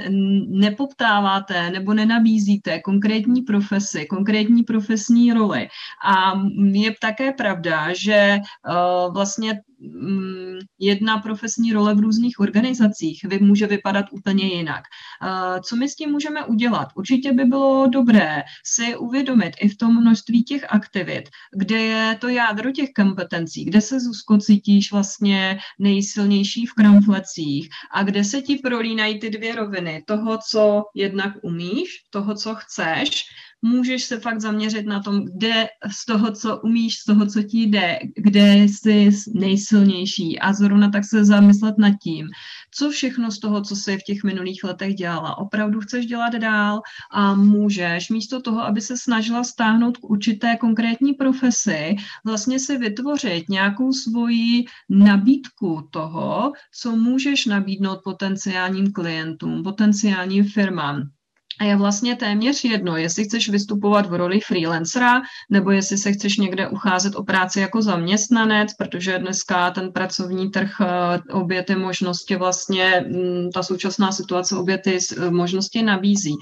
nepoptáváte 0.48 1.70
nebo 1.70 1.94
nenabízíte 1.94 2.80
konkrétní 2.80 3.42
profesi, 3.42 4.06
konkrétní 4.06 4.62
profesní 4.62 5.32
roli. 5.32 5.68
A 6.04 6.32
je 6.72 6.94
také 7.00 7.32
pravda, 7.32 7.92
že 7.92 8.38
uh, 8.38 9.14
vlastně 9.14 9.60
jedna 10.78 11.18
profesní 11.18 11.72
role 11.72 11.94
v 11.94 11.98
různých 11.98 12.40
organizacích 12.40 13.26
může 13.40 13.66
vypadat 13.66 14.06
úplně 14.12 14.44
jinak. 14.44 14.82
Co 15.62 15.76
my 15.76 15.88
s 15.88 15.94
tím 15.94 16.10
můžeme 16.10 16.44
udělat? 16.44 16.88
Určitě 16.96 17.32
by 17.32 17.44
bylo 17.44 17.86
dobré 17.86 18.42
si 18.64 18.96
uvědomit 18.96 19.52
i 19.60 19.68
v 19.68 19.76
tom 19.76 20.00
množství 20.00 20.44
těch 20.44 20.64
aktivit, 20.68 21.28
kde 21.56 21.78
je 21.78 22.18
to 22.20 22.28
jádro 22.28 22.72
těch 22.72 22.88
kompetencí, 22.96 23.64
kde 23.64 23.80
se 23.80 24.00
Zuzko 24.00 24.38
cítíš 24.38 24.92
vlastně 24.92 25.58
nejsilnější 25.78 26.66
v 26.66 26.72
kramflecích 26.72 27.68
a 27.92 28.02
kde 28.02 28.24
se 28.24 28.42
ti 28.42 28.56
prolínají 28.56 29.18
ty 29.18 29.30
dvě 29.30 29.54
roviny 29.54 30.02
toho, 30.06 30.38
co 30.50 30.84
jednak 30.94 31.32
umíš, 31.42 31.88
toho, 32.10 32.34
co 32.34 32.54
chceš, 32.54 33.22
můžeš 33.62 34.04
se 34.04 34.20
fakt 34.20 34.40
zaměřit 34.40 34.86
na 34.86 35.02
tom, 35.02 35.24
kde 35.24 35.66
z 35.92 36.06
toho, 36.06 36.32
co 36.32 36.60
umíš, 36.60 36.98
z 36.98 37.04
toho, 37.04 37.26
co 37.26 37.42
ti 37.42 37.62
jde, 37.62 37.98
kde 38.16 38.54
jsi 38.62 39.10
nejsilnější 39.34 40.38
a 40.38 40.52
zrovna 40.52 40.90
tak 40.90 41.04
se 41.04 41.24
zamyslet 41.24 41.78
nad 41.78 41.92
tím, 42.02 42.26
co 42.70 42.90
všechno 42.90 43.30
z 43.30 43.38
toho, 43.38 43.62
co 43.62 43.76
jsi 43.76 43.96
v 43.96 44.02
těch 44.02 44.24
minulých 44.24 44.64
letech 44.64 44.94
dělala, 44.94 45.38
opravdu 45.38 45.80
chceš 45.80 46.06
dělat 46.06 46.32
dál 46.32 46.80
a 47.12 47.34
můžeš 47.34 48.10
místo 48.10 48.40
toho, 48.40 48.60
aby 48.62 48.80
se 48.80 48.96
snažila 48.96 49.44
stáhnout 49.44 49.96
k 49.96 50.10
určité 50.10 50.56
konkrétní 50.56 51.12
profesi, 51.12 51.96
vlastně 52.24 52.58
si 52.58 52.78
vytvořit 52.78 53.48
nějakou 53.48 53.92
svoji 53.92 54.64
nabídku 54.88 55.88
toho, 55.90 56.52
co 56.80 56.96
můžeš 56.96 57.46
nabídnout 57.46 58.00
potenciálním 58.04 58.92
klientům, 58.92 59.62
potenciálním 59.62 60.44
firmám. 60.44 61.17
A 61.60 61.64
je 61.64 61.76
vlastně 61.76 62.16
téměř 62.16 62.64
jedno, 62.64 62.96
jestli 62.96 63.24
chceš 63.24 63.48
vystupovat 63.48 64.06
v 64.06 64.14
roli 64.14 64.40
freelancera, 64.40 65.22
nebo 65.50 65.70
jestli 65.70 65.98
se 65.98 66.12
chceš 66.12 66.36
někde 66.36 66.68
ucházet 66.68 67.16
o 67.16 67.24
práci 67.24 67.60
jako 67.60 67.82
zaměstnanec, 67.82 68.74
protože 68.74 69.18
dneska 69.18 69.70
ten 69.70 69.92
pracovní 69.92 70.50
trh, 70.50 70.70
eh, 70.80 71.32
obě 71.32 71.62
ty 71.62 71.74
možnosti 71.74 72.36
vlastně, 72.36 73.04
mm, 73.08 73.50
ta 73.54 73.62
současná 73.62 74.12
situace 74.12 74.56
obě 74.56 74.78
ty 74.78 74.98
eh, 74.98 75.30
možnosti 75.30 75.82
nabízí. 75.82 76.34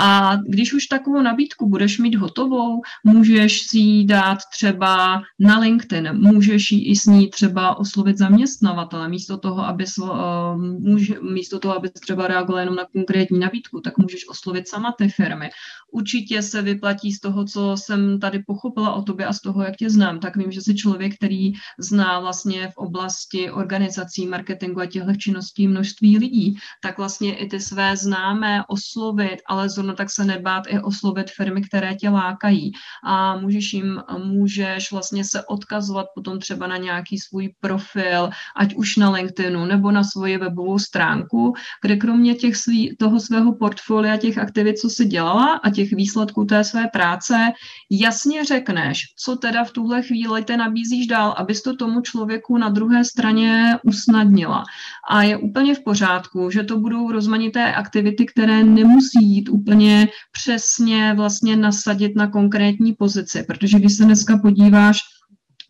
A 0.00 0.36
když 0.48 0.72
už 0.72 0.86
takovou 0.86 1.22
nabídku 1.22 1.68
budeš 1.68 1.98
mít 1.98 2.14
hotovou, 2.14 2.82
můžeš 3.04 3.62
si 3.62 3.78
ji 3.78 4.04
dát 4.04 4.38
třeba 4.52 5.22
na 5.38 5.58
LinkedIn, 5.58 6.10
můžeš 6.12 6.70
ji 6.72 6.90
i 6.90 6.96
s 6.96 7.06
ní 7.06 7.30
třeba 7.30 7.78
oslovit 7.78 8.18
zaměstnavatele, 8.18 9.08
místo 9.08 9.38
toho, 9.38 9.66
aby, 9.66 9.84
eh, 9.84 11.20
místo 11.20 11.58
toho, 11.58 11.76
aby 11.76 11.90
třeba 11.90 12.26
reagoval 12.26 12.60
jenom 12.60 12.74
na 12.76 12.84
konkrétní 12.92 13.38
nabídku, 13.38 13.80
tak 13.80 13.98
můžeš 13.98 14.28
oslovit 14.28 14.47
oslovit 14.48 14.68
sama 14.68 14.92
ty 14.92 15.08
firmy. 15.08 15.50
Určitě 15.92 16.42
se 16.42 16.62
vyplatí 16.62 17.12
z 17.12 17.20
toho, 17.20 17.44
co 17.44 17.76
jsem 17.76 18.20
tady 18.20 18.38
pochopila 18.46 18.92
o 18.92 19.02
tobě 19.02 19.26
a 19.26 19.32
z 19.32 19.40
toho, 19.40 19.62
jak 19.62 19.76
tě 19.76 19.90
znám, 19.90 20.20
tak 20.20 20.36
vím, 20.36 20.52
že 20.52 20.60
jsi 20.60 20.74
člověk, 20.74 21.16
který 21.16 21.52
zná 21.78 22.20
vlastně 22.20 22.68
v 22.68 22.76
oblasti 22.76 23.50
organizací, 23.50 24.26
marketingu 24.26 24.80
a 24.80 24.86
těchto 24.86 25.14
činností 25.14 25.68
množství 25.68 26.18
lidí, 26.18 26.56
tak 26.82 26.98
vlastně 26.98 27.36
i 27.36 27.48
ty 27.48 27.60
své 27.60 27.96
známé 27.96 28.64
oslovit, 28.68 29.40
ale 29.48 29.68
zrovna 29.68 29.94
tak 29.94 30.10
se 30.10 30.24
nebát 30.24 30.64
i 30.68 30.80
oslovit 30.80 31.30
firmy, 31.30 31.62
které 31.62 31.94
tě 31.94 32.08
lákají. 32.08 32.72
A 33.04 33.36
můžeš 33.36 33.72
jim, 33.72 34.02
můžeš 34.18 34.92
vlastně 34.92 35.24
se 35.24 35.44
odkazovat 35.44 36.06
potom 36.14 36.38
třeba 36.38 36.66
na 36.66 36.76
nějaký 36.76 37.18
svůj 37.18 37.54
profil, 37.60 38.30
ať 38.56 38.74
už 38.74 38.96
na 38.96 39.10
LinkedInu 39.10 39.64
nebo 39.64 39.90
na 39.90 40.04
svoji 40.04 40.38
webovou 40.38 40.78
stránku, 40.78 41.54
kde 41.82 41.96
kromě 41.96 42.34
těch 42.34 42.56
svý, 42.56 42.96
toho 42.96 43.20
svého 43.20 43.54
portfolia, 43.54 44.16
těch 44.16 44.37
aktivit, 44.38 44.78
co 44.78 44.90
jsi 44.90 45.04
dělala 45.04 45.60
a 45.64 45.70
těch 45.70 45.92
výsledků 45.92 46.44
té 46.44 46.64
své 46.64 46.86
práce, 46.92 47.52
jasně 47.90 48.44
řekneš, 48.44 49.02
co 49.16 49.36
teda 49.36 49.64
v 49.64 49.70
tuhle 49.70 50.02
chvíli 50.02 50.44
te 50.44 50.56
nabízíš 50.56 51.06
dál, 51.06 51.34
abys 51.36 51.62
to 51.62 51.76
tomu 51.76 52.00
člověku 52.00 52.58
na 52.58 52.68
druhé 52.68 53.04
straně 53.04 53.78
usnadnila. 53.84 54.64
A 55.10 55.22
je 55.22 55.36
úplně 55.36 55.74
v 55.74 55.84
pořádku, 55.84 56.50
že 56.50 56.62
to 56.62 56.78
budou 56.78 57.12
rozmanité 57.12 57.74
aktivity, 57.74 58.26
které 58.26 58.64
nemusí 58.64 59.22
jít 59.22 59.48
úplně 59.48 60.08
přesně 60.32 61.14
vlastně 61.14 61.56
nasadit 61.56 62.16
na 62.16 62.26
konkrétní 62.26 62.92
pozici, 62.92 63.42
protože 63.42 63.78
když 63.78 63.92
se 63.92 64.04
dneska 64.04 64.38
podíváš 64.38 64.98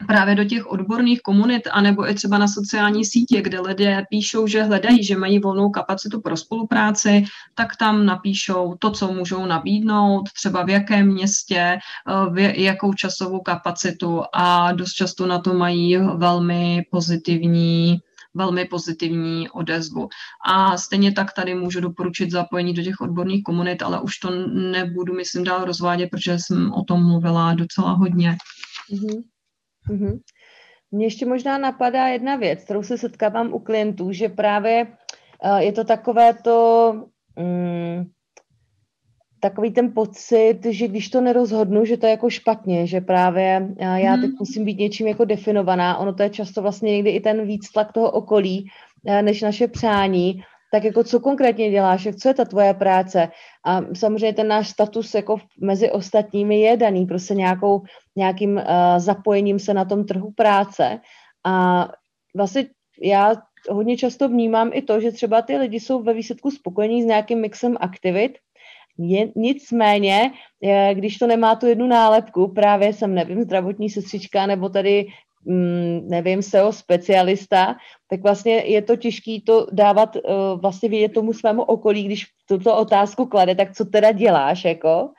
právě 0.06 0.34
do 0.34 0.44
těch 0.44 0.66
odborných 0.66 1.20
komunit, 1.20 1.62
anebo 1.72 2.10
i 2.10 2.14
třeba 2.14 2.38
na 2.38 2.48
sociální 2.48 3.04
sítě, 3.04 3.42
kde 3.42 3.60
lidé 3.60 4.04
píšou, 4.10 4.46
že 4.46 4.62
hledají, 4.62 5.04
že 5.04 5.16
mají 5.16 5.38
volnou 5.38 5.70
kapacitu 5.70 6.20
pro 6.20 6.36
spolupráci, 6.36 7.24
tak 7.54 7.76
tam 7.76 8.06
napíšou 8.06 8.74
to, 8.78 8.90
co 8.90 9.12
můžou 9.12 9.46
nabídnout, 9.46 10.22
třeba 10.32 10.64
v 10.64 10.70
jakém 10.70 11.06
městě, 11.06 11.58
eh, 11.58 12.30
v 12.30 12.38
jakou 12.60 12.92
časovou 12.92 13.40
kapacitu 13.40 14.22
a 14.34 14.72
dost 14.72 14.92
často 14.92 15.26
na 15.26 15.38
to 15.38 15.54
mají 15.54 15.96
velmi 15.96 16.82
pozitivní 16.90 17.98
velmi 18.34 18.64
pozitivní 18.64 19.50
odezvu. 19.50 20.08
A 20.46 20.76
stejně 20.76 21.12
tak 21.12 21.32
tady 21.32 21.54
můžu 21.54 21.80
doporučit 21.80 22.30
zapojení 22.30 22.74
do 22.74 22.82
těch 22.82 23.00
odborných 23.00 23.42
komunit, 23.42 23.82
ale 23.82 24.00
už 24.00 24.18
to 24.18 24.30
nebudu, 24.54 25.14
myslím, 25.14 25.44
dál 25.44 25.64
rozvádět, 25.64 26.10
protože 26.10 26.38
jsem 26.38 26.72
o 26.72 26.84
tom 26.84 27.06
mluvila 27.06 27.54
docela 27.54 27.92
hodně. 27.92 28.36
Mm-hmm. 28.92 29.22
Mm-hmm. 29.88 30.18
Mně 30.90 31.06
ještě 31.06 31.26
možná 31.26 31.58
napadá 31.58 32.06
jedna 32.06 32.36
věc, 32.36 32.64
kterou 32.64 32.82
se 32.82 32.98
setkávám 32.98 33.52
u 33.52 33.58
klientů, 33.58 34.12
že 34.12 34.28
právě 34.28 34.86
uh, 35.44 35.58
je 35.58 35.72
to 35.72 35.84
takové 35.84 36.34
to, 36.34 36.92
um, 37.36 38.10
takový 39.40 39.70
ten 39.70 39.92
pocit, 39.92 40.58
že 40.70 40.88
když 40.88 41.08
to 41.08 41.20
nerozhodnu, 41.20 41.84
že 41.84 41.96
to 41.96 42.06
je 42.06 42.10
jako 42.10 42.30
špatně, 42.30 42.86
že 42.86 43.00
právě 43.00 43.68
uh, 43.80 43.94
já 43.94 44.16
teď 44.16 44.30
mhm. 44.30 44.36
musím 44.40 44.64
být 44.64 44.78
něčím 44.78 45.06
jako 45.06 45.24
definovaná. 45.24 45.98
Ono 45.98 46.14
to 46.14 46.22
je 46.22 46.30
často 46.30 46.62
vlastně 46.62 46.92
někdy 46.92 47.10
i 47.10 47.20
ten 47.20 47.46
víc 47.46 47.70
tlak 47.70 47.92
toho 47.92 48.10
okolí, 48.10 48.70
uh, 49.02 49.22
než 49.22 49.42
naše 49.42 49.68
přání 49.68 50.42
tak 50.72 50.84
jako 50.84 51.04
co 51.04 51.20
konkrétně 51.20 51.70
děláš, 51.70 52.08
co 52.20 52.28
je 52.28 52.34
ta 52.34 52.44
tvoje 52.44 52.74
práce. 52.74 53.28
A 53.64 53.80
samozřejmě 53.94 54.32
ten 54.32 54.48
náš 54.48 54.68
status 54.68 55.14
jako 55.14 55.36
mezi 55.60 55.90
ostatními 55.90 56.60
je 56.60 56.76
daný 56.76 57.06
prostě 57.06 57.34
nějakou, 57.34 57.82
nějakým 58.16 58.56
uh, 58.56 58.62
zapojením 58.96 59.58
se 59.58 59.74
na 59.74 59.84
tom 59.84 60.04
trhu 60.04 60.30
práce. 60.30 61.00
A 61.46 61.86
vlastně 62.36 62.66
já 63.02 63.34
hodně 63.70 63.96
často 63.96 64.28
vnímám 64.28 64.70
i 64.72 64.82
to, 64.82 65.00
že 65.00 65.12
třeba 65.12 65.42
ty 65.42 65.56
lidi 65.56 65.80
jsou 65.80 66.02
ve 66.02 66.14
výsledku 66.14 66.50
spokojení 66.50 67.02
s 67.02 67.06
nějakým 67.06 67.40
mixem 67.40 67.76
aktivit, 67.80 68.38
je, 68.98 69.28
nicméně, 69.36 70.30
když 70.92 71.18
to 71.18 71.26
nemá 71.26 71.54
tu 71.54 71.66
jednu 71.66 71.86
nálepku, 71.86 72.48
právě 72.48 72.92
jsem, 72.92 73.14
nevím, 73.14 73.42
zdravotní 73.42 73.90
sestřička 73.90 74.46
nebo 74.46 74.68
tady 74.68 75.06
mm, 75.44 76.08
nevím, 76.08 76.42
SEO 76.42 76.72
specialista, 76.72 77.76
tak 78.10 78.22
vlastně 78.22 78.54
je 78.54 78.82
to 78.82 78.96
těžké 78.96 79.38
to 79.46 79.66
dávat, 79.72 80.16
uh, 80.16 80.60
vlastně 80.60 80.88
vědět 80.88 81.12
tomu 81.14 81.32
svému 81.32 81.62
okolí, 81.62 82.04
když 82.04 82.26
tuto 82.48 82.76
otázku 82.76 83.26
klade, 83.26 83.54
tak 83.54 83.74
co 83.74 83.84
teda 83.84 84.12
děláš, 84.12 84.64
jako. 84.64 85.10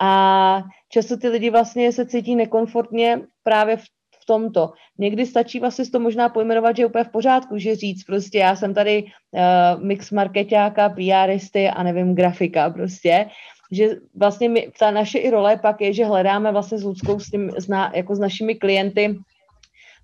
A 0.00 0.62
často 0.88 1.16
ty 1.16 1.28
lidi 1.28 1.50
vlastně 1.50 1.92
se 1.92 2.06
cítí 2.06 2.36
nekomfortně 2.36 3.20
právě 3.42 3.76
v, 3.76 3.84
v 4.22 4.26
tomto. 4.26 4.72
Někdy 4.98 5.26
stačí 5.26 5.60
vlastně 5.60 5.84
to 5.90 6.00
možná 6.00 6.28
pojmenovat, 6.28 6.76
že 6.76 6.82
je 6.82 6.86
úplně 6.86 7.04
v 7.04 7.12
pořádku, 7.12 7.58
že 7.58 7.76
říct 7.76 8.04
prostě 8.04 8.38
já 8.38 8.56
jsem 8.56 8.74
tady 8.74 9.02
uh, 9.02 9.84
mix 9.84 10.10
marketáka, 10.10 10.88
PRisty 10.88 11.68
a 11.68 11.82
nevím, 11.82 12.14
grafika 12.14 12.70
prostě, 12.70 13.26
že 13.72 13.88
vlastně 14.14 14.48
my, 14.48 14.68
ta 14.78 14.90
naše 14.90 15.18
i 15.18 15.30
role 15.30 15.56
pak 15.56 15.80
je, 15.80 15.92
že 15.92 16.04
hledáme 16.04 16.52
vlastně 16.52 16.78
s 16.78 16.84
Ludskou 16.84 17.20
s, 17.20 17.30
tím, 17.30 17.50
s, 17.50 17.68
na, 17.68 17.92
jako 17.94 18.14
s 18.14 18.18
našimi 18.18 18.54
klienty 18.54 19.18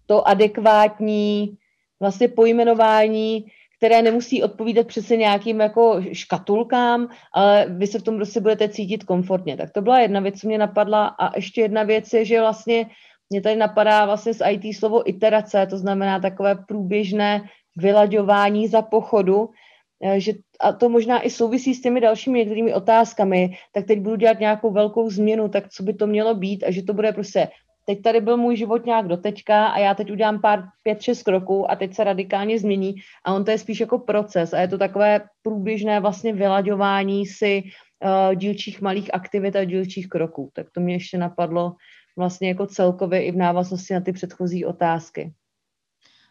to 0.06 0.28
adekvátní 0.28 1.56
vlastně 2.00 2.28
pojmenování, 2.28 3.46
které 3.76 4.02
nemusí 4.02 4.42
odpovídat 4.42 4.86
přece 4.86 5.16
nějakým 5.16 5.60
jako 5.60 6.00
škatulkám, 6.12 7.08
ale 7.34 7.66
vy 7.68 7.86
se 7.86 7.98
v 7.98 8.02
tom 8.02 8.16
prostě 8.16 8.40
budete 8.40 8.68
cítit 8.68 9.04
komfortně. 9.04 9.56
Tak 9.56 9.70
to 9.70 9.82
byla 9.82 10.00
jedna 10.00 10.20
věc, 10.20 10.40
co 10.40 10.46
mě 10.48 10.58
napadla. 10.58 11.06
A 11.06 11.36
ještě 11.36 11.60
jedna 11.60 11.82
věc 11.82 12.12
je, 12.12 12.24
že 12.24 12.40
vlastně 12.40 12.86
mě 13.30 13.40
tady 13.40 13.56
napadá 13.56 14.06
vlastně 14.06 14.34
z 14.34 14.42
IT 14.50 14.76
slovo 14.76 15.08
iterace, 15.08 15.66
to 15.66 15.78
znamená 15.78 16.20
takové 16.20 16.54
průběžné 16.54 17.42
vylaďování 17.76 18.68
za 18.68 18.82
pochodu, 18.82 19.50
eh, 20.04 20.20
že 20.20 20.32
a 20.60 20.72
to 20.72 20.88
možná 20.88 21.26
i 21.26 21.30
souvisí 21.30 21.74
s 21.74 21.82
těmi 21.82 22.00
dalšími 22.00 22.38
některými 22.38 22.74
otázkami, 22.74 23.56
tak 23.72 23.86
teď 23.86 23.98
budu 24.00 24.16
dělat 24.16 24.40
nějakou 24.40 24.70
velkou 24.70 25.10
změnu, 25.10 25.48
tak 25.48 25.68
co 25.68 25.82
by 25.82 25.94
to 25.94 26.06
mělo 26.06 26.34
být 26.34 26.64
a 26.64 26.70
že 26.70 26.82
to 26.82 26.94
bude 26.94 27.12
prostě 27.12 27.48
teď 27.84 28.02
tady 28.02 28.20
byl 28.20 28.36
můj 28.36 28.56
život 28.56 28.86
nějak 28.86 29.08
doteďka 29.08 29.66
a 29.66 29.78
já 29.78 29.94
teď 29.94 30.10
udělám 30.10 30.40
pár, 30.40 30.64
pět, 30.82 31.02
šest 31.02 31.22
kroků 31.22 31.70
a 31.70 31.76
teď 31.76 31.94
se 31.94 32.04
radikálně 32.04 32.58
změní 32.58 32.94
a 33.24 33.34
on 33.34 33.44
to 33.44 33.50
je 33.50 33.58
spíš 33.58 33.80
jako 33.80 33.98
proces 33.98 34.52
a 34.52 34.60
je 34.60 34.68
to 34.68 34.78
takové 34.78 35.20
průběžné 35.42 36.00
vlastně 36.00 36.32
vylaďování 36.32 37.26
si 37.26 37.62
uh, 37.62 38.34
dílčích 38.34 38.80
malých 38.80 39.14
aktivit 39.14 39.56
a 39.56 39.64
dílčích 39.64 40.08
kroků. 40.08 40.50
Tak 40.52 40.66
to 40.70 40.80
mě 40.80 40.94
ještě 40.94 41.18
napadlo 41.18 41.74
vlastně 42.16 42.48
jako 42.48 42.66
celkově 42.66 43.24
i 43.24 43.32
v 43.32 43.36
návaznosti 43.36 43.94
na 43.94 44.00
ty 44.00 44.12
předchozí 44.12 44.64
otázky. 44.64 45.32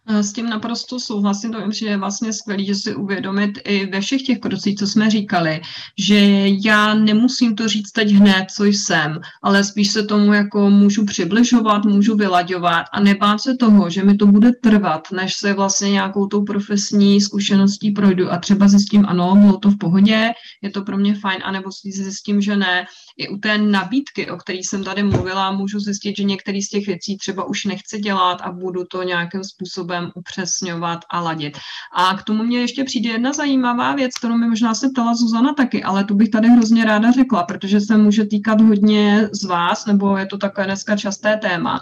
S 0.08 0.34
tím 0.34 0.49
naprosto 0.49 0.99
souhlasím, 0.99 1.52
to 1.52 1.72
že 1.72 1.86
je 1.86 1.97
vlastně 1.97 2.34
skvělé, 2.34 2.64
že 2.64 2.76
si 2.76 2.95
uvědomit 2.95 3.52
i 3.64 3.86
ve 3.86 4.02
všech 4.02 4.22
těch 4.22 4.39
krocích, 4.39 4.76
co 4.76 4.88
jsme 4.88 5.10
říkali, 5.10 5.62
že 5.97 6.47
já 6.66 6.93
nemusím 6.93 7.56
to 7.56 7.68
říct 7.68 7.91
teď 7.91 8.12
hned, 8.12 8.45
co 8.56 8.66
jsem, 8.66 9.20
ale 9.43 9.64
spíš 9.64 9.91
se 9.91 10.04
tomu 10.04 10.34
jako 10.34 10.70
můžu 10.70 11.06
přibližovat, 11.06 11.86
můžu 11.86 12.16
vylaďovat 12.16 12.86
a 12.93 12.99
nebát 12.99 13.41
se 13.41 13.56
toho, 13.56 13.89
že 13.89 14.04
mi 14.04 14.18
to 14.18 14.28
bude 14.28 14.52
trvat, 14.64 15.02
než 15.12 15.34
se 15.34 15.54
vlastně 15.54 15.91
nějakou 15.91 16.28
tou 16.28 16.43
profesní 16.43 17.22
zkušeností 17.22 17.91
projdu 17.91 18.32
a 18.32 18.38
třeba 18.38 18.68
zjistím, 18.68 19.06
ano, 19.08 19.36
bylo 19.36 19.58
to 19.58 19.70
v 19.70 19.78
pohodě, 19.78 20.32
je 20.62 20.70
to 20.70 20.82
pro 20.82 20.97
mě 20.97 21.16
fajn, 21.16 21.39
anebo 21.43 21.70
zjistím, 21.84 22.41
že 22.41 22.56
ne. 22.56 22.86
I 23.18 23.30
u 23.30 23.38
té 23.38 23.58
nabídky, 23.58 24.32
o 24.32 24.38
které 24.38 24.60
jsem 24.60 24.84
tady 24.84 25.04
mluvila, 25.04 25.52
můžu 25.52 25.80
zjistit, 25.80 26.18
že 26.18 26.24
některé 26.24 26.60
z 26.62 26.70
těch 26.70 26.88
věcí 26.88 27.18
třeba 27.18 27.43
už 27.43 27.66
nechci 27.66 27.99
dělat 27.99 28.41
a 28.41 28.52
budu 28.52 28.84
to 28.91 29.04
nějakým 29.04 29.43
způsobem 29.43 30.01
způsobem 30.02 30.12
upřesňovat 30.16 30.99
a 31.10 31.22
ladit. 31.22 31.58
A 31.95 32.18
k 32.18 32.24
tomu 32.24 32.43
mě 32.43 32.60
ještě 32.60 32.84
přijde 32.84 33.10
jedna 33.10 33.34
zajímavá 33.34 33.95
věc, 33.95 34.12
kterou 34.18 34.38
mi 34.38 34.47
možná 34.47 34.74
se 34.74 34.89
ptala 34.89 35.16
Zuzana 35.16 35.54
taky, 35.54 35.84
ale 35.84 36.04
tu 36.04 36.16
bych 36.16 36.30
tady 36.30 36.47
hrozně 36.47 36.86
ráda 36.86 37.12
řekla, 37.12 37.43
protože 37.43 37.82
se 37.82 37.97
může 37.97 38.26
týkat 38.26 38.62
hodně 38.62 39.30
z 39.34 39.43
vás, 39.45 39.86
nebo 39.86 40.18
je 40.18 40.26
to 40.26 40.38
takové 40.38 40.66
dneska 40.66 40.97
časté 40.97 41.38
téma. 41.38 41.80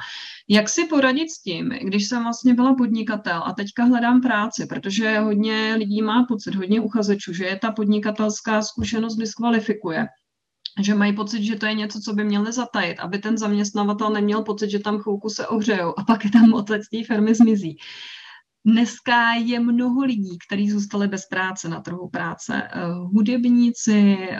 Jak 0.51 0.69
si 0.69 0.85
poradit 0.85 1.29
s 1.29 1.41
tím, 1.41 1.69
když 1.69 2.07
jsem 2.07 2.23
vlastně 2.23 2.53
byla 2.53 2.73
podnikatel 2.73 3.43
a 3.45 3.53
teďka 3.53 3.83
hledám 3.83 4.21
práci, 4.21 4.65
protože 4.65 5.19
hodně 5.19 5.75
lidí 5.77 6.01
má 6.01 6.25
pocit, 6.27 6.55
hodně 6.55 6.81
uchazečů, 6.81 7.33
že 7.33 7.45
je 7.45 7.55
ta 7.55 7.71
podnikatelská 7.71 8.61
zkušenost 8.61 9.15
diskvalifikuje 9.15 10.07
že 10.83 10.95
mají 10.95 11.15
pocit, 11.15 11.43
že 11.43 11.55
to 11.55 11.65
je 11.65 11.73
něco, 11.73 12.01
co 12.01 12.13
by 12.13 12.23
měli 12.23 12.53
zatajit, 12.53 12.99
aby 12.99 13.19
ten 13.19 13.37
zaměstnavatel 13.37 14.09
neměl 14.09 14.43
pocit, 14.43 14.69
že 14.69 14.79
tam 14.79 14.99
chvilku 14.99 15.29
se 15.29 15.47
ohřejou 15.47 15.93
a 15.99 16.03
pak 16.03 16.25
je 16.25 16.31
tam 16.31 16.53
odlet 16.53 16.83
z 16.83 16.89
té 16.89 17.03
firmy 17.03 17.35
zmizí. 17.35 17.77
Dneska 18.65 19.33
je 19.33 19.59
mnoho 19.59 20.01
lidí, 20.01 20.37
kteří 20.47 20.71
zůstali 20.71 21.07
bez 21.07 21.25
práce 21.25 21.69
na 21.69 21.81
trhu 21.81 22.09
práce. 22.09 22.63
Eh, 22.63 22.81
hudebníci, 23.13 24.17
eh, 24.31 24.37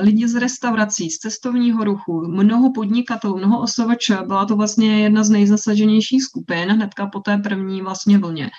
lidi 0.00 0.28
z 0.28 0.34
restaurací, 0.34 1.10
z 1.10 1.18
cestovního 1.18 1.84
ruchu, 1.84 2.26
mnoho 2.28 2.72
podnikatelů, 2.72 3.36
mnoho 3.36 3.60
osovač. 3.60 4.10
Byla 4.26 4.44
to 4.44 4.56
vlastně 4.56 5.02
jedna 5.02 5.24
z 5.24 5.30
nejzasaženějších 5.30 6.22
skupin 6.22 6.68
hnedka 6.68 7.06
po 7.06 7.20
té 7.20 7.38
první 7.38 7.82
vlastně 7.82 8.18
vlně. 8.18 8.50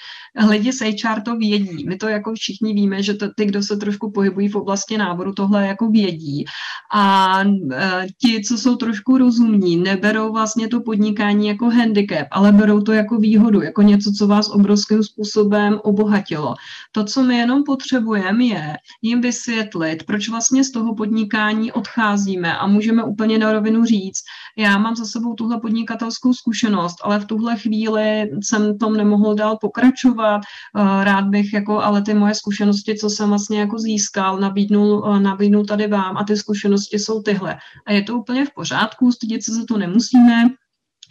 Lidi 0.49 0.73
z 0.73 0.81
HR 0.81 1.21
to 1.21 1.35
vědí. 1.35 1.85
My 1.87 1.97
to 1.97 2.07
jako 2.07 2.33
všichni 2.33 2.73
víme, 2.73 3.03
že 3.03 3.13
to, 3.13 3.27
ty, 3.35 3.45
kdo 3.45 3.63
se 3.63 3.77
trošku 3.77 4.11
pohybují 4.11 4.49
v 4.49 4.55
oblasti 4.55 4.97
náboru, 4.97 5.33
tohle 5.33 5.67
jako 5.67 5.89
vědí. 5.89 6.45
A 6.93 7.39
eh, 7.71 8.07
ti, 8.21 8.41
co 8.41 8.57
jsou 8.57 8.75
trošku 8.75 9.17
rozumní, 9.17 9.77
neberou 9.77 10.33
vlastně 10.33 10.67
to 10.67 10.81
podnikání 10.81 11.47
jako 11.47 11.69
handicap, 11.69 12.27
ale 12.31 12.51
berou 12.51 12.81
to 12.81 12.91
jako 12.91 13.17
výhodu, 13.17 13.61
jako 13.61 13.81
něco, 13.81 14.11
co 14.11 14.27
vás 14.27 14.49
obrovsky 14.49 14.94
nějakým 14.95 15.03
způsobem 15.03 15.79
obohatilo. 15.83 16.55
To, 16.91 17.03
co 17.03 17.23
my 17.23 17.37
jenom 17.37 17.63
potřebujeme, 17.63 18.43
je 18.43 18.77
jim 19.01 19.21
vysvětlit, 19.21 20.03
proč 20.03 20.29
vlastně 20.29 20.63
z 20.63 20.71
toho 20.71 20.95
podnikání 20.95 21.71
odcházíme 21.71 22.57
a 22.57 22.67
můžeme 22.67 23.03
úplně 23.03 23.37
na 23.37 23.51
rovinu 23.51 23.85
říct, 23.85 24.23
já 24.57 24.77
mám 24.77 24.95
za 24.95 25.05
sebou 25.05 25.33
tuhle 25.33 25.59
podnikatelskou 25.59 26.33
zkušenost, 26.33 26.95
ale 27.03 27.19
v 27.19 27.25
tuhle 27.25 27.55
chvíli 27.57 28.29
jsem 28.41 28.77
tom 28.77 28.97
nemohl 28.97 29.35
dál 29.35 29.57
pokračovat, 29.61 30.41
eh, 30.41 31.03
rád 31.03 31.25
bych 31.25 31.53
jako, 31.53 31.79
ale 31.79 32.01
ty 32.01 32.13
moje 32.13 32.35
zkušenosti, 32.35 32.95
co 32.95 33.09
jsem 33.09 33.29
vlastně 33.29 33.59
jako 33.59 33.79
získal, 33.79 34.39
nabídnul, 34.39 35.03
eh, 35.05 35.19
nabídnul 35.19 35.65
tady 35.65 35.87
vám 35.87 36.17
a 36.17 36.23
ty 36.23 36.37
zkušenosti 36.37 36.99
jsou 36.99 37.21
tyhle. 37.21 37.57
A 37.85 37.91
je 37.91 38.01
to 38.01 38.17
úplně 38.17 38.45
v 38.45 38.53
pořádku, 38.55 39.11
stydět 39.11 39.43
se 39.43 39.53
za 39.53 39.65
to 39.67 39.77
nemusíme, 39.77 40.55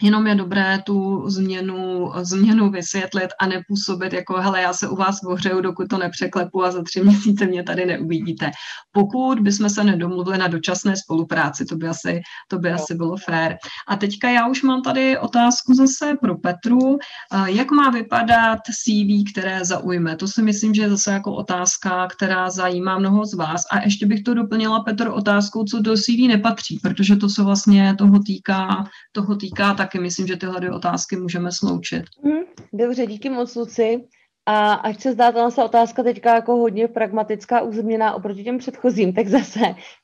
Jenom 0.01 0.27
je 0.27 0.35
dobré 0.35 0.79
tu 0.85 1.29
změnu, 1.29 2.11
změnu 2.21 2.69
vysvětlit 2.69 3.29
a 3.39 3.47
nepůsobit 3.47 4.13
jako, 4.13 4.33
hele, 4.41 4.61
já 4.61 4.73
se 4.73 4.89
u 4.89 4.95
vás 4.95 5.19
ohřeju, 5.27 5.61
dokud 5.61 5.87
to 5.87 5.97
nepřeklepu 5.97 6.63
a 6.63 6.71
za 6.71 6.83
tři 6.83 7.01
měsíce 7.03 7.45
mě 7.45 7.63
tady 7.63 7.85
neuvidíte. 7.85 8.51
Pokud 8.91 9.39
bychom 9.39 9.69
se 9.69 9.83
nedomluvili 9.83 10.37
na 10.37 10.47
dočasné 10.47 10.97
spolupráci, 10.97 11.65
to 11.65 11.75
by 11.75 11.87
asi, 11.87 12.21
to 12.47 12.59
by 12.59 12.71
asi 12.71 12.95
bylo 12.95 13.17
fér. 13.17 13.57
A 13.87 13.95
teďka 13.95 14.29
já 14.29 14.47
už 14.47 14.63
mám 14.63 14.81
tady 14.81 15.17
otázku 15.19 15.73
zase 15.73 16.13
pro 16.21 16.37
Petru. 16.37 16.97
Jak 17.45 17.71
má 17.71 17.89
vypadat 17.89 18.59
CV, 18.83 19.31
které 19.31 19.65
zaujme? 19.65 20.15
To 20.15 20.27
si 20.27 20.41
myslím, 20.41 20.73
že 20.73 20.81
je 20.81 20.89
zase 20.89 21.11
jako 21.11 21.35
otázka, 21.35 22.07
která 22.07 22.49
zajímá 22.49 22.99
mnoho 22.99 23.25
z 23.25 23.33
vás. 23.33 23.61
A 23.71 23.83
ještě 23.83 24.05
bych 24.05 24.23
to 24.23 24.33
doplnila, 24.33 24.83
Petr, 24.83 25.07
otázkou, 25.07 25.63
co 25.63 25.81
do 25.81 25.95
CV 25.97 26.27
nepatří, 26.27 26.79
protože 26.79 27.15
to 27.15 27.29
se 27.29 27.43
vlastně 27.43 27.95
toho 27.97 28.19
týká, 28.19 28.89
toho 29.11 29.35
týká 29.35 29.73
taky 29.85 29.99
myslím, 29.99 30.27
že 30.27 30.37
tyhle 30.37 30.59
dvě 30.59 30.71
otázky 30.71 31.15
můžeme 31.15 31.51
sloučit. 31.51 32.03
Hmm, 32.23 32.43
dobře, 32.73 33.05
díky 33.05 33.29
moc, 33.29 33.55
Luci. 33.55 34.01
A 34.47 34.73
až 34.73 35.01
se 35.01 35.13
zdá 35.13 35.31
ta 35.31 35.65
otázka 35.65 36.03
teďka 36.03 36.35
jako 36.35 36.55
hodně 36.55 36.87
pragmatická, 36.87 37.61
uzměná 37.61 38.13
oproti 38.13 38.43
těm 38.43 38.57
předchozím, 38.57 39.13
tak 39.13 39.27
zase 39.27 39.59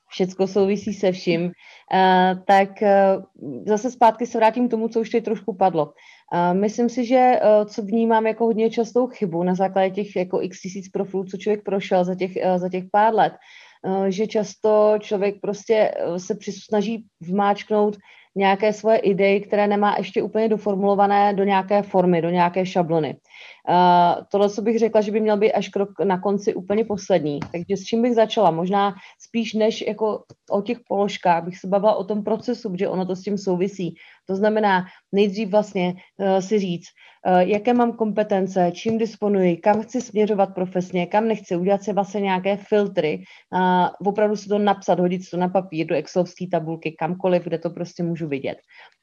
všecko 0.08 0.46
souvisí 0.46 0.94
se 0.94 1.12
vším. 1.12 1.42
Uh, 1.44 2.42
tak 2.46 2.70
uh, 2.82 3.22
zase 3.66 3.90
zpátky 3.90 4.26
se 4.26 4.38
vrátím 4.38 4.68
k 4.68 4.70
tomu, 4.70 4.88
co 4.88 5.00
už 5.00 5.10
tady 5.10 5.22
trošku 5.22 5.54
padlo. 5.54 5.84
Uh, 5.86 6.58
myslím 6.58 6.88
si, 6.88 7.06
že 7.06 7.32
uh, 7.38 7.66
co 7.66 7.82
vnímám 7.82 8.26
jako 8.26 8.44
hodně 8.44 8.70
častou 8.70 9.06
chybu 9.06 9.42
na 9.42 9.54
základě 9.54 9.94
těch 9.94 10.16
jako 10.16 10.42
x 10.42 10.60
tisíc 10.60 10.88
profilů, 10.88 11.24
co 11.24 11.36
člověk 11.36 11.64
prošel 11.64 12.04
za 12.04 12.14
těch, 12.14 12.30
uh, 12.44 12.58
za 12.58 12.68
těch 12.68 12.84
pár 12.92 13.14
let, 13.14 13.32
že 14.08 14.26
často 14.26 14.94
člověk 15.00 15.40
prostě 15.40 15.94
se 16.16 16.34
snaží 16.50 17.04
vmáčknout 17.20 17.96
nějaké 18.36 18.72
svoje 18.72 18.98
idei, 18.98 19.40
které 19.40 19.66
nemá 19.66 19.94
ještě 19.98 20.22
úplně 20.22 20.48
doformulované 20.48 21.34
do 21.34 21.44
nějaké 21.44 21.82
formy, 21.82 22.22
do 22.22 22.30
nějaké 22.30 22.66
šablony. 22.66 23.16
Uh, 23.68 24.24
tohle, 24.32 24.50
co 24.50 24.62
bych 24.62 24.78
řekla, 24.78 25.00
že 25.00 25.12
by 25.12 25.20
měl 25.20 25.36
být 25.36 25.52
až 25.52 25.68
krok 25.68 25.88
na 26.04 26.20
konci 26.20 26.54
úplně 26.54 26.84
poslední. 26.84 27.40
Takže 27.40 27.76
s 27.76 27.84
čím 27.84 28.02
bych 28.02 28.14
začala? 28.14 28.50
Možná 28.50 28.94
spíš 29.20 29.54
než 29.54 29.84
jako 29.86 30.24
o 30.50 30.62
těch 30.62 30.78
položkách 30.88 31.44
bych 31.44 31.58
se 31.58 31.68
bavila 31.68 31.94
o 31.94 32.04
tom 32.04 32.24
procesu, 32.24 32.70
protože 32.70 32.88
ono 32.88 33.06
to 33.06 33.16
s 33.16 33.22
tím 33.22 33.38
souvisí. 33.38 33.94
To 34.26 34.36
znamená 34.36 34.84
nejdřív 35.12 35.48
vlastně 35.48 35.94
uh, 36.18 36.38
si 36.38 36.58
říct, 36.58 36.88
jaké 37.38 37.74
mám 37.74 37.92
kompetence, 37.92 38.72
čím 38.74 38.98
disponuji, 38.98 39.56
kam 39.56 39.82
chci 39.82 40.00
směřovat 40.00 40.54
profesně, 40.54 41.06
kam 41.06 41.28
nechci, 41.28 41.56
udělat 41.56 41.82
si 41.82 41.92
vlastně 41.92 42.20
nějaké 42.20 42.56
filtry, 42.56 43.24
uh, 43.52 44.08
opravdu 44.08 44.36
si 44.36 44.48
to 44.48 44.58
napsat, 44.58 45.00
hodit 45.00 45.24
si 45.24 45.30
to 45.30 45.36
na 45.36 45.48
papír, 45.48 45.86
do 45.86 45.94
excelovské 45.94 46.46
tabulky, 46.50 46.92
kamkoliv, 46.92 47.44
kde 47.44 47.58
to 47.58 47.70
prostě 47.70 48.02
můžu 48.02 48.28
vidět. 48.28 48.58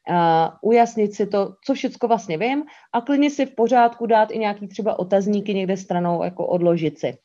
Uh, 0.10 0.16
ujasnit 0.62 1.14
si 1.14 1.28
to, 1.28 1.54
co 1.66 1.74
všechno 1.74 2.08
vlastně 2.08 2.38
vím 2.38 2.64
a 2.94 3.02
klidně 3.02 3.30
si 3.30 3.46
v 3.46 3.56
pořádku 3.56 4.06
dát 4.06 4.32
i 4.32 4.40
nějaký 4.40 4.68
třeba 4.68 5.00
otazníky 5.00 5.54
někde 5.54 5.78
stranou, 5.78 6.24
jako 6.24 6.48
odložit 6.48 7.00
si. 7.00 7.18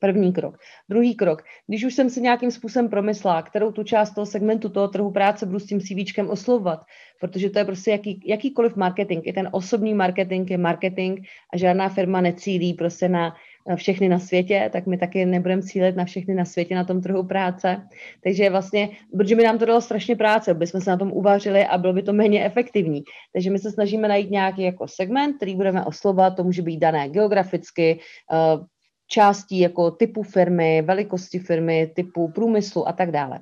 První 0.00 0.32
krok. 0.32 0.58
Druhý 0.88 1.14
krok. 1.14 1.42
Když 1.66 1.84
už 1.84 1.94
jsem 1.94 2.10
si 2.10 2.20
nějakým 2.20 2.50
způsobem 2.50 2.88
promyslela, 2.88 3.42
kterou 3.42 3.72
tu 3.72 3.84
část 3.84 4.14
toho 4.14 4.26
segmentu 4.26 4.68
toho 4.68 4.88
trhu 4.88 5.10
práce 5.10 5.46
budu 5.46 5.58
s 5.58 5.66
tím 5.66 5.80
CVčkem 5.80 6.30
oslovovat, 6.30 6.80
protože 7.20 7.50
to 7.50 7.58
je 7.58 7.64
prostě 7.64 7.90
jaký, 7.90 8.22
jakýkoliv 8.26 8.76
marketing. 8.76 9.26
I 9.26 9.32
ten 9.32 9.48
osobní 9.52 9.94
marketing 9.94 10.50
je 10.50 10.58
marketing 10.58 11.20
a 11.52 11.56
žádná 11.56 11.88
firma 11.88 12.20
necílí 12.20 12.74
prostě 12.74 13.08
na 13.08 13.34
všechny 13.76 14.08
na 14.08 14.18
světě, 14.18 14.70
tak 14.72 14.86
my 14.86 14.98
taky 14.98 15.26
nebudeme 15.26 15.62
cílit 15.62 15.96
na 15.96 16.04
všechny 16.04 16.34
na 16.34 16.44
světě 16.44 16.74
na 16.74 16.84
tom 16.84 17.00
trhu 17.00 17.26
práce. 17.26 17.82
Takže 18.24 18.50
vlastně, 18.50 18.88
protože 19.16 19.36
mi 19.36 19.42
nám 19.42 19.58
to 19.58 19.64
dalo 19.64 19.80
strašně 19.80 20.16
práce, 20.16 20.50
aby 20.50 20.66
jsme 20.66 20.80
se 20.80 20.90
na 20.90 20.96
tom 20.96 21.12
uvařili 21.12 21.64
a 21.64 21.78
bylo 21.78 21.92
by 21.92 22.02
to 22.02 22.12
méně 22.12 22.44
efektivní. 22.44 23.02
Takže 23.32 23.50
my 23.50 23.58
se 23.58 23.70
snažíme 23.70 24.08
najít 24.08 24.30
nějaký 24.30 24.62
jako 24.62 24.88
segment, 24.88 25.36
který 25.36 25.56
budeme 25.56 25.84
oslovat, 25.84 26.36
to 26.36 26.44
může 26.44 26.62
být 26.62 26.78
dané 26.78 27.08
geograficky, 27.08 28.00
eh, 28.32 28.79
částí 29.10 29.58
jako 29.58 29.90
typu 29.90 30.22
firmy, 30.22 30.82
velikosti 30.82 31.38
firmy, 31.38 31.92
typu 31.96 32.28
průmyslu 32.28 32.88
a 32.88 32.92
tak 32.92 33.10
dále. 33.10 33.40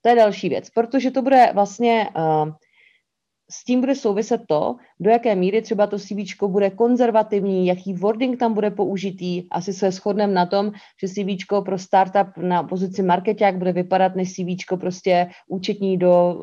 To 0.00 0.08
je 0.08 0.14
další 0.14 0.48
věc, 0.48 0.70
protože 0.70 1.10
to 1.10 1.22
bude 1.22 1.50
vlastně 1.54 2.08
uh, 2.16 2.52
s 3.50 3.64
tím 3.64 3.80
bude 3.80 3.94
souviset 3.94 4.40
to, 4.46 4.76
do 5.00 5.10
jaké 5.10 5.34
míry 5.34 5.62
třeba 5.62 5.86
to 5.86 5.98
CV 5.98 6.42
bude 6.46 6.70
konzervativní, 6.70 7.66
jaký 7.66 7.94
wording 7.94 8.38
tam 8.38 8.54
bude 8.54 8.70
použitý. 8.70 9.48
Asi 9.50 9.72
se 9.72 9.90
shodneme 9.90 10.32
na 10.32 10.46
tom, 10.46 10.72
že 11.00 11.08
CV 11.08 11.46
pro 11.64 11.78
startup 11.78 12.36
na 12.36 12.62
pozici 12.62 13.02
marketák 13.02 13.56
bude 13.56 13.72
vypadat 13.72 14.16
než 14.16 14.32
CV 14.32 14.78
prostě 14.80 15.30
účetní 15.48 15.98
do, 15.98 16.40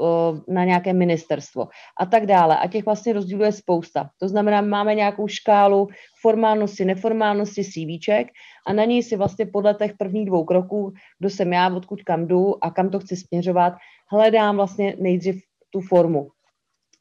na 0.48 0.64
nějaké 0.64 0.94
ministerstvo 0.94 1.68
a 2.00 2.06
tak 2.06 2.26
dále. 2.26 2.58
A 2.58 2.68
těch 2.68 2.86
vlastně 2.86 3.14
rozdílů 3.14 3.44
je 3.44 3.52
spousta. 3.52 4.10
To 4.20 4.28
znamená, 4.28 4.62
máme 4.62 4.96
nějakou 4.96 5.28
škálu 5.28 5.88
formálnosti, 6.22 6.86
neformálnosti 6.86 7.64
CVček 7.64 8.28
a 8.68 8.74
na 8.74 8.86
něj 8.86 9.04
si 9.04 9.16
vlastně 9.16 9.46
podle 9.46 9.74
těch 9.74 9.94
prvních 9.98 10.26
dvou 10.26 10.44
kroků, 10.44 10.94
kdo 11.20 11.30
jsem 11.30 11.54
já, 11.54 11.76
odkud 11.76 12.04
kam 12.04 12.28
jdu 12.28 12.64
a 12.64 12.72
kam 12.72 12.90
to 12.90 13.00
chci 13.00 13.16
směřovat, 13.16 13.74
hledám 14.12 14.56
vlastně 14.56 14.96
nejdřív 15.00 15.42
tu 15.70 15.82
formu. 15.82 16.35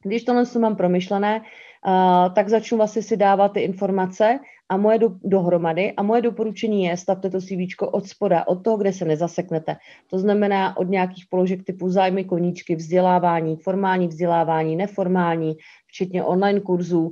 Když 0.05 0.23
tohle 0.23 0.43
mám 0.59 0.75
promyšlené, 0.75 1.41
uh, 1.41 2.33
tak 2.33 2.49
začnu 2.49 2.77
vlastně 2.77 3.01
si 3.01 3.17
dávat 3.17 3.53
ty 3.53 3.59
informace 3.59 4.39
a 4.69 4.77
moje 4.77 4.99
do, 4.99 5.09
dohromady 5.23 5.93
a 5.97 6.03
moje 6.03 6.21
doporučení 6.21 6.83
je 6.83 6.97
stavte 6.97 7.29
to 7.29 7.41
CV 7.41 7.81
od 7.81 8.07
spoda, 8.07 8.47
od 8.47 8.63
toho, 8.63 8.77
kde 8.77 8.93
se 8.93 9.05
nezaseknete. 9.05 9.75
To 10.09 10.19
znamená 10.19 10.77
od 10.77 10.89
nějakých 10.89 11.25
položek 11.29 11.63
typu 11.63 11.89
zájmy 11.89 12.23
koníčky, 12.23 12.75
vzdělávání, 12.75 13.55
formální 13.55 14.07
vzdělávání, 14.07 14.75
neformální, 14.75 15.55
včetně 15.87 16.23
online 16.23 16.59
kurzů, 16.59 17.11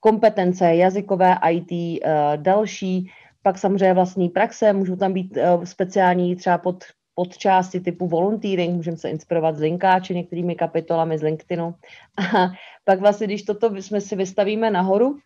kompetence 0.00 0.74
jazykové, 0.74 1.36
IT, 1.50 1.72
uh, 1.72 2.10
další, 2.36 3.10
pak 3.42 3.58
samozřejmě 3.58 3.94
vlastní 3.94 4.28
praxe, 4.28 4.72
můžou 4.72 4.96
tam 4.96 5.12
být 5.12 5.36
uh, 5.36 5.64
speciální 5.64 6.36
třeba 6.36 6.58
pod 6.58 6.84
podčásti 7.14 7.80
typu 7.80 8.06
volunteering, 8.06 8.76
můžeme 8.76 8.96
se 8.96 9.10
inspirovat 9.10 9.56
z 9.56 9.60
linkáče 9.60 10.14
některými 10.14 10.54
kapitolami 10.54 11.18
z 11.18 11.22
LinkedInu. 11.22 11.74
A 12.36 12.48
pak 12.84 13.00
vlastně, 13.00 13.26
když 13.26 13.42
toto 13.42 13.76
jsme 13.76 14.00
si 14.00 14.16
vystavíme 14.16 14.70
nahoru, 14.70 15.08
uh, 15.08 15.18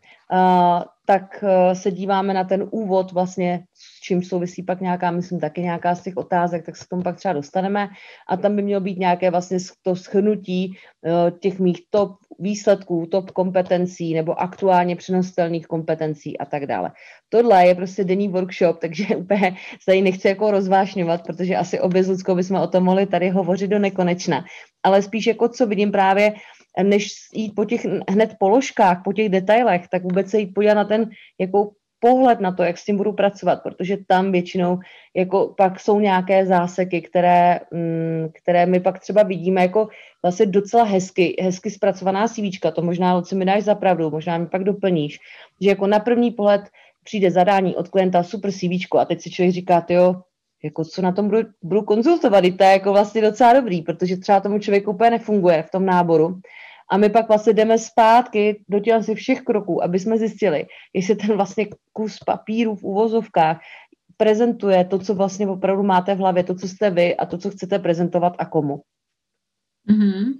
tak 1.06 1.42
uh, 1.42 1.74
se 1.74 1.90
díváme 1.90 2.34
na 2.34 2.44
ten 2.44 2.68
úvod 2.70 3.12
vlastně, 3.12 3.64
s 3.74 4.00
čím 4.00 4.22
souvisí 4.22 4.62
pak 4.62 4.80
nějaká, 4.80 5.10
myslím, 5.10 5.40
taky 5.40 5.62
nějaká 5.62 5.94
z 5.94 6.02
těch 6.02 6.16
otázek, 6.16 6.66
tak 6.66 6.76
se 6.76 6.84
k 6.84 6.88
tomu 6.88 7.02
pak 7.02 7.16
třeba 7.16 7.34
dostaneme. 7.34 7.88
A 8.28 8.36
tam 8.36 8.56
by 8.56 8.62
mělo 8.62 8.80
být 8.80 8.98
nějaké 8.98 9.30
vlastně 9.30 9.58
to 9.82 9.96
schnutí 9.96 10.72
uh, 11.02 11.38
těch 11.38 11.58
mých 11.58 11.80
top 11.90 12.10
výsledků, 12.38 13.06
top 13.10 13.30
kompetencí 13.30 14.14
nebo 14.14 14.40
aktuálně 14.40 14.96
přenostelných 14.96 15.66
kompetencí 15.66 16.38
a 16.38 16.44
tak 16.44 16.66
dále. 16.66 16.92
Tohle 17.28 17.66
je 17.66 17.74
prostě 17.74 18.04
denní 18.04 18.28
workshop, 18.28 18.78
takže 18.80 19.06
úplně 19.16 19.56
se 19.80 19.86
tady 19.86 20.02
nechci 20.02 20.28
jako 20.28 20.50
rozvášňovat, 20.50 21.22
protože 21.26 21.56
asi 21.56 21.80
o 21.80 21.88
Bezludskou 21.88 22.34
bychom 22.34 22.56
o 22.56 22.66
tom 22.66 22.84
mohli 22.84 23.06
tady 23.06 23.28
hovořit 23.28 23.70
do 23.70 23.78
nekonečna. 23.78 24.44
Ale 24.82 25.02
spíš 25.02 25.26
jako 25.26 25.48
co 25.48 25.66
vidím 25.66 25.92
právě, 25.92 26.34
než 26.82 27.12
jít 27.34 27.54
po 27.54 27.64
těch 27.64 27.86
hned 28.08 28.34
položkách, 28.38 29.00
po 29.04 29.12
těch 29.12 29.28
detailech, 29.28 29.88
tak 29.88 30.02
vůbec 30.02 30.30
se 30.30 30.38
jít 30.38 30.54
podívat 30.54 30.74
na 30.74 30.84
ten 30.84 31.10
jako 31.40 31.70
pohled 32.00 32.40
na 32.40 32.52
to, 32.52 32.62
jak 32.62 32.78
s 32.78 32.84
tím 32.84 32.96
budu 32.96 33.12
pracovat, 33.12 33.62
protože 33.62 33.96
tam 34.06 34.32
většinou 34.32 34.78
jako 35.16 35.54
pak 35.56 35.80
jsou 35.80 36.00
nějaké 36.00 36.46
záseky, 36.46 37.02
které, 37.02 37.60
mm, 37.70 38.28
které 38.34 38.66
my 38.66 38.80
pak 38.80 38.98
třeba 38.98 39.22
vidíme 39.22 39.62
jako 39.62 39.88
vlastně 40.22 40.46
docela 40.46 40.84
hezky, 40.84 41.36
hezky 41.42 41.70
zpracovaná 41.70 42.28
CVčka, 42.28 42.70
to 42.70 42.82
možná, 42.82 43.14
Luci, 43.14 43.34
mi 43.34 43.44
dáš 43.44 43.62
za 43.62 43.74
pravdu, 43.74 44.10
možná 44.10 44.38
mi 44.38 44.46
pak 44.46 44.64
doplníš, 44.64 45.18
že 45.60 45.68
jako 45.68 45.86
na 45.86 45.98
první 45.98 46.30
pohled 46.30 46.62
přijde 47.04 47.30
zadání 47.30 47.76
od 47.76 47.88
klienta 47.88 48.22
super 48.22 48.52
CVčko 48.52 48.98
a 48.98 49.04
teď 49.04 49.22
si 49.22 49.30
člověk 49.30 49.54
říká, 49.54 49.86
jo, 49.88 50.14
jako 50.64 50.84
co 50.84 51.02
na 51.02 51.12
tom 51.12 51.28
budu, 51.28 51.42
budu 51.62 51.82
konzultovat, 51.82 52.44
to 52.58 52.64
je 52.64 52.70
jako 52.70 52.92
vlastně 52.92 53.22
docela 53.22 53.52
dobrý, 53.52 53.82
protože 53.82 54.16
třeba 54.16 54.40
tomu 54.40 54.58
člověku 54.58 54.90
úplně 54.90 55.10
nefunguje 55.10 55.62
v 55.62 55.70
tom 55.70 55.86
náboru. 55.86 56.40
A 56.90 56.96
my 56.96 57.08
pak 57.08 57.28
vlastně 57.28 57.52
jdeme 57.52 57.78
zpátky 57.78 58.64
do 58.68 58.80
těch 58.80 58.94
asi 58.94 59.14
všech 59.14 59.42
kroků, 59.42 59.84
aby 59.84 59.98
jsme 59.98 60.18
zjistili, 60.18 60.66
jestli 60.94 61.16
ten 61.16 61.36
vlastně 61.36 61.66
kus 61.92 62.18
papíru 62.18 62.76
v 62.76 62.84
uvozovkách 62.84 63.60
prezentuje 64.16 64.84
to, 64.84 64.98
co 64.98 65.14
vlastně 65.14 65.48
opravdu 65.48 65.82
máte 65.82 66.14
v 66.14 66.18
hlavě, 66.18 66.44
to, 66.44 66.54
co 66.54 66.68
jste 66.68 66.90
vy 66.90 67.16
a 67.16 67.26
to, 67.26 67.38
co 67.38 67.50
chcete 67.50 67.78
prezentovat 67.78 68.32
a 68.38 68.44
komu. 68.44 68.82
Mm-hmm. 69.90 70.32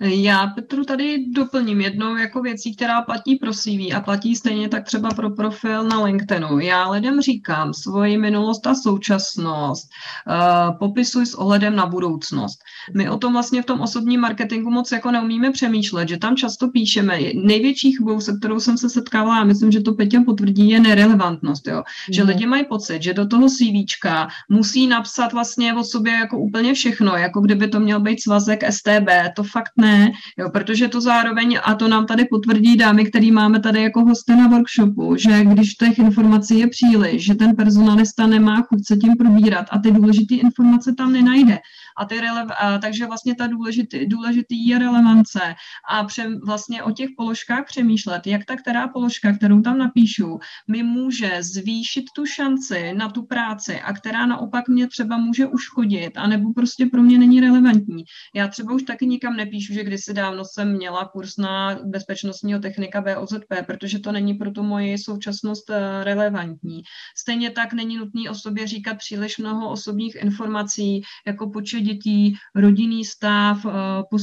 Já 0.00 0.46
Petru 0.46 0.84
tady 0.84 1.24
doplním 1.32 1.80
jednou 1.80 2.16
jako 2.16 2.42
věcí, 2.42 2.76
která 2.76 3.02
platí 3.02 3.36
pro 3.36 3.52
CV 3.52 3.94
a 3.94 4.00
platí 4.00 4.36
stejně 4.36 4.68
tak 4.68 4.84
třeba 4.84 5.10
pro 5.10 5.30
profil 5.30 5.84
na 5.84 6.04
LinkedInu. 6.04 6.58
Já 6.58 6.90
lidem 6.90 7.20
říkám 7.20 7.74
svoji 7.74 8.18
minulost 8.18 8.66
a 8.66 8.74
současnost, 8.74 9.88
uh, 10.26 10.78
popisuj 10.78 11.26
s 11.26 11.34
ohledem 11.34 11.76
na 11.76 11.86
budoucnost. 11.86 12.58
My 12.94 13.10
o 13.10 13.18
tom 13.18 13.32
vlastně 13.32 13.62
v 13.62 13.66
tom 13.66 13.80
osobním 13.80 14.20
marketingu 14.20 14.70
moc 14.70 14.92
jako 14.92 15.10
neumíme 15.10 15.50
přemýšlet, 15.50 16.08
že 16.08 16.16
tam 16.16 16.36
často 16.36 16.68
píšeme. 16.68 17.18
Největší 17.34 17.92
chybou, 17.92 18.20
se 18.20 18.36
kterou 18.38 18.60
jsem 18.60 18.78
se 18.78 18.90
setkávala, 18.90 19.38
a 19.38 19.44
myslím, 19.44 19.72
že 19.72 19.80
to 19.80 19.94
Petě 19.94 20.20
potvrdí, 20.20 20.70
je 20.70 20.80
nerelevantnost. 20.80 21.68
Jo? 21.68 21.76
Mm. 21.76 22.14
Že 22.14 22.22
lidi 22.22 22.46
mají 22.46 22.64
pocit, 22.64 23.02
že 23.02 23.14
do 23.14 23.26
toho 23.26 23.48
CVčka 23.48 24.28
musí 24.48 24.86
napsat 24.86 25.32
vlastně 25.32 25.74
o 25.74 25.84
sobě 25.84 26.12
jako 26.12 26.38
úplně 26.38 26.74
všechno, 26.74 27.16
jako 27.16 27.40
kdyby 27.40 27.68
to 27.68 27.80
měl 27.80 28.00
být 28.00 28.22
svazek 28.22 28.64
STB. 28.72 29.08
To 29.36 29.42
fakt 29.42 29.72
ne 29.76 29.85
ne, 29.86 30.12
jo, 30.38 30.50
protože 30.50 30.88
to 30.88 31.00
zároveň, 31.00 31.58
a 31.64 31.74
to 31.74 31.88
nám 31.88 32.06
tady 32.06 32.24
potvrdí 32.24 32.76
dámy, 32.76 33.04
který 33.04 33.30
máme 33.32 33.60
tady 33.60 33.82
jako 33.82 34.00
hosty 34.04 34.36
na 34.36 34.48
workshopu, 34.48 35.16
že 35.16 35.44
když 35.44 35.74
těch 35.74 35.98
informací 35.98 36.58
je 36.58 36.66
příliš, 36.68 37.24
že 37.24 37.34
ten 37.34 37.56
personalista 37.56 38.26
nemá 38.26 38.62
chuť 38.62 38.86
se 38.86 38.96
tím 38.96 39.16
probírat 39.16 39.66
a 39.70 39.78
ty 39.78 39.90
důležité 39.90 40.34
informace 40.34 40.94
tam 40.98 41.12
nenajde, 41.12 41.58
a 41.96 42.04
ty 42.04 42.20
a, 42.20 42.78
takže 42.78 43.06
vlastně 43.06 43.34
ta 43.34 43.46
důležitý, 43.46 44.06
důležitý 44.06 44.66
je 44.66 44.78
relevance 44.78 45.54
a 45.90 46.04
pře, 46.04 46.28
vlastně 46.46 46.82
o 46.82 46.90
těch 46.90 47.08
položkách 47.16 47.64
přemýšlet, 47.66 48.26
jak 48.26 48.44
ta 48.44 48.56
která 48.56 48.88
položka, 48.88 49.32
kterou 49.32 49.60
tam 49.60 49.78
napíšu, 49.78 50.38
mi 50.68 50.82
může 50.82 51.42
zvýšit 51.42 52.04
tu 52.16 52.26
šanci 52.26 52.92
na 52.92 53.08
tu 53.08 53.26
práci 53.26 53.80
a 53.80 53.92
která 53.92 54.26
naopak 54.26 54.68
mě 54.68 54.88
třeba 54.88 55.16
může 55.16 55.46
uškodit, 55.46 56.16
anebo 56.16 56.52
prostě 56.52 56.86
pro 56.86 57.02
mě 57.02 57.18
není 57.18 57.40
relevantní. 57.40 58.04
Já 58.34 58.48
třeba 58.48 58.74
už 58.74 58.82
taky 58.82 59.06
nikam 59.06 59.36
nepíšu, 59.36 59.72
že 59.72 59.84
kdysi 59.84 60.14
dávno 60.14 60.44
jsem 60.44 60.72
měla 60.72 61.04
kurz 61.04 61.36
na 61.36 61.78
bezpečnostního 61.84 62.60
technika 62.60 63.00
BOZP, 63.00 63.66
protože 63.66 63.98
to 63.98 64.12
není 64.12 64.34
pro 64.34 64.50
tu 64.50 64.62
moji 64.62 64.98
současnost 64.98 65.70
eh, 65.70 66.04
relevantní. 66.04 66.82
Stejně 67.16 67.50
tak 67.50 67.72
není 67.72 67.96
nutný 67.96 68.28
o 68.28 68.34
sobě 68.34 68.66
říkat 68.66 68.94
příliš 68.98 69.38
mnoho 69.38 69.70
osobních 69.70 70.14
informací, 70.14 71.02
jako 71.26 71.50
počet 71.50 71.85
dětí, 71.86 72.34
rodinný 72.54 73.04
stav, 73.04 73.66
eh, 73.66 73.70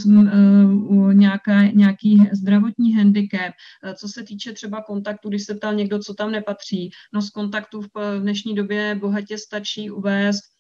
eh, 0.08 1.14
nějaká, 1.14 1.62
nějaký 1.64 2.30
zdravotní 2.32 2.94
handicap. 2.94 3.54
Eh, 3.84 3.94
co 3.94 4.08
se 4.08 4.24
týče 4.24 4.54
třeba 4.54 4.82
kontaktu, 4.82 5.30
když 5.30 5.44
se 5.44 5.56
ptal 5.56 5.74
někdo, 5.74 6.00
co 6.00 6.14
tam 6.14 6.32
nepatří, 6.32 6.92
no 7.14 7.22
z 7.22 7.30
kontaktů 7.30 7.82
v 7.82 8.20
dnešní 8.20 8.56
době 8.56 8.96
bohatě 8.96 9.38
stačí 9.38 9.92
uvést 9.92 10.53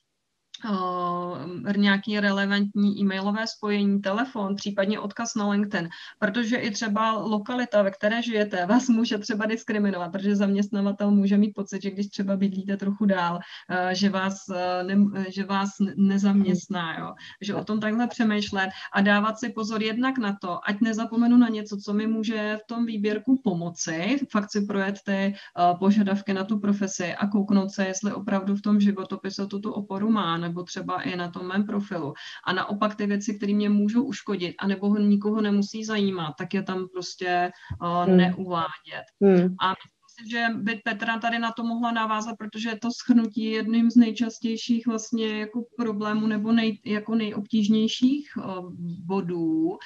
nějaký 1.78 2.20
relevantní 2.20 2.99
e-mailové 2.99 3.47
spojení, 3.47 4.01
telefon, 4.01 4.55
případně 4.55 4.99
odkaz 4.99 5.36
na 5.36 5.49
LinkedIn, 5.49 5.89
protože 6.20 6.57
i 6.57 6.72
třeba 6.72 7.11
lokalita, 7.11 7.82
ve 7.82 7.91
které 7.91 8.22
žijete, 8.22 8.66
vás 8.66 8.89
může 8.89 9.18
třeba 9.18 9.45
diskriminovat, 9.45 10.11
protože 10.11 10.36
zaměstnavatel 10.36 11.11
může 11.11 11.38
mít 11.38 11.53
pocit, 11.53 11.82
že 11.82 11.91
když 11.91 12.07
třeba 12.07 12.38
bydlíte 12.38 12.78
trochu 12.78 13.05
dál, 13.05 13.36
uh, 13.36 13.89
že 13.91 14.09
vás, 14.09 14.45
uh, 14.49 14.88
ne, 14.88 15.26
že 15.30 15.43
vás 15.43 15.70
nezaměstná, 15.95 16.99
jo? 16.99 17.14
že 17.41 17.55
o 17.55 17.64
tom 17.64 17.80
takhle 17.80 18.07
přemýšlet 18.07 18.70
a 18.93 19.01
dávat 19.01 19.39
si 19.39 19.49
pozor 19.49 19.84
jednak 19.84 20.18
na 20.18 20.38
to, 20.41 20.59
ať 20.70 20.82
nezapomenu 20.82 21.38
na 21.38 21.49
něco, 21.49 21.78
co 21.78 21.93
mi 21.93 22.07
může 22.07 22.57
v 22.64 22.68
tom 22.68 22.86
výběrku 22.86 23.41
pomoci, 23.43 24.20
fakt 24.32 24.51
si 24.51 24.61
projet 24.61 24.95
ty 25.05 25.36
požadavky 25.80 26.34
na 26.34 26.43
tu 26.43 26.59
profesi 26.59 27.16
a 27.16 27.28
kouknout 27.28 27.72
se, 27.72 27.86
jestli 27.86 28.14
opravdu 28.14 28.55
v 28.55 28.61
tom 28.61 28.80
životopisu 28.80 29.47
tuto 29.47 29.74
oporu 29.74 30.11
má, 30.11 30.38
nebo 30.54 30.64
třeba 30.64 31.01
i 31.01 31.16
na 31.16 31.32
tom 31.32 31.47
mém 31.47 31.66
profilu. 31.66 32.14
A 32.45 32.54
naopak 32.54 32.95
ty 32.95 33.08
věci, 33.08 33.38
které 33.38 33.54
mě 33.54 33.70
můžou 33.70 34.04
uškodit, 34.04 34.56
anebo 34.60 34.89
ho 34.89 34.97
nikoho 34.97 35.41
nemusí 35.41 35.86
zajímat, 35.86 36.34
tak 36.38 36.54
je 36.54 36.64
tam 36.64 36.88
prostě 36.93 37.51
uh, 37.82 38.08
neuvádět. 38.08 39.06
Hmm. 39.22 39.56
A 39.62 39.74
myslím, 40.22 40.30
že 40.30 40.47
by 40.61 40.82
Petra 40.84 41.20
tady 41.20 41.39
na 41.39 41.51
to 41.51 41.64
mohla 41.64 41.91
navázat, 41.91 42.36
protože 42.38 42.76
to 42.82 42.91
schnutí 42.91 43.43
je 43.43 43.51
jedním 43.51 43.91
z 43.91 43.95
nejčastějších 43.95 44.88
vlastně 44.88 45.39
jako 45.39 45.66
problémů 45.78 46.28
nebo 46.28 46.51
nej, 46.51 46.80
jako 46.86 47.16
nejobtížnějších 47.16 48.30
uh, 48.38 48.74
bodů 49.05 49.70
uh, 49.70 49.78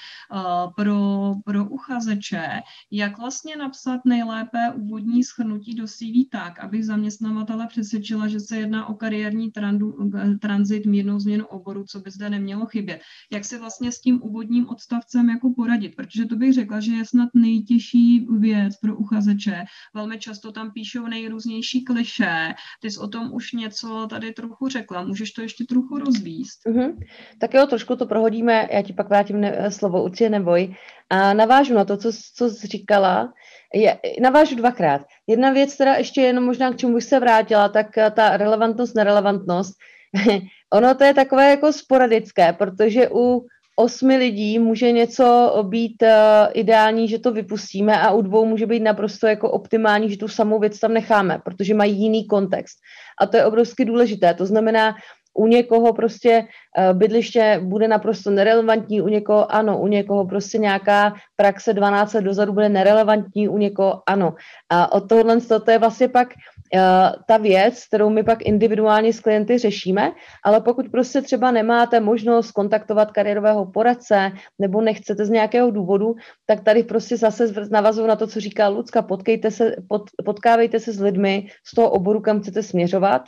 pro, 0.75 1.33
pro 1.45 1.69
uchazeče, 1.69 2.47
jak 2.91 3.17
vlastně 3.17 3.55
napsat 3.55 4.01
nejlépe 4.05 4.71
úvodní 4.75 5.23
schnutí 5.23 5.75
do 5.75 5.87
CV 5.87 6.29
tak, 6.31 6.59
aby 6.59 6.83
zaměstnavatele 6.83 7.67
přesvědčila, 7.67 8.27
že 8.27 8.39
se 8.39 8.57
jedná 8.57 8.85
o 8.85 8.93
kariérní 8.93 9.51
trandu, 9.51 9.97
tranzit, 10.41 10.85
mírnou 10.85 11.19
změnu 11.19 11.45
oboru, 11.45 11.83
co 11.87 11.99
by 11.99 12.11
zde 12.11 12.29
nemělo 12.29 12.65
chybět. 12.65 13.01
Jak 13.31 13.45
si 13.45 13.57
vlastně 13.57 13.91
s 13.91 14.01
tím 14.01 14.23
úvodním 14.23 14.69
odstavcem 14.69 15.29
jako 15.29 15.53
poradit, 15.53 15.95
protože 15.95 16.25
to 16.25 16.35
bych 16.35 16.53
řekla, 16.53 16.79
že 16.79 16.91
je 16.91 17.05
snad 17.05 17.29
nejtěžší 17.33 18.27
věc 18.39 18.77
pro 18.77 18.97
uchazeče. 18.97 19.65
Velmi 19.95 20.16
často 20.17 20.51
tam 20.51 20.71
píšou 20.71 21.07
nejrůznější 21.07 21.83
kliše. 21.83 22.53
Ty 22.81 22.91
jsi 22.91 22.99
o 22.99 23.07
tom 23.07 23.33
už 23.33 23.51
něco 23.51 24.07
tady 24.09 24.33
trochu 24.33 24.67
řekla, 24.67 25.03
můžeš 25.03 25.31
to 25.31 25.41
ještě 25.41 25.63
trochu 25.63 25.97
rozvíst? 25.97 26.65
Mm-hmm. 26.65 26.95
Tak 27.39 27.53
jo, 27.53 27.65
trošku 27.65 27.95
to 27.95 28.05
prohodíme, 28.05 28.67
já 28.71 28.81
ti 28.81 28.93
pak 28.93 29.09
vrátím 29.09 29.41
ne, 29.41 29.71
slovo, 29.71 30.03
určitě 30.03 30.29
neboj. 30.29 30.75
A 31.09 31.33
navážu 31.33 31.73
na 31.73 31.85
to, 31.85 31.97
co, 31.97 32.11
co 32.35 32.49
jsi 32.49 32.67
říkala, 32.67 33.33
je, 33.73 33.99
navážu 34.21 34.55
dvakrát. 34.55 35.01
Jedna 35.27 35.51
věc, 35.51 35.77
teda 35.77 35.93
ještě 35.93 36.21
jenom 36.21 36.43
možná 36.43 36.71
k 36.71 36.77
čemu 36.77 36.93
bych 36.95 37.03
se 37.03 37.19
vrátila, 37.19 37.69
tak 37.69 37.87
ta 38.15 38.37
relevantnost, 38.37 38.95
nerelevantnost, 38.95 39.73
ono 40.73 40.95
to 40.95 41.03
je 41.03 41.13
takové 41.13 41.49
jako 41.49 41.73
sporadické, 41.73 42.53
protože 42.53 43.09
u 43.11 43.45
osmi 43.79 44.17
lidí 44.17 44.59
může 44.59 44.91
něco 44.91 45.53
být 45.67 46.01
uh, 46.01 46.09
ideální, 46.53 47.07
že 47.07 47.19
to 47.19 47.31
vypustíme 47.31 48.01
a 48.01 48.11
u 48.11 48.21
dvou 48.21 48.45
může 48.45 48.65
být 48.65 48.79
naprosto 48.79 49.27
jako 49.27 49.51
optimální, 49.51 50.09
že 50.09 50.17
tu 50.17 50.27
samou 50.27 50.59
věc 50.59 50.79
tam 50.79 50.93
necháme, 50.93 51.39
protože 51.45 51.73
mají 51.73 52.01
jiný 52.01 52.27
kontext. 52.27 52.77
A 53.21 53.25
to 53.25 53.37
je 53.37 53.45
obrovsky 53.45 53.85
důležité. 53.85 54.33
To 54.33 54.45
znamená, 54.45 54.95
u 55.37 55.47
někoho 55.47 55.93
prostě 55.93 56.41
uh, 56.41 56.97
bydliště 56.97 57.59
bude 57.63 57.87
naprosto 57.87 58.29
nerelevantní, 58.29 59.01
u 59.01 59.07
někoho 59.07 59.51
ano, 59.51 59.79
u 59.79 59.87
někoho 59.87 60.25
prostě 60.25 60.57
nějaká 60.57 61.13
praxe 61.35 61.73
12 61.73 62.13
let 62.13 62.21
dozadu 62.21 62.53
bude 62.53 62.69
nerelevantní, 62.69 63.49
u 63.49 63.57
někoho 63.57 64.01
ano. 64.07 64.33
A 64.69 64.91
od 64.91 65.09
tohohle 65.09 65.37
to 65.41 65.71
je 65.71 65.77
vlastně 65.77 66.07
pak 66.07 66.27
uh, 66.27 66.81
ta 67.27 67.37
věc, 67.37 67.85
kterou 67.87 68.09
my 68.09 68.23
pak 68.23 68.41
individuálně 68.41 69.13
s 69.13 69.19
klienty 69.19 69.57
řešíme, 69.57 70.11
ale 70.45 70.61
pokud 70.61 70.89
prostě 70.91 71.21
třeba 71.21 71.51
nemáte 71.51 71.99
možnost 71.99 72.51
kontaktovat 72.51 73.11
kariérového 73.11 73.65
poradce 73.65 74.31
nebo 74.59 74.81
nechcete 74.81 75.25
z 75.25 75.29
nějakého 75.29 75.71
důvodu, 75.71 76.15
tak 76.45 76.63
tady 76.63 76.83
prostě 76.83 77.17
zase 77.17 77.53
navazuju 77.71 78.07
na 78.07 78.15
to, 78.15 78.27
co 78.27 78.39
říká 78.39 78.67
Lucka, 78.67 79.01
potkejte 79.01 79.51
se, 79.51 79.75
pot, 79.87 80.01
potkávejte 80.25 80.79
se 80.79 80.93
s 80.93 80.99
lidmi 80.99 81.47
z 81.65 81.75
toho 81.75 81.89
oboru, 81.89 82.21
kam 82.21 82.41
chcete 82.41 82.63
směřovat, 82.63 83.21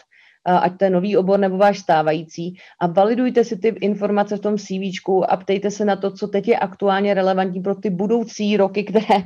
ať 0.57 0.77
to 0.77 0.83
je 0.83 0.89
nový 0.89 1.17
obor 1.17 1.39
nebo 1.39 1.57
váš 1.57 1.79
stávající. 1.79 2.57
A 2.79 2.87
validujte 2.87 3.43
si 3.43 3.57
ty 3.57 3.67
informace 3.67 4.37
v 4.37 4.39
tom 4.39 4.57
CV 4.57 4.99
a 5.27 5.37
ptejte 5.37 5.71
se 5.71 5.85
na 5.85 5.95
to, 5.95 6.11
co 6.11 6.27
teď 6.27 6.47
je 6.47 6.57
aktuálně 6.57 7.13
relevantní 7.13 7.61
pro 7.61 7.75
ty 7.75 7.89
budoucí 7.89 8.57
roky, 8.57 8.83
které 8.83 9.23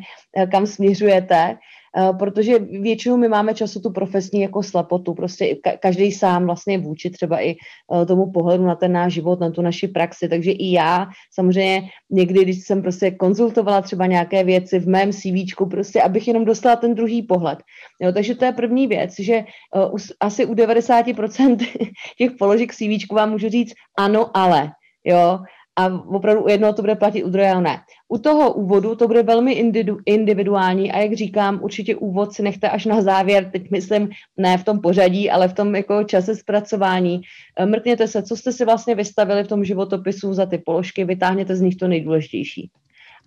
kam 0.51 0.65
směřujete. 0.65 1.35
Eh, 1.35 1.72
protože 2.19 2.59
většinou 2.59 3.17
my 3.17 3.27
máme 3.27 3.53
často 3.53 3.79
tu 3.79 3.91
profesní 3.91 4.41
jako 4.41 4.63
slepotu, 4.63 5.13
prostě 5.13 5.57
každý 5.79 6.11
sám 6.11 6.45
vlastně 6.45 6.77
vůči 6.77 7.09
třeba 7.09 7.41
i 7.41 7.55
eh, 7.55 8.05
tomu 8.05 8.31
pohledu 8.31 8.65
na 8.65 8.75
ten 8.75 8.91
náš 8.91 9.13
život, 9.13 9.39
na 9.39 9.51
tu 9.51 9.61
naši 9.61 9.87
praxi, 9.87 10.29
takže 10.29 10.51
i 10.51 10.71
já 10.71 11.07
samozřejmě 11.33 11.89
někdy, 12.09 12.43
když 12.43 12.63
jsem 12.63 12.81
prostě 12.81 13.11
konzultovala 13.11 13.81
třeba 13.81 14.05
nějaké 14.05 14.43
věci 14.43 14.79
v 14.79 14.87
mém 14.87 15.11
CV, 15.11 15.69
prostě 15.69 16.01
abych 16.01 16.27
jenom 16.27 16.45
dostala 16.45 16.75
ten 16.75 16.95
druhý 16.95 17.21
pohled. 17.21 17.59
Jo, 18.01 18.11
takže 18.11 18.35
to 18.35 18.45
je 18.45 18.51
první 18.51 18.87
věc, 18.87 19.13
že 19.19 19.43
uh, 19.75 19.97
asi 20.19 20.45
u 20.45 20.53
90% 20.53 21.57
těch 22.17 22.31
položek 22.39 22.73
CV 22.73 23.11
vám 23.11 23.31
můžu 23.31 23.49
říct 23.49 23.73
ano, 23.97 24.37
ale. 24.37 24.71
Jo, 25.05 25.39
a 25.75 25.87
opravdu 25.87 26.43
u 26.43 26.49
jednoho 26.49 26.73
to 26.73 26.81
bude 26.81 26.95
platit, 26.95 27.23
u 27.23 27.29
druhého 27.29 27.61
ne. 27.61 27.81
U 28.07 28.17
toho 28.17 28.53
úvodu 28.53 28.95
to 28.95 29.07
bude 29.07 29.23
velmi 29.23 29.53
individuální 30.05 30.91
a 30.91 30.99
jak 30.99 31.13
říkám, 31.13 31.59
určitě 31.63 31.95
úvod 31.95 32.33
si 32.33 32.43
nechte 32.43 32.69
až 32.69 32.85
na 32.85 33.01
závěr, 33.01 33.49
teď 33.51 33.71
myslím 33.71 34.09
ne 34.37 34.57
v 34.57 34.63
tom 34.63 34.81
pořadí, 34.81 35.31
ale 35.31 35.47
v 35.47 35.53
tom 35.53 35.75
jako 35.75 36.03
čase 36.03 36.35
zpracování. 36.35 37.21
Eh, 37.59 37.65
mrkněte 37.65 38.07
se, 38.07 38.23
co 38.23 38.35
jste 38.35 38.51
si 38.51 38.65
vlastně 38.65 38.95
vystavili 38.95 39.43
v 39.43 39.47
tom 39.47 39.63
životopisu 39.63 40.33
za 40.33 40.45
ty 40.45 40.57
položky, 40.57 41.05
vytáhněte 41.05 41.55
z 41.55 41.61
nich 41.61 41.75
to 41.75 41.87
nejdůležitější. 41.87 42.69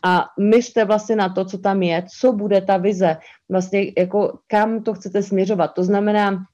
A 0.05 0.24
myslíte 0.40 0.84
vlastně 0.84 1.16
na 1.16 1.28
to, 1.28 1.44
co 1.44 1.59
tam 1.59 1.82
je, 1.82 2.03
co 2.18 2.32
bude 2.32 2.61
ta 2.61 2.76
vize, 2.76 3.16
vlastně 3.49 3.92
jako 3.99 4.38
kam 4.47 4.82
to 4.82 4.94
chcete 4.94 5.22
směřovat. 5.22 5.68
To 5.74 5.84
znamená, 5.84 6.44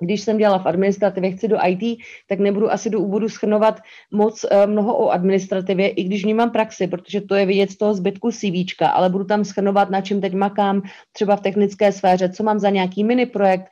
když 0.00 0.20
jsem 0.20 0.38
dělala 0.38 0.58
v 0.58 0.66
administrativě, 0.66 1.30
chci 1.30 1.48
do 1.48 1.58
IT, 1.66 1.98
tak 2.28 2.38
nebudu 2.38 2.72
asi 2.72 2.90
do 2.90 3.00
úvodu 3.00 3.28
schrnovat 3.28 3.80
moc 4.12 4.44
uh, 4.44 4.70
mnoho 4.70 4.98
o 4.98 5.10
administrativě, 5.10 5.88
i 5.88 6.04
když 6.04 6.24
vnímám 6.24 6.50
praxi, 6.50 6.86
protože 6.86 7.20
to 7.20 7.34
je 7.34 7.46
vidět 7.46 7.70
z 7.70 7.78
toho 7.78 7.94
zbytku 7.94 8.30
CV, 8.30 8.86
ale 8.92 9.10
budu 9.10 9.24
tam 9.24 9.44
schrnovat, 9.44 9.90
na 9.90 10.00
čem 10.00 10.20
teď 10.20 10.34
makám, 10.34 10.82
třeba 11.12 11.36
v 11.36 11.40
technické 11.40 11.92
sféře, 11.92 12.28
co 12.28 12.42
mám 12.42 12.58
za 12.58 12.70
nějaký 12.70 13.04
mini 13.04 13.26
projekt, 13.26 13.66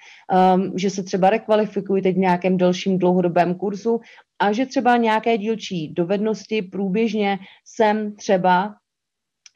um, 0.54 0.72
že 0.76 0.90
se 0.90 1.02
třeba 1.02 1.30
rekvalifikuji 1.30 2.02
teď 2.02 2.14
v 2.14 2.18
nějakém 2.18 2.56
delším 2.56 2.98
dlouhodobém 2.98 3.54
kurzu 3.54 4.00
a 4.38 4.52
že 4.52 4.66
třeba 4.66 4.96
nějaké 4.96 5.38
dílčí 5.38 5.88
dovednosti 5.88 6.62
průběžně 6.62 7.38
jsem 7.64 8.16
třeba 8.16 8.74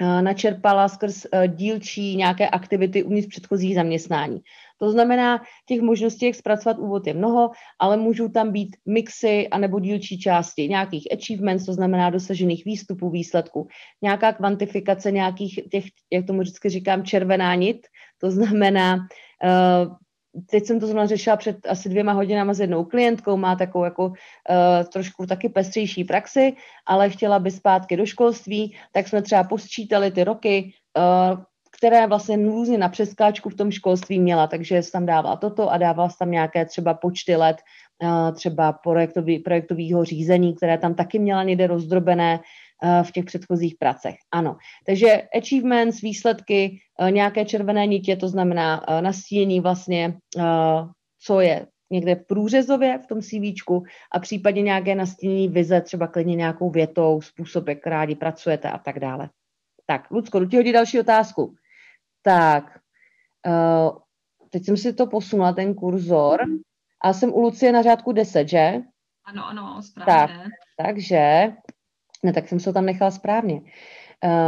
uh, 0.02 0.22
načerpala 0.22 0.88
skrz 0.88 1.24
uh, 1.24 1.46
dílčí 1.46 2.16
nějaké 2.16 2.48
aktivity 2.48 3.02
uvnitř 3.02 3.28
předchozích 3.28 3.74
zaměstnání. 3.74 4.40
To 4.78 4.90
znamená, 4.90 5.42
těch 5.66 5.80
možností, 5.80 6.26
jak 6.26 6.34
zpracovat 6.34 6.78
úvod 6.78 7.06
je 7.06 7.14
mnoho, 7.14 7.50
ale 7.78 7.96
můžou 7.96 8.28
tam 8.28 8.52
být 8.52 8.76
mixy 8.86 9.48
anebo 9.48 9.80
dílčí 9.80 10.18
části 10.18 10.68
nějakých 10.68 11.08
achievements, 11.12 11.66
to 11.66 11.72
znamená 11.72 12.10
dosažených 12.10 12.64
výstupů, 12.64 13.10
výsledků, 13.10 13.68
nějaká 14.02 14.32
kvantifikace 14.32 15.10
nějakých 15.10 15.60
těch, 15.70 15.84
jak 16.12 16.26
tomu 16.26 16.40
vždycky 16.40 16.68
říkám, 16.68 17.04
červená 17.04 17.54
nit, 17.54 17.86
to 18.20 18.30
znamená, 18.30 18.96
uh, 18.96 19.96
teď 20.50 20.66
jsem 20.66 20.80
to 20.80 20.86
zrovna 20.86 21.06
řešila 21.06 21.36
před 21.36 21.66
asi 21.68 21.88
dvěma 21.88 22.12
hodinama 22.12 22.54
s 22.54 22.60
jednou 22.60 22.84
klientkou, 22.84 23.36
má 23.36 23.56
takovou 23.56 23.84
jako 23.84 24.06
uh, 24.06 24.14
trošku 24.92 25.26
taky 25.26 25.48
pestřejší 25.48 26.04
praxi, 26.04 26.56
ale 26.86 27.10
chtěla 27.10 27.38
by 27.38 27.50
zpátky 27.50 27.96
do 27.96 28.06
školství, 28.06 28.76
tak 28.92 29.08
jsme 29.08 29.22
třeba 29.22 29.44
posčítali 29.44 30.10
ty 30.10 30.24
roky, 30.24 30.72
uh, 30.98 31.42
které 31.76 32.06
vlastně 32.06 32.36
různě 32.36 32.78
na 32.78 32.88
přeskáčku 32.88 33.48
v 33.48 33.54
tom 33.54 33.70
školství 33.70 34.20
měla, 34.20 34.46
takže 34.46 34.80
tam 34.92 35.06
dávala 35.06 35.36
toto 35.36 35.70
a 35.70 35.78
dávala 35.78 36.10
tam 36.18 36.30
nějaké 36.30 36.64
třeba 36.64 36.94
počty 36.94 37.36
let, 37.36 37.56
eh, 38.02 38.32
třeba 38.32 38.72
projektový, 38.72 39.38
projektového 39.38 40.04
řízení, 40.04 40.54
které 40.54 40.78
tam 40.78 40.94
taky 40.94 41.18
měla 41.18 41.42
někde 41.42 41.66
rozdrobené 41.66 42.40
eh, 42.82 43.02
v 43.02 43.12
těch 43.12 43.24
předchozích 43.24 43.74
pracech. 43.78 44.14
Ano. 44.32 44.56
Takže 44.86 45.22
achievements, 45.38 46.00
výsledky, 46.00 46.78
eh, 47.00 47.10
nějaké 47.10 47.44
červené 47.44 47.86
nitě, 47.86 48.16
to 48.16 48.28
znamená 48.28 48.86
nastínění 49.00 49.60
vlastně, 49.60 50.14
co 51.20 51.40
je 51.40 51.66
někde 51.90 52.14
v 52.14 52.26
průřezově 52.26 52.98
v 52.98 53.06
tom 53.06 53.22
CV 53.22 53.82
a 54.12 54.18
případně 54.18 54.62
nějaké 54.62 54.94
nastínění 54.94 55.48
vize, 55.48 55.80
třeba 55.80 56.06
klidně 56.06 56.34
nějakou 56.34 56.70
větou, 56.70 57.20
způsob, 57.20 57.68
jak 57.68 57.86
rádi 57.86 58.14
pracujete 58.14 58.70
a 58.70 58.78
tak 58.78 59.00
dále. 59.00 59.28
Tak, 59.90 60.10
Lucko, 60.10 60.38
jdu 60.40 60.46
ti 60.46 60.56
hodit 60.56 60.72
další 60.72 61.00
otázku. 61.00 61.54
Tak, 62.22 62.78
uh, 63.46 63.98
teď 64.50 64.64
jsem 64.64 64.76
si 64.76 64.92
to 64.92 65.06
posunula, 65.06 65.52
ten 65.52 65.74
kurzor. 65.74 66.40
A 67.00 67.12
jsem 67.12 67.32
u 67.32 67.40
Lucie 67.40 67.72
na 67.72 67.82
řádku 67.82 68.12
10, 68.12 68.48
že? 68.48 68.80
Ano, 69.24 69.46
ano, 69.46 69.82
správně. 69.82 70.36
Tak, 70.36 70.86
takže, 70.86 71.52
ne, 72.24 72.32
tak 72.32 72.48
jsem 72.48 72.60
se 72.60 72.64
to 72.64 72.72
tam 72.72 72.86
nechala 72.86 73.10
správně. 73.10 73.60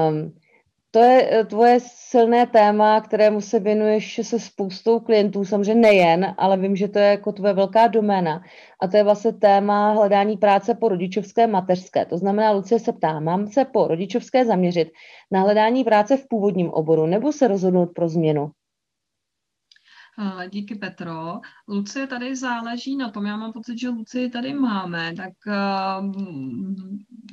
Um, 0.08 0.39
to 0.90 0.98
je 0.98 1.30
eh, 1.30 1.44
tvoje 1.44 1.78
silné 1.80 2.46
téma, 2.46 3.00
kterému 3.00 3.40
se 3.40 3.60
věnuješ 3.60 4.20
se 4.22 4.40
spoustou 4.40 5.00
klientů, 5.00 5.44
samozřejmě 5.44 5.74
nejen, 5.74 6.34
ale 6.38 6.56
vím, 6.56 6.76
že 6.76 6.88
to 6.88 6.98
je 6.98 7.04
jako 7.04 7.32
tvoje 7.32 7.54
velká 7.54 7.86
doména. 7.86 8.42
A 8.82 8.88
to 8.88 8.96
je 8.96 9.04
vlastně 9.04 9.32
téma 9.32 9.92
hledání 9.92 10.36
práce 10.36 10.74
po 10.74 10.88
rodičovské 10.88 11.46
mateřské. 11.46 12.06
To 12.06 12.18
znamená, 12.18 12.50
Lucie 12.52 12.78
se 12.78 12.92
ptá, 12.92 13.20
mám 13.20 13.46
se 13.46 13.64
po 13.64 13.88
rodičovské 13.88 14.44
zaměřit 14.44 14.88
na 15.30 15.40
hledání 15.40 15.84
práce 15.84 16.16
v 16.16 16.28
původním 16.28 16.70
oboru 16.70 17.06
nebo 17.06 17.32
se 17.32 17.48
rozhodnout 17.48 17.86
pro 17.94 18.08
změnu? 18.08 18.50
Díky 20.50 20.74
Petro. 20.74 21.40
Lucie 21.68 22.06
tady 22.06 22.36
záleží 22.36 22.96
na 22.96 23.10
tom, 23.10 23.26
já 23.26 23.36
mám 23.36 23.52
pocit, 23.52 23.78
že 23.78 23.88
Lucie 23.88 24.30
tady 24.30 24.54
máme, 24.54 25.12
tak 25.16 25.32
uh, 25.46 26.14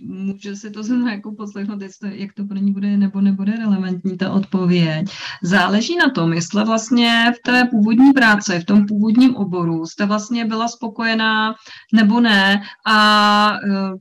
může 0.02 0.56
si 0.56 0.72
to 0.72 0.84
znovu 0.84 1.08
jako 1.08 1.36
poslechnout, 1.38 1.82
jak 2.12 2.34
to 2.34 2.46
pro 2.46 2.58
ní 2.58 2.72
bude 2.72 2.98
nebo 2.98 3.22
nebude 3.22 3.52
relevantní 3.52 4.18
ta 4.18 4.32
odpověď. 4.32 5.10
Záleží 5.44 5.98
na 5.98 6.10
tom, 6.10 6.34
jestli 6.34 6.64
vlastně 6.66 7.32
v 7.36 7.40
té 7.46 7.66
původní 7.72 8.14
práci, 8.14 8.60
v 8.60 8.66
tom 8.66 8.86
původním 8.86 9.36
oboru 9.36 9.86
jste 9.86 10.06
vlastně 10.06 10.46
byla 10.46 10.68
spokojená 10.68 11.56
nebo 11.94 12.20
ne 12.20 12.62
a 12.88 13.52
uh, 13.66 13.98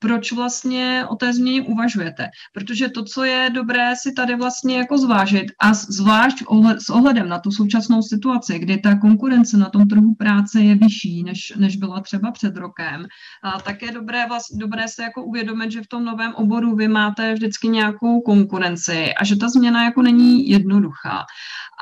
proč 0.00 0.32
vlastně 0.32 1.04
o 1.08 1.16
té 1.16 1.32
změně 1.32 1.62
uvažujete. 1.62 2.28
Protože 2.52 2.88
to, 2.88 3.04
co 3.04 3.24
je 3.24 3.50
dobré 3.54 3.92
si 3.96 4.12
tady 4.12 4.36
vlastně 4.36 4.76
jako 4.76 4.98
zvážit 4.98 5.46
a 5.60 5.74
zvlášť 5.74 6.42
s 6.78 6.90
ohledem 6.90 7.28
na 7.28 7.38
tu 7.38 7.50
současnou 7.50 8.02
situaci, 8.02 8.58
kdy 8.58 8.76
ta 8.76 8.94
konkurence 8.98 9.56
na 9.56 9.68
tom 9.68 9.88
trhu 9.88 10.14
práce 10.14 10.60
je 10.60 10.74
vyšší, 10.74 11.22
než, 11.22 11.52
než 11.56 11.76
byla 11.76 12.00
třeba 12.00 12.30
před 12.30 12.56
rokem, 12.56 13.06
a 13.44 13.60
tak 13.60 13.82
je 13.82 13.92
dobré, 13.92 14.26
vlastně, 14.28 14.58
dobré 14.58 14.88
se 14.88 15.02
jako 15.02 15.24
uvědomit, 15.24 15.72
že 15.72 15.82
v 15.82 15.88
tom 15.88 16.04
novém 16.04 16.34
oboru 16.34 16.76
vy 16.76 16.88
máte 16.88 17.34
vždycky 17.34 17.68
nějakou 17.68 18.20
konkurenci 18.20 19.14
a 19.14 19.24
že 19.24 19.36
ta 19.36 19.48
změna 19.48 19.84
jako 19.84 20.02
není 20.02 20.48
jednoduchá. 20.48 21.24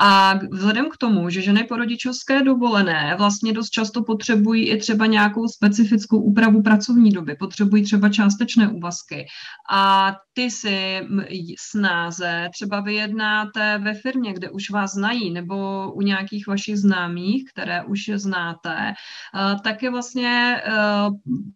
A 0.01 0.35
vzhledem 0.51 0.87
k 0.91 0.97
tomu, 0.97 1.31
že 1.31 1.43
ženy 1.43 1.65
po 1.65 1.77
rodičovské 1.77 2.43
dovolené 2.43 3.15
vlastně 3.19 3.53
dost 3.53 3.71
často 3.71 4.03
potřebují 4.03 4.69
i 4.69 4.79
třeba 4.79 5.07
nějakou 5.07 5.49
specifickou 5.49 6.21
úpravu 6.21 6.63
pracovní 6.63 7.11
doby, 7.11 7.35
potřebují 7.35 7.83
třeba 7.83 8.08
třeba 8.09 8.29
částečné 8.29 8.69
úvazky 8.69 9.27
a 9.71 10.15
ty 10.33 10.51
si 10.51 11.01
snáze 11.59 12.49
třeba 12.55 12.81
vyjednáte 12.81 13.79
ve 13.79 13.95
firmě, 13.95 14.33
kde 14.33 14.51
už 14.51 14.71
vás 14.71 14.93
znají, 14.93 15.31
nebo 15.31 15.93
u 15.93 16.03
nějakých 16.03 16.47
vašich 16.47 16.77
známých, 16.77 17.45
které 17.53 17.85
už 17.85 18.11
znáte, 18.15 18.95
tak 19.65 19.83
je 19.83 19.91
vlastně 19.91 20.63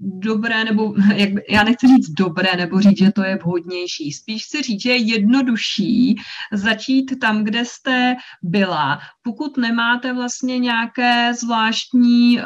dobré, 0.01 0.65
nebo 0.65 0.95
jak, 1.15 1.31
já 1.51 1.65
nechci 1.65 1.87
říct 1.87 2.09
dobré, 2.09 2.57
nebo 2.57 2.81
říct, 2.81 2.99
že 2.99 3.13
to 3.13 3.25
je 3.25 3.37
vhodnější. 3.37 4.13
Spíš 4.13 4.43
si 4.45 4.63
říct, 4.63 4.83
že 4.83 4.91
je 4.91 4.97
jednodušší 4.97 6.17
začít 6.53 7.21
tam, 7.21 7.45
kde 7.45 7.65
jste 7.65 8.15
byla. 8.43 9.01
Pokud 9.23 9.57
nemáte 9.57 10.13
vlastně 10.13 10.59
nějaké 10.59 11.35
zvláštní, 11.35 12.41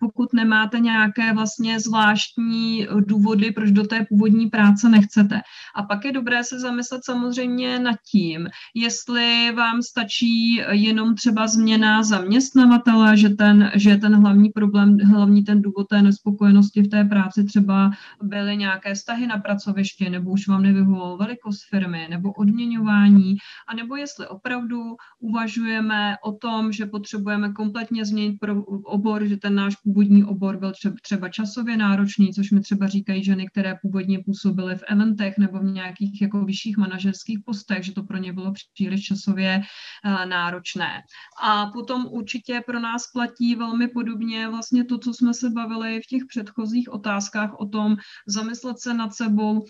pokud 0.00 0.32
nemáte 0.32 0.80
nějaké 0.80 1.32
vlastně 1.32 1.80
zvláštní 1.80 2.86
důvody, 3.00 3.33
proč 3.52 3.70
do 3.70 3.84
té 3.84 4.06
původní 4.08 4.46
práce 4.46 4.88
nechcete. 4.88 5.40
A 5.74 5.82
pak 5.82 6.04
je 6.04 6.12
dobré 6.12 6.44
se 6.44 6.60
zamyslet 6.60 7.04
samozřejmě 7.04 7.78
nad 7.78 7.96
tím, 8.10 8.48
jestli 8.74 9.52
vám 9.52 9.82
stačí 9.82 10.62
jenom 10.70 11.14
třeba 11.14 11.46
změna 11.46 12.02
zaměstnavatele, 12.02 13.16
že 13.16 13.28
ten, 13.28 13.70
že 13.74 13.96
ten 13.96 14.14
hlavní 14.14 14.50
problém, 14.50 14.98
hlavní 14.98 15.44
ten 15.44 15.62
důvod 15.62 15.88
té 15.88 16.02
nespokojenosti 16.02 16.82
v 16.82 16.88
té 16.88 17.04
práci 17.04 17.44
třeba 17.44 17.90
byly 18.22 18.56
nějaké 18.56 18.94
vztahy 18.94 19.26
na 19.26 19.38
pracovišti, 19.38 20.10
nebo 20.10 20.30
už 20.30 20.48
vám 20.48 20.62
nevyhovovalo 20.62 21.16
velikost 21.16 21.62
firmy, 21.70 22.06
nebo 22.10 22.32
odměňování, 22.32 23.36
a 23.68 23.74
nebo 23.74 23.96
jestli 23.96 24.26
opravdu 24.26 24.96
uvažujeme 25.20 26.16
o 26.24 26.32
tom, 26.32 26.72
že 26.72 26.86
potřebujeme 26.86 27.52
kompletně 27.52 28.04
změnit 28.04 28.36
obor, 28.84 29.24
že 29.24 29.36
ten 29.36 29.54
náš 29.54 29.76
původní 29.76 30.24
obor 30.24 30.56
byl 30.56 30.72
třeba 31.02 31.28
časově 31.28 31.76
náročný, 31.76 32.32
což 32.32 32.50
mi 32.50 32.60
třeba 32.60 32.86
říkají 32.86 33.23
ženy, 33.24 33.46
které 33.46 33.74
původně 33.82 34.18
působily 34.18 34.76
v 34.76 34.82
eventech 34.88 35.38
nebo 35.38 35.58
v 35.58 35.64
nějakých 35.64 36.22
jako 36.22 36.44
vyšších 36.44 36.76
manažerských 36.76 37.38
postech, 37.46 37.84
že 37.84 37.92
to 37.92 38.02
pro 38.02 38.16
ně 38.16 38.32
bylo 38.32 38.52
příliš 38.74 39.04
časově 39.04 39.60
uh, 39.60 40.26
náročné. 40.26 41.02
A 41.42 41.66
potom 41.66 42.06
určitě 42.06 42.60
pro 42.66 42.80
nás 42.80 43.10
platí 43.12 43.54
velmi 43.54 43.88
podobně 43.88 44.48
vlastně 44.48 44.84
to, 44.84 44.98
co 44.98 45.14
jsme 45.14 45.34
se 45.34 45.50
bavili 45.50 46.00
v 46.00 46.06
těch 46.06 46.22
předchozích 46.28 46.92
otázkách 46.92 47.50
o 47.58 47.66
tom 47.66 47.96
zamyslet 48.26 48.78
se 48.78 48.94
nad 48.94 49.14
sebou, 49.14 49.64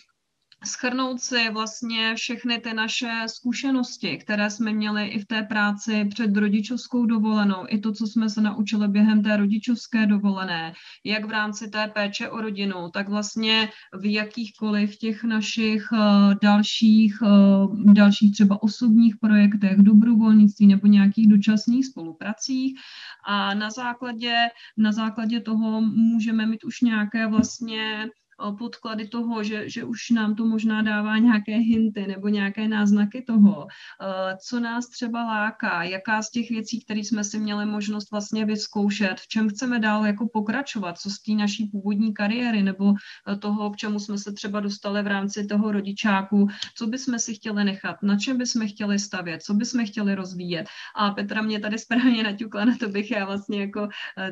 schrnout 0.66 1.20
si 1.20 1.50
vlastně 1.50 2.14
všechny 2.14 2.58
ty 2.58 2.74
naše 2.74 3.10
zkušenosti, 3.26 4.18
které 4.18 4.50
jsme 4.50 4.72
měli 4.72 5.06
i 5.06 5.18
v 5.18 5.26
té 5.26 5.42
práci 5.42 6.04
před 6.04 6.36
rodičovskou 6.36 7.06
dovolenou, 7.06 7.64
i 7.68 7.78
to, 7.78 7.92
co 7.92 8.06
jsme 8.06 8.30
se 8.30 8.40
naučili 8.40 8.88
během 8.88 9.22
té 9.22 9.36
rodičovské 9.36 10.06
dovolené, 10.06 10.72
jak 11.04 11.24
v 11.24 11.30
rámci 11.30 11.70
té 11.70 11.88
péče 11.88 12.28
o 12.28 12.40
rodinu, 12.40 12.90
tak 12.92 13.08
vlastně 13.08 13.68
v 14.00 14.12
jakýchkoliv 14.12 14.96
těch 14.96 15.24
našich 15.24 15.92
uh, 15.92 15.98
dalších, 16.42 17.22
uh, 17.22 17.92
dalších 17.92 18.32
třeba 18.32 18.62
osobních 18.62 19.16
projektech, 19.20 19.78
dobrovolnictví 19.78 20.66
nebo 20.66 20.86
nějakých 20.86 21.28
dočasných 21.28 21.86
spolupracích. 21.86 22.78
A 23.26 23.54
na 23.54 23.70
základě, 23.70 24.34
na 24.76 24.92
základě 24.92 25.40
toho 25.40 25.80
můžeme 25.80 26.46
mít 26.46 26.64
už 26.64 26.80
nějaké 26.80 27.26
vlastně 27.26 28.08
podklady 28.58 29.08
toho, 29.08 29.42
že, 29.42 29.68
že 29.68 29.84
už 29.84 30.10
nám 30.10 30.34
to 30.34 30.46
možná 30.46 30.82
dává 30.82 31.18
nějaké 31.18 31.56
hinty 31.56 32.06
nebo 32.06 32.28
nějaké 32.28 32.68
náznaky 32.68 33.22
toho, 33.22 33.66
co 34.40 34.60
nás 34.60 34.88
třeba 34.88 35.24
láká, 35.24 35.82
jaká 35.82 36.22
z 36.22 36.30
těch 36.30 36.50
věcí, 36.50 36.84
které 36.84 37.00
jsme 37.00 37.24
si 37.24 37.38
měli 37.38 37.66
možnost 37.66 38.10
vlastně 38.10 38.44
vyzkoušet, 38.44 39.14
v 39.20 39.28
čem 39.28 39.48
chceme 39.48 39.78
dál 39.78 40.06
jako 40.06 40.28
pokračovat, 40.28 40.98
co 40.98 41.10
z 41.10 41.18
té 41.18 41.32
naší 41.32 41.66
původní 41.66 42.14
kariéry 42.14 42.62
nebo 42.62 42.94
toho, 43.38 43.70
k 43.70 43.76
čemu 43.76 43.98
jsme 43.98 44.18
se 44.18 44.32
třeba 44.32 44.60
dostali 44.60 45.02
v 45.02 45.06
rámci 45.06 45.46
toho 45.46 45.72
rodičáku, 45.72 46.46
co 46.74 46.86
bychom 46.86 47.18
si 47.18 47.34
chtěli 47.34 47.64
nechat, 47.64 48.02
na 48.02 48.18
čem 48.18 48.38
bychom 48.38 48.68
chtěli 48.68 48.98
stavět, 48.98 49.42
co 49.42 49.54
bychom 49.54 49.86
chtěli 49.86 50.14
rozvíjet. 50.14 50.66
A 50.96 51.10
Petra 51.10 51.42
mě 51.42 51.60
tady 51.60 51.78
správně 51.78 52.22
naťukla, 52.22 52.64
na 52.64 52.76
to 52.80 52.88
bych 52.88 53.10
já 53.10 53.24
vlastně 53.24 53.60
jako 53.60 53.88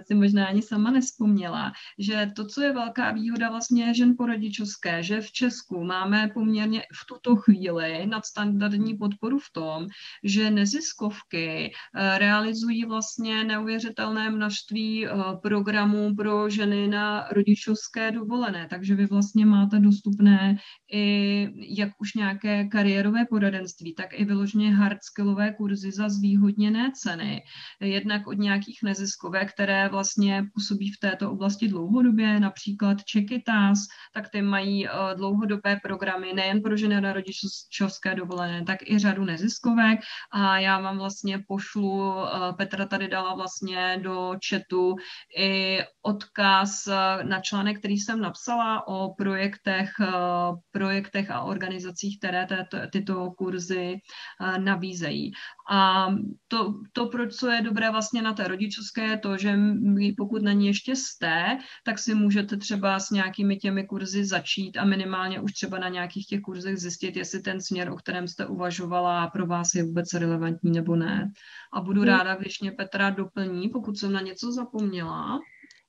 si 0.07 0.15
možná 0.15 0.47
ani 0.47 0.63
sama 0.63 0.91
nespomněla, 0.91 1.73
že 1.99 2.31
to, 2.37 2.47
co 2.47 2.63
je 2.63 2.73
velká 2.73 3.13
výhoda 3.13 3.51
vlastně 3.51 3.92
žen 3.95 4.15
po 4.17 4.27
rodičovské, 4.27 5.03
že 5.03 5.21
v 5.21 5.33
Česku 5.33 5.85
máme 5.85 6.31
poměrně 6.35 6.81
v 6.81 7.07
tuto 7.07 7.37
chvíli 7.37 8.07
nadstandardní 8.07 8.95
podporu 8.95 9.39
v 9.39 9.51
tom, 9.53 9.87
že 10.25 10.51
neziskovky 10.51 11.73
eh, 11.73 12.19
realizují 12.19 12.85
vlastně 12.85 13.45
neuvěřitelné 13.45 14.31
množství 14.31 15.07
eh, 15.07 15.11
programů 15.43 16.15
pro 16.15 16.51
ženy 16.51 16.89
na 16.89 17.29
rodičovské 17.31 18.11
dovolené, 18.11 18.67
takže 18.71 18.95
vy 18.95 19.07
vlastně 19.07 19.47
máte 19.47 19.79
dostupné 19.79 20.57
i 20.93 21.49
jak 21.79 21.91
už 22.01 22.15
nějaké 22.15 22.69
kariérové 22.69 23.25
poradenství, 23.31 23.95
tak 23.95 24.07
i 24.13 24.25
vyloženě 24.25 24.75
hardskillové 24.75 25.53
kurzy 25.53 25.93
za 25.93 26.09
zvýhodněné 26.09 26.93
ceny, 26.95 27.43
jednak 27.81 28.27
od 28.27 28.39
nějakých 28.39 28.79
neziskovek, 28.85 29.53
které 29.53 29.89
vlastně 29.89 30.45
působí 30.55 30.93
v 30.93 31.01
této 31.01 31.33
oblasti 31.33 31.69
dlouhodobě, 31.69 32.41
například 32.41 33.05
Čekytas, 33.05 33.82
tak 34.15 34.29
ty 34.29 34.43
mají 34.43 34.89
uh, 34.89 34.93
dlouhodobé 35.17 35.77
programy 35.83 36.33
nejen 36.33 36.63
pro 36.63 36.77
ženy 36.77 37.01
na 37.01 37.13
rodičovské 37.13 38.15
dovolené, 38.15 38.65
tak 38.65 38.83
i 38.83 38.99
řadu 38.99 39.25
neziskovek 39.25 40.01
a 40.33 40.59
já 40.59 40.81
vám 40.81 40.99
vlastně 40.99 41.45
pošlu, 41.49 41.91
uh, 41.91 42.57
Petra 42.57 42.87
tady 42.87 43.09
dala 43.09 43.35
vlastně 43.35 43.99
do 44.03 44.35
chatu 44.49 44.97
i 45.39 45.79
odkaz 46.03 46.87
uh, 46.87 47.29
na 47.29 47.41
článek, 47.41 47.79
který 47.79 47.99
jsem 47.99 48.21
napsala 48.21 48.89
o 48.89 49.15
projektech, 49.15 49.91
projektech 50.71 51.31
a 51.31 51.43
organizacích, 51.43 52.19
které 52.19 52.47
této, 52.47 52.77
tyto 52.93 53.31
kurzy 53.31 53.97
nabízejí. 54.59 55.33
A 55.71 56.07
to, 56.49 56.75
to, 56.93 57.07
proč 57.07 57.35
co 57.35 57.51
je 57.51 57.63
dobré 57.63 57.91
vlastně 57.91 58.23
na 58.23 58.33
té 58.33 58.49
rodičovské, 58.49 59.05
je 59.07 59.19
to, 59.19 59.37
že 59.37 59.59
pokud 60.17 60.43
na 60.43 60.53
ní 60.53 60.67
ještě 60.67 60.97
jste, 60.97 61.59
tak 61.85 61.99
si 61.99 62.15
můžete 62.15 62.57
třeba 62.57 62.99
s 62.99 63.11
nějakými 63.11 63.57
těmi 63.57 63.72
kurzy 63.89 64.25
začít 64.25 64.77
a 64.77 64.85
minimálně 64.85 65.41
už 65.41 65.53
třeba 65.53 65.79
na 65.79 65.89
nějakých 65.89 66.27
těch 66.27 66.41
kurzech 66.41 66.79
zjistit, 66.79 67.17
jestli 67.17 67.41
ten 67.41 67.61
směr, 67.61 67.91
o 67.91 67.97
kterém 67.97 68.29
jste 68.29 68.47
uvažovala, 68.47 69.27
pro 69.27 69.47
vás 69.47 69.75
je 69.75 69.85
vůbec 69.85 70.13
relevantní 70.13 70.71
nebo 70.71 70.97
ne. 70.97 71.33
A 71.73 71.81
budu 71.81 72.01
hmm. 72.01 72.11
ráda, 72.11 72.35
když 72.35 72.61
mě 72.61 72.73
Petra 72.73 73.11
doplní, 73.11 73.69
pokud 73.69 73.99
jsem 73.99 74.13
na 74.13 74.21
něco 74.21 74.53
zapomněla. 74.53 75.41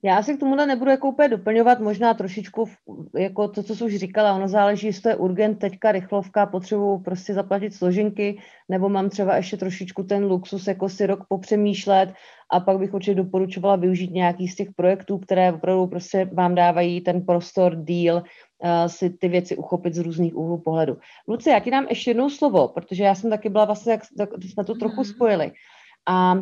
Já 0.05 0.23
si 0.23 0.37
k 0.37 0.39
tomuhle 0.39 0.65
nebudu 0.65 0.91
jako 0.91 1.07
úplně 1.07 1.29
doplňovat, 1.29 1.79
možná 1.79 2.13
trošičku 2.13 2.69
jako 3.17 3.47
to, 3.47 3.63
co 3.63 3.75
jsi 3.75 3.83
už 3.83 3.95
říkala, 3.95 4.33
ono 4.33 4.47
záleží, 4.47 4.87
jestli 4.87 5.01
to 5.01 5.09
je 5.09 5.15
urgent, 5.15 5.59
teďka 5.59 5.91
rychlovka, 5.91 6.45
potřebuji 6.45 6.97
prostě 6.97 7.33
zaplatit 7.33 7.73
složenky, 7.73 8.39
nebo 8.69 8.89
mám 8.89 9.09
třeba 9.09 9.35
ještě 9.35 9.57
trošičku 9.57 10.03
ten 10.03 10.25
luxus 10.25 10.67
jako 10.67 10.89
si 10.89 11.05
rok 11.05 11.25
popřemýšlet 11.29 12.13
a 12.51 12.59
pak 12.59 12.77
bych 12.77 12.93
určitě 12.93 13.15
doporučovala 13.15 13.75
využít 13.75 14.11
nějaký 14.11 14.47
z 14.47 14.55
těch 14.55 14.71
projektů, 14.75 15.17
které 15.17 15.53
opravdu 15.53 15.87
prostě 15.87 16.29
vám 16.33 16.55
dávají 16.55 17.01
ten 17.01 17.25
prostor, 17.25 17.75
deal, 17.75 18.15
uh, 18.17 18.69
si 18.87 19.09
ty 19.09 19.27
věci 19.27 19.57
uchopit 19.57 19.93
z 19.93 19.99
různých 19.99 20.35
úhlů 20.35 20.57
pohledu. 20.57 20.97
Luci, 21.27 21.49
já 21.49 21.59
ti 21.59 21.71
dám 21.71 21.85
ještě 21.89 22.09
jednou 22.09 22.29
slovo, 22.29 22.67
protože 22.67 23.03
já 23.03 23.15
jsem 23.15 23.29
taky 23.29 23.49
byla 23.49 23.65
vlastně, 23.65 23.91
jak 23.91 24.03
jsme 24.39 24.63
to 24.63 24.75
trochu 24.75 25.01
mhm. 25.01 25.05
spojili. 25.05 25.51
A 26.07 26.35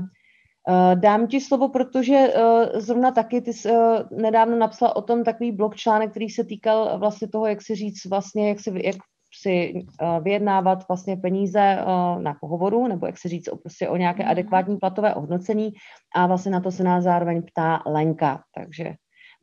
dám 0.95 1.28
ti 1.28 1.41
slovo, 1.41 1.70
protože 1.70 2.34
uh, 2.34 2.80
zrovna 2.80 3.12
taky 3.12 3.41
ty 3.41 3.53
jsi 3.53 3.70
uh, 3.72 3.78
nedávno 4.12 4.57
napsala 4.57 4.95
o 4.95 5.01
tom 5.01 5.24
takový 5.24 5.51
blog 5.51 5.76
článek, 5.76 6.12
který 6.12 6.30
se 6.30 6.43
týkal 6.43 6.99
vlastně 6.99 7.28
toho, 7.28 7.47
jak 7.47 7.62
si 7.62 7.76
říct 7.76 8.05
vlastně, 8.05 8.49
jak 8.49 8.59
si, 8.59 8.72
jak 8.84 8.95
si 9.41 9.74
vyjednávat 10.22 10.88
vlastně 10.88 11.18
peníze 11.18 11.78
na 12.20 12.36
pohovoru, 12.41 12.88
nebo 12.88 13.05
jak 13.05 13.18
si 13.18 13.30
říct 13.30 13.47
o, 13.47 13.57
prostě 13.57 13.89
o 13.89 13.97
nějaké 13.97 14.24
mhm. 14.24 14.32
adekvátní 14.32 14.78
platové 14.78 15.16
ohodnocení 15.16 15.72
a 16.16 16.28
vlastně 16.28 16.51
na 16.51 16.59
to 16.59 16.72
se 16.72 16.84
nás 16.84 17.03
zároveň 17.03 17.41
ptá 17.41 17.84
Lenka, 17.86 18.43
takže 18.55 18.93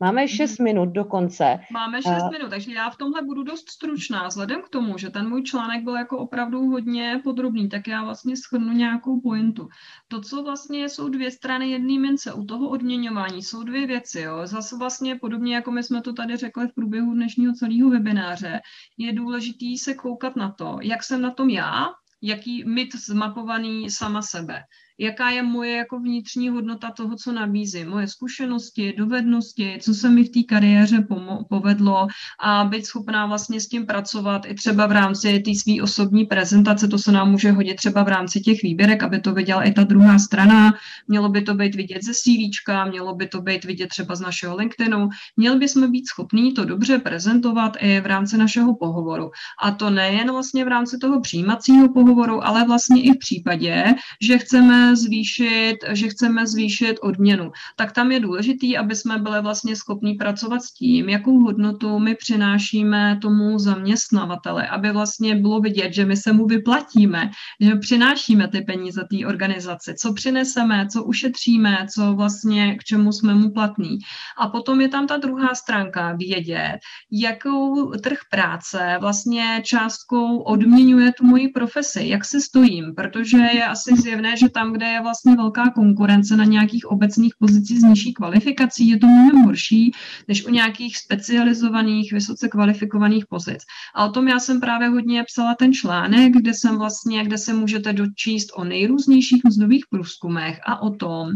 Máme 0.00 0.28
6 0.28 0.58
mhm. 0.58 0.64
minut 0.64 0.88
do 0.88 1.04
konce. 1.04 1.58
Máme 1.72 2.02
6 2.02 2.10
uh, 2.10 2.30
minut, 2.30 2.50
takže 2.50 2.72
já 2.72 2.90
v 2.90 2.96
tomhle 2.96 3.22
budu 3.22 3.42
dost 3.42 3.70
stručná. 3.70 4.28
Vzhledem 4.28 4.62
k 4.62 4.68
tomu, 4.68 4.98
že 4.98 5.10
ten 5.10 5.28
můj 5.28 5.42
článek 5.42 5.84
byl 5.84 5.96
jako 5.96 6.18
opravdu 6.18 6.66
hodně 6.66 7.20
podrobný, 7.24 7.68
tak 7.68 7.88
já 7.88 8.04
vlastně 8.04 8.36
schrnu 8.36 8.72
nějakou 8.72 9.20
pointu. 9.20 9.68
To, 10.08 10.20
co 10.20 10.42
vlastně 10.42 10.88
jsou 10.88 11.08
dvě 11.08 11.30
strany 11.30 11.70
jedné 11.70 11.98
mince, 11.98 12.32
u 12.32 12.44
toho 12.44 12.68
odměňování 12.68 13.42
jsou 13.42 13.62
dvě 13.62 13.86
věci. 13.86 14.20
Jo. 14.20 14.46
Zase 14.46 14.76
vlastně 14.76 15.16
podobně, 15.16 15.54
jako 15.54 15.70
my 15.70 15.82
jsme 15.82 16.02
to 16.02 16.12
tady 16.12 16.36
řekli 16.36 16.68
v 16.68 16.74
průběhu 16.74 17.14
dnešního 17.14 17.52
celého 17.52 17.90
webináře, 17.90 18.60
je 18.98 19.12
důležitý 19.12 19.78
se 19.78 19.94
koukat 19.94 20.36
na 20.36 20.52
to, 20.52 20.78
jak 20.82 21.02
jsem 21.02 21.22
na 21.22 21.30
tom 21.30 21.50
já, 21.50 21.86
jaký 22.22 22.64
mít 22.64 22.94
zmapovaný 22.94 23.90
sama 23.90 24.22
sebe 24.22 24.62
jaká 24.98 25.30
je 25.30 25.42
moje 25.42 25.76
jako 25.76 25.98
vnitřní 25.98 26.48
hodnota 26.48 26.90
toho, 26.90 27.16
co 27.16 27.32
nabízím, 27.32 27.88
moje 27.88 28.08
zkušenosti, 28.08 28.94
dovednosti, 28.98 29.78
co 29.80 29.94
se 29.94 30.08
mi 30.08 30.24
v 30.24 30.28
té 30.28 30.42
kariéře 30.42 31.06
povedlo 31.48 32.06
a 32.40 32.64
být 32.64 32.86
schopná 32.86 33.26
vlastně 33.26 33.60
s 33.60 33.68
tím 33.68 33.86
pracovat 33.86 34.42
i 34.46 34.54
třeba 34.54 34.86
v 34.86 34.92
rámci 34.92 35.40
té 35.40 35.50
své 35.54 35.82
osobní 35.82 36.24
prezentace, 36.24 36.88
to 36.88 36.98
se 36.98 37.12
nám 37.12 37.30
může 37.30 37.50
hodit 37.50 37.76
třeba 37.76 38.02
v 38.02 38.08
rámci 38.08 38.40
těch 38.40 38.62
výběrek, 38.62 39.02
aby 39.02 39.20
to 39.20 39.34
viděla 39.34 39.62
i 39.62 39.72
ta 39.72 39.84
druhá 39.84 40.18
strana, 40.18 40.74
mělo 41.08 41.28
by 41.28 41.42
to 41.42 41.54
být 41.54 41.74
vidět 41.74 42.04
ze 42.04 42.12
CVčka, 42.14 42.84
mělo 42.84 43.14
by 43.14 43.28
to 43.28 43.40
být 43.40 43.64
vidět 43.64 43.88
třeba 43.88 44.14
z 44.14 44.20
našeho 44.20 44.56
LinkedInu, 44.56 45.08
měli 45.36 45.58
bychom 45.58 45.90
být 45.92 46.08
schopní 46.08 46.54
to 46.54 46.64
dobře 46.64 46.98
prezentovat 46.98 47.76
i 47.80 48.00
v 48.00 48.06
rámci 48.06 48.36
našeho 48.38 48.76
pohovoru. 48.76 49.30
A 49.62 49.70
to 49.70 49.90
nejen 49.90 50.30
vlastně 50.30 50.64
v 50.64 50.68
rámci 50.68 50.98
toho 50.98 51.20
přijímacího 51.20 51.92
pohovoru, 51.92 52.46
ale 52.46 52.66
vlastně 52.66 53.02
i 53.02 53.12
v 53.12 53.18
případě, 53.18 53.94
že 54.22 54.38
chceme 54.38 54.87
zvýšit, 54.96 55.76
že 55.92 56.08
chceme 56.08 56.46
zvýšit 56.46 56.98
odměnu. 57.02 57.52
Tak 57.76 57.92
tam 57.92 58.12
je 58.12 58.20
důležitý, 58.20 58.76
aby 58.76 58.96
jsme 58.96 59.18
byli 59.18 59.42
vlastně 59.42 59.76
schopní 59.76 60.14
pracovat 60.14 60.62
s 60.62 60.72
tím, 60.72 61.08
jakou 61.08 61.40
hodnotu 61.40 61.98
my 61.98 62.14
přinášíme 62.14 63.18
tomu 63.22 63.58
zaměstnavateli, 63.58 64.62
aby 64.62 64.92
vlastně 64.92 65.34
bylo 65.34 65.60
vidět, 65.60 65.92
že 65.92 66.04
my 66.04 66.16
se 66.16 66.32
mu 66.32 66.46
vyplatíme, 66.46 67.30
že 67.60 67.74
přinášíme 67.74 68.48
ty 68.48 68.60
peníze 68.60 69.04
té 69.10 69.26
organizaci, 69.26 69.94
co 69.94 70.12
přineseme, 70.12 70.86
co 70.92 71.04
ušetříme, 71.04 71.86
co 71.94 72.12
vlastně 72.12 72.74
k 72.74 72.84
čemu 72.84 73.12
jsme 73.12 73.34
mu 73.34 73.50
platní. 73.50 73.98
A 74.38 74.48
potom 74.48 74.80
je 74.80 74.88
tam 74.88 75.06
ta 75.06 75.16
druhá 75.16 75.54
stránka, 75.54 76.12
vědět, 76.12 76.78
jakou 77.12 77.92
trh 77.92 78.18
práce 78.30 78.98
vlastně 79.00 79.62
částkou 79.64 80.38
odměňuje 80.38 81.12
tu 81.12 81.26
moji 81.26 81.48
profesi, 81.48 82.08
jak 82.08 82.24
se 82.24 82.40
stojím, 82.40 82.94
protože 82.94 83.38
je 83.38 83.64
asi 83.64 83.96
zjevné, 83.96 84.36
že 84.36 84.48
tam, 84.48 84.72
kde 84.78 84.86
je 84.86 85.02
vlastně 85.02 85.36
velká 85.36 85.70
konkurence 85.70 86.36
na 86.36 86.44
nějakých 86.44 86.86
obecných 86.86 87.34
pozicích 87.38 87.80
s 87.80 87.82
nižší 87.82 88.14
kvalifikací, 88.14 88.88
je 88.88 88.98
to 88.98 89.06
mnohem 89.06 89.42
horší 89.44 89.92
než 90.28 90.46
u 90.46 90.50
nějakých 90.50 90.96
specializovaných, 90.96 92.12
vysoce 92.12 92.48
kvalifikovaných 92.48 93.26
pozic. 93.26 93.58
A 93.94 94.04
o 94.04 94.12
tom 94.12 94.28
já 94.28 94.38
jsem 94.38 94.60
právě 94.60 94.88
hodně 94.88 95.24
psala 95.24 95.54
ten 95.54 95.72
článek, 95.72 96.32
kde 96.32 96.54
jsem 96.54 96.78
vlastně, 96.78 97.24
kde 97.24 97.38
se 97.38 97.52
můžete 97.52 97.92
dočíst 97.92 98.48
o 98.54 98.64
nejrůznějších 98.64 99.44
mzdových 99.44 99.84
průzkumech 99.90 100.60
a 100.66 100.82
o 100.82 100.90
tom, 100.90 101.30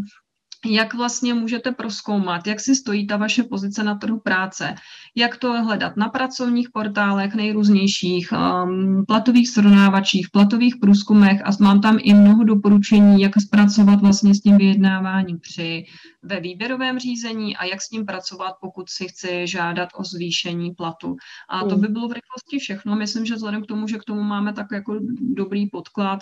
jak 0.66 0.94
vlastně 0.94 1.34
můžete 1.34 1.72
proskoumat, 1.72 2.46
jak 2.46 2.60
si 2.60 2.74
stojí 2.74 3.06
ta 3.06 3.16
vaše 3.16 3.42
pozice 3.42 3.82
na 3.82 3.94
trhu 3.94 4.20
práce, 4.20 4.74
jak 5.14 5.36
to 5.36 5.62
hledat 5.62 5.96
na 5.96 6.08
pracovních 6.08 6.70
portálech 6.70 7.34
nejrůznějších, 7.34 8.32
um, 8.32 9.04
platových 9.06 9.48
srovnávačích, 9.48 10.30
platových 10.30 10.76
průzkumech? 10.76 11.40
A 11.44 11.50
mám 11.60 11.80
tam 11.80 11.98
i 12.00 12.14
mnoho 12.14 12.44
doporučení, 12.44 13.22
jak 13.22 13.40
zpracovat 13.40 14.00
vlastně 14.00 14.34
s 14.34 14.40
tím 14.40 14.58
vyjednáváním 14.58 15.38
při 15.38 15.84
ve 16.22 16.40
výběrovém 16.40 16.98
řízení 16.98 17.56
a 17.56 17.64
jak 17.64 17.82
s 17.82 17.88
tím 17.88 18.06
pracovat, 18.06 18.54
pokud 18.60 18.90
si 18.90 19.08
chci 19.08 19.46
žádat 19.46 19.88
o 19.94 20.04
zvýšení 20.04 20.70
platu. 20.70 21.16
A 21.48 21.64
to 21.64 21.76
by 21.76 21.88
bylo 21.88 22.08
v 22.08 22.12
rychlosti 22.12 22.58
všechno. 22.58 22.96
Myslím, 22.96 23.26
že 23.26 23.34
vzhledem 23.34 23.62
k 23.62 23.66
tomu, 23.66 23.88
že 23.88 23.98
k 23.98 24.04
tomu 24.04 24.22
máme 24.22 24.52
tak 24.52 24.66
jako 24.72 24.98
dobrý 25.20 25.66
podklad, 25.66 26.20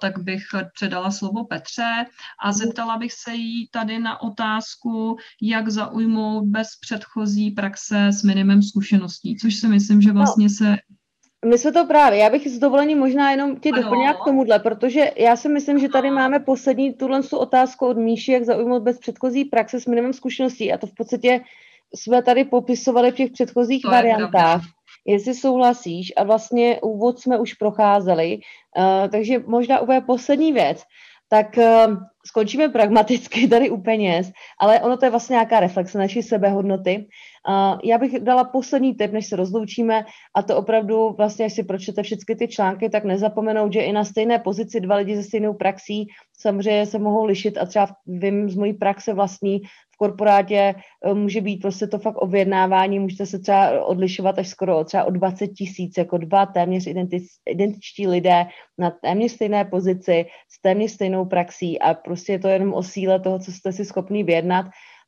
tak 0.00 0.18
bych 0.18 0.42
předala 0.74 1.10
slovo 1.10 1.44
Petře 1.44 2.04
a 2.44 2.52
zeptala 2.52 2.98
bych 2.98 3.12
se 3.12 3.34
jí 3.34 3.68
tady 3.68 3.98
na 3.98 4.22
otázku, 4.22 5.16
jak 5.42 5.68
zaujmout 5.68 6.44
bez 6.48 6.68
předchozí 6.80 7.50
praxe 7.50 8.06
s 8.06 8.22
minimem 8.22 8.62
zkušeností, 8.62 9.36
což 9.36 9.54
si 9.54 9.68
myslím, 9.68 10.02
že 10.02 10.12
vlastně 10.12 10.50
se 10.50 10.76
my 11.46 11.58
jsme 11.58 11.72
to 11.72 11.86
právě, 11.86 12.18
já 12.18 12.30
bych 12.30 12.48
s 12.48 12.58
dovolením 12.58 12.98
možná 12.98 13.30
jenom 13.30 13.56
tě 13.56 13.72
doplnila 13.72 14.14
k 14.14 14.24
tomuhle, 14.24 14.58
protože 14.58 15.10
já 15.16 15.36
si 15.36 15.48
myslím, 15.48 15.78
že 15.78 15.88
tady 15.88 16.10
máme 16.10 16.40
poslední 16.40 16.94
tuhle 16.94 17.20
otázku 17.32 17.86
od 17.86 17.96
Míši, 17.96 18.32
jak 18.32 18.44
zaujmout 18.44 18.82
bez 18.82 18.98
předchozí 18.98 19.44
praxe 19.44 19.80
s 19.80 19.86
minimem 19.86 20.12
zkušeností. 20.12 20.72
A 20.72 20.78
to 20.78 20.86
v 20.86 20.94
podstatě 20.94 21.40
jsme 21.94 22.22
tady 22.22 22.44
popisovali 22.44 23.10
v 23.10 23.14
těch 23.14 23.30
předchozích 23.30 23.82
to 23.82 23.90
variantách. 23.90 24.62
Jestli 25.06 25.34
souhlasíš. 25.34 26.12
A 26.16 26.24
vlastně 26.24 26.80
úvod 26.82 27.18
jsme 27.18 27.38
už 27.38 27.54
procházeli, 27.54 28.38
uh, 28.38 29.08
takže 29.10 29.38
možná 29.46 29.80
úplně 29.80 30.00
poslední 30.00 30.52
věc, 30.52 30.82
tak 31.28 31.46
uh, 31.56 31.96
skončíme 32.26 32.68
pragmaticky 32.68 33.48
tady 33.48 33.70
u 33.70 33.82
peněz, 33.82 34.30
ale 34.60 34.80
ono 34.80 34.96
to 34.96 35.04
je 35.06 35.10
vlastně 35.10 35.34
nějaká 35.34 35.60
reflexe 35.60 35.98
naší 35.98 36.22
sebehodnoty. 36.22 37.06
Uh, 37.48 37.78
já 37.84 37.98
bych 37.98 38.20
dala 38.20 38.44
poslední 38.44 38.94
tip, 38.94 39.12
než 39.12 39.26
se 39.26 39.36
rozloučíme, 39.36 40.04
a 40.34 40.42
to 40.42 40.56
opravdu 40.56 41.14
vlastně, 41.18 41.44
až 41.44 41.52
si 41.52 41.62
pročtete 41.62 42.02
všechny 42.02 42.36
ty 42.36 42.48
články, 42.48 42.90
tak 42.90 43.04
nezapomenout, 43.04 43.72
že 43.72 43.80
i 43.80 43.92
na 43.92 44.04
stejné 44.04 44.38
pozici 44.38 44.80
dva 44.80 44.96
lidi 44.96 45.16
se 45.16 45.22
stejnou 45.22 45.54
praxí 45.54 46.06
samozřejmě 46.38 46.86
se 46.86 46.98
mohou 46.98 47.24
lišit 47.24 47.58
a 47.58 47.66
třeba 47.66 47.88
vím 48.06 48.50
z 48.50 48.56
mojí 48.56 48.72
praxe 48.72 49.14
vlastní, 49.14 49.60
v 49.94 49.96
korporátě 49.98 50.74
eh, 51.04 51.14
může 51.14 51.40
být 51.40 51.62
prostě 51.62 51.86
to 51.86 51.98
fakt 51.98 52.16
objednávání, 52.16 52.98
můžete 52.98 53.26
se 53.26 53.38
třeba 53.38 53.86
odlišovat 53.86 54.38
až 54.38 54.48
skoro 54.48 54.84
třeba 54.84 55.04
o 55.04 55.10
20 55.10 55.48
tisíc, 55.48 55.98
jako 55.98 56.18
dva 56.18 56.46
téměř 56.46 56.86
identičtí 57.46 58.06
lidé 58.06 58.46
na 58.78 58.90
téměř 58.90 59.32
stejné 59.32 59.64
pozici, 59.64 60.26
s 60.48 60.60
téměř 60.62 60.90
stejnou 60.90 61.24
praxí 61.24 61.78
a 61.80 61.94
prostě 61.94 62.32
je 62.32 62.38
to 62.38 62.48
jenom 62.48 62.74
o 62.74 62.82
síle 62.82 63.20
toho, 63.20 63.38
co 63.38 63.52
jste 63.52 63.72
si 63.72 63.84
schopný 63.84 64.24
vyjednat. 64.24 64.66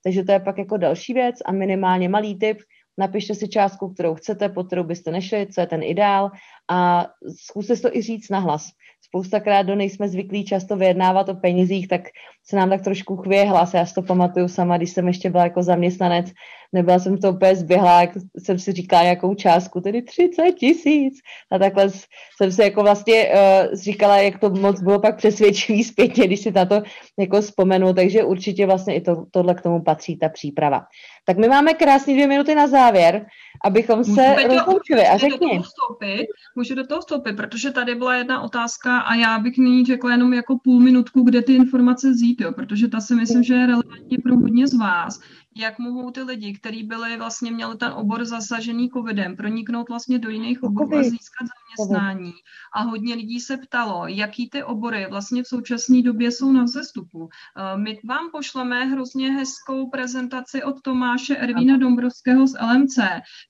Takže 0.09 0.25
to 0.25 0.33
je 0.33 0.41
pak 0.41 0.59
jako 0.59 0.77
další 0.77 1.15
věc 1.15 1.37
a 1.45 1.53
minimálně 1.53 2.09
malý 2.09 2.39
tip, 2.39 2.59
napište 2.99 3.35
si 3.35 3.49
částku, 3.49 3.89
kterou 3.89 4.15
chcete, 4.15 4.49
po 4.49 4.65
kterou 4.65 4.85
byste 4.85 5.11
nešli, 5.11 5.47
co 5.47 5.61
je 5.61 5.67
ten 5.67 5.83
ideál. 5.83 6.31
A 6.71 7.07
zkuste 7.37 7.77
to 7.77 7.97
i 7.97 8.03
říct 8.03 8.31
nahlas 8.31 8.71
spoustakrát 9.05 9.67
do 9.67 9.75
nejsme 9.75 10.09
zvyklí 10.09 10.45
často 10.45 10.77
vyjednávat 10.77 11.29
o 11.29 11.35
penězích, 11.35 11.89
tak 11.89 12.01
se 12.45 12.57
nám 12.57 12.71
tak 12.71 12.83
trošku 12.83 13.17
chvěje 13.17 13.45
hlas. 13.45 13.75
Já 13.75 13.87
si 13.87 13.95
to 13.95 14.03
pamatuju 14.03 14.49
sama, 14.49 14.77
když 14.77 14.91
jsem 14.91 15.09
ještě 15.09 15.31
byla 15.31 15.45
jako 15.45 15.63
zaměstnanec, 15.63 16.33
nebyla 16.73 16.99
jsem 16.99 17.19
to 17.19 17.33
úplně 17.33 17.57
zběhla, 17.57 18.01
jak 18.01 18.11
jsem 18.39 18.59
si 18.59 18.73
říkala 18.73 19.03
jakou 19.03 19.35
částku, 19.35 19.81
tedy 19.81 20.03
30 20.03 20.53
tisíc. 20.53 21.14
A 21.53 21.59
takhle 21.59 21.91
jsem 22.37 22.53
si 22.53 22.62
jako 22.62 22.83
vlastně 22.83 23.29
uh, 23.29 23.75
říkala, 23.75 24.16
jak 24.19 24.39
to 24.39 24.51
moc 24.51 24.83
bylo 24.83 25.01
pak 25.01 25.16
přesvědčivý 25.16 25.85
zpětně, 25.85 26.27
když 26.27 26.41
si 26.41 26.51
na 26.51 26.64
to 26.64 26.83
jako 27.19 27.41
vzpomenu, 27.41 27.93
takže 27.95 28.25
určitě 28.25 28.66
vlastně 28.66 28.95
i 28.95 29.01
to, 29.01 29.25
tohle 29.31 29.55
k 29.55 29.62
tomu 29.62 29.83
patří, 29.83 30.19
ta 30.19 30.29
příprava. 30.29 30.85
Tak 31.27 31.39
my 31.39 31.49
máme 31.49 31.75
krásné 31.75 32.12
dvě 32.12 32.27
minuty 32.27 32.55
na 32.55 32.66
závěr, 32.66 33.27
abychom 33.64 34.05
se 34.05 34.37
rozloučili. 34.49 35.07
A 35.07 35.16
řekni. 35.16 35.57
Do 35.57 35.62
vstoupit, 35.62 36.27
můžu 36.57 36.75
do 36.75 36.87
toho 36.87 37.01
vstoupit, 37.01 37.33
protože 37.33 37.71
tady 37.71 37.95
byla 37.95 38.14
jedna 38.14 38.41
otázka 38.41 38.99
a 38.99 39.14
já 39.14 39.39
bych 39.39 39.59
nyní 39.59 39.85
řekla 39.85 40.11
jenom 40.11 40.33
jako 40.33 40.59
půl 40.64 40.81
minutku, 40.81 41.23
kde 41.23 41.43
ty 41.43 41.55
informace 41.55 42.11
vzít, 42.11 42.41
jo, 42.41 42.53
protože 42.53 42.89
ta 42.89 43.01
si 43.01 43.14
myslím, 43.14 43.43
že 43.43 43.55
je 43.55 43.66
relevantní 43.66 44.19
pro 44.19 44.37
hodně 44.37 44.66
z 44.66 44.75
vás 44.75 45.21
jak 45.59 45.79
mohou 45.79 46.11
ty 46.11 46.23
lidi, 46.23 46.53
kteří 46.53 46.83
byli 46.83 47.17
vlastně 47.17 47.51
měli 47.51 47.77
ten 47.77 47.93
obor 47.93 48.25
zasažený 48.25 48.91
covidem, 48.91 49.37
proniknout 49.37 49.89
vlastně 49.89 50.19
do 50.19 50.31
jiných 50.31 50.63
oborů 50.63 50.99
a 50.99 51.03
získat 51.03 51.47
zaměstnání. 51.79 52.33
A 52.75 52.83
hodně 52.83 53.15
lidí 53.15 53.41
se 53.41 53.57
ptalo, 53.57 54.07
jaký 54.07 54.51
ty 54.51 54.63
obory 54.63 55.07
vlastně 55.11 55.43
v 55.43 55.47
současné 55.47 56.03
době 56.03 56.31
jsou 56.31 56.53
na 56.53 56.65
vzestupu. 56.65 57.29
Eh, 57.29 57.79
my 57.79 57.99
vám 58.05 58.31
pošleme 58.33 58.85
hrozně 58.85 59.33
hezkou 59.33 59.91
prezentaci 59.91 60.63
od 60.63 60.83
Tomáše 60.83 61.37
Ervína 61.37 61.77
Dombrovského 61.77 62.47
z 62.47 62.55
LMC, 62.61 62.99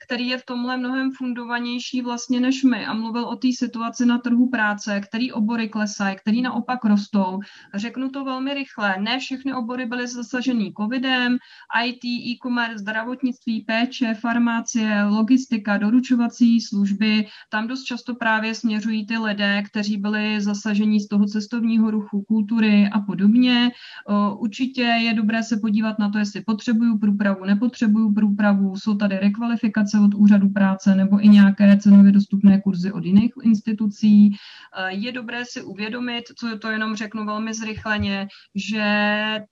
který 0.07 0.29
je 0.29 0.39
v 0.39 0.45
tomhle 0.45 0.77
mnohem 0.77 1.13
fundovanější 1.13 2.03
vlastně 2.03 2.41
než 2.41 2.65
my 2.65 2.87
a 2.87 2.95
mluvil 2.95 3.25
o 3.25 3.37
té 3.37 3.49
situaci 3.53 4.07
na 4.07 4.19
trhu 4.19 4.51
práce, 4.51 5.01
který 5.01 5.33
obory 5.33 5.69
klesají, 5.69 6.17
který 6.17 6.43
naopak 6.43 6.85
rostou. 6.85 7.39
Řeknu 7.75 8.11
to 8.11 8.25
velmi 8.25 8.55
rychle. 8.55 8.97
Ne 9.01 9.19
všechny 9.19 9.55
obory 9.55 9.87
byly 9.87 10.09
zasažený 10.09 10.73
covidem, 10.81 11.39
IT, 11.85 11.98
e-commerce, 12.07 12.79
zdravotnictví, 12.79 13.61
péče, 13.61 14.15
farmácie, 14.15 15.05
logistika, 15.05 15.79
doručovací 15.79 16.61
služby. 16.61 17.27
Tam 17.51 17.69
dost 17.69 17.83
často 17.83 18.15
právě 18.15 18.55
směřují 18.55 19.07
ty 19.07 19.19
lidé, 19.19 19.63
kteří 19.63 19.97
byli 19.97 20.41
zasaženi 20.41 21.01
z 21.01 21.09
toho 21.09 21.27
cestovního 21.27 21.91
ruchu, 21.91 22.23
kultury 22.23 22.89
a 22.93 23.01
podobně. 23.01 23.71
Určitě 24.39 24.83
je 24.83 25.15
dobré 25.15 25.43
se 25.43 25.57
podívat 25.57 25.99
na 25.99 26.11
to, 26.11 26.19
jestli 26.19 26.41
potřebuju 26.41 26.99
průpravu, 26.99 27.45
nepotřebuju 27.45 28.13
průpravu, 28.15 28.77
jsou 28.77 28.95
tady 28.95 29.19
rekvalifikace 29.19 29.99
od 29.99 30.15
úřadu 30.15 30.49
práce 30.49 30.95
nebo 30.95 31.25
i 31.25 31.29
nějaké 31.29 31.77
cenově 31.77 32.13
dostupné 32.13 32.61
kurzy 32.61 32.93
od 32.93 33.05
jiných 33.05 33.33
institucí. 33.43 34.31
Je 34.89 35.13
dobré 35.13 35.45
si 35.45 35.63
uvědomit, 35.63 36.25
co 36.39 36.59
to 36.59 36.71
jenom 36.71 36.97
řeknu 36.97 37.25
velmi 37.25 37.55
zrychleně, 37.55 38.27
že 38.55 38.85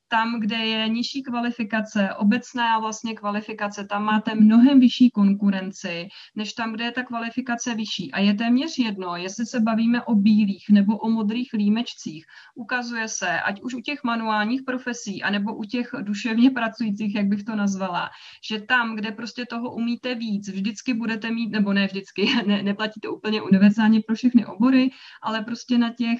tam, 0.08 0.40
kde 0.40 0.56
je 0.56 0.88
nižší 0.88 1.22
kvalifikace, 1.22 2.08
obecná 2.26 2.78
vlastně 2.78 3.14
kvalifikace, 3.14 3.86
tam 3.86 4.04
máte 4.04 4.34
mnohem 4.34 4.80
vyšší 4.80 5.10
konkurenci, 5.10 6.08
než 6.34 6.52
tam, 6.52 6.72
kde 6.72 6.84
je 6.84 6.92
ta 6.92 7.02
kvalifikace 7.02 7.74
vyšší. 7.74 8.12
A 8.12 8.20
je 8.20 8.34
téměř 8.34 8.78
jedno, 8.78 9.16
jestli 9.16 9.46
se 9.46 9.60
bavíme 9.60 10.02
o 10.02 10.14
bílých 10.14 10.66
nebo 10.70 10.98
o 10.98 11.10
modrých 11.10 11.52
límečcích. 11.52 12.26
Ukazuje 12.54 13.08
se, 13.08 13.40
ať 13.40 13.62
už 13.62 13.74
u 13.74 13.80
těch 13.80 14.04
manuálních 14.04 14.62
profesí, 14.62 15.22
anebo 15.22 15.54
u 15.54 15.64
těch 15.64 15.90
duševně 16.02 16.50
pracujících, 16.50 17.14
jak 17.14 17.26
bych 17.26 17.44
to 17.44 17.56
nazvala, 17.56 18.10
že 18.48 18.60
tam, 18.60 18.96
kde 18.96 19.12
prostě 19.12 19.46
toho 19.46 19.74
umíte 19.74 20.14
víc, 20.14 20.48
vždycky 20.48 20.94
budete 20.94 21.30
mít, 21.30 21.50
nebo 21.50 21.72
ne 21.72 21.86
vždycky, 21.86 22.26
ne, 22.46 22.62
neplatí 22.62 23.00
to 23.00 23.14
úplně 23.14 23.42
univerzálně 23.42 24.00
pro 24.06 24.16
všechny 24.16 24.46
obory, 24.46 24.90
ale 25.22 25.44
prostě 25.44 25.78
na 25.78 25.94
těch 25.94 26.18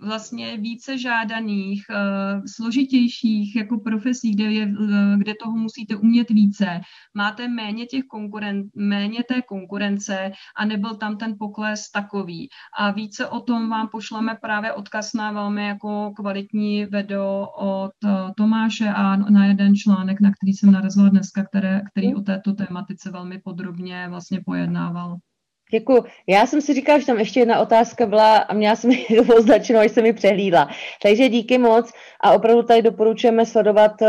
vlastně 0.00 0.56
více 0.56 0.98
žádaných, 0.98 1.82
uh, 1.90 2.42
složitějších 2.46 3.56
jako 3.56 3.78
profesí, 3.78 4.34
kde, 4.34 4.44
je, 4.44 4.66
uh, 4.66 5.16
kde 5.18 5.32
toho 5.42 5.56
musíte 5.56 5.96
umět 5.96 6.30
více. 6.30 6.80
Máte 7.14 7.48
méně, 7.48 7.86
těch 7.86 8.04
konkuren, 8.04 8.62
méně 8.76 9.24
té 9.28 9.42
konkurence 9.42 10.32
a 10.56 10.64
nebyl 10.64 10.96
tam 10.96 11.16
ten 11.16 11.34
pokles 11.38 11.90
takový. 11.90 12.48
A 12.78 12.90
více 12.90 13.26
o 13.26 13.40
tom 13.40 13.68
vám 13.68 13.88
pošleme 13.88 14.34
právě 14.42 14.72
odkaz 14.72 15.12
na 15.12 15.32
velmi 15.32 15.66
jako 15.66 16.12
kvalitní 16.16 16.86
video 16.86 17.46
od 17.58 17.92
uh, 18.04 18.10
Tomáše 18.36 18.88
a 18.88 19.16
na 19.16 19.46
jeden 19.46 19.74
článek, 19.74 20.20
na 20.20 20.30
který 20.30 20.52
jsem 20.52 20.72
narazila 20.72 21.08
dneska, 21.08 21.44
které, 21.44 21.82
který 21.90 22.14
o 22.14 22.20
této 22.20 22.52
tématice 22.52 23.10
velmi 23.10 23.38
podrobně 23.38 24.06
vlastně 24.08 24.40
pojednával. 24.46 25.16
Děkuji. 25.70 26.04
Já 26.26 26.46
jsem 26.46 26.60
si 26.60 26.74
říkala, 26.74 26.98
že 26.98 27.06
tam 27.06 27.18
ještě 27.18 27.40
jedna 27.40 27.60
otázka 27.60 28.06
byla 28.06 28.36
a 28.36 28.54
měla 28.54 28.76
jsem 28.76 28.90
ji 28.90 29.20
označenou, 29.36 29.80
až 29.80 29.92
jsem 29.92 30.06
ji 30.06 30.12
přehlídla. 30.12 30.68
Takže 31.02 31.28
díky 31.28 31.58
moc 31.58 31.92
a 32.24 32.32
opravdu 32.32 32.62
tady 32.62 32.82
doporučujeme 32.82 33.46
sledovat 33.46 33.92
uh, 34.02 34.08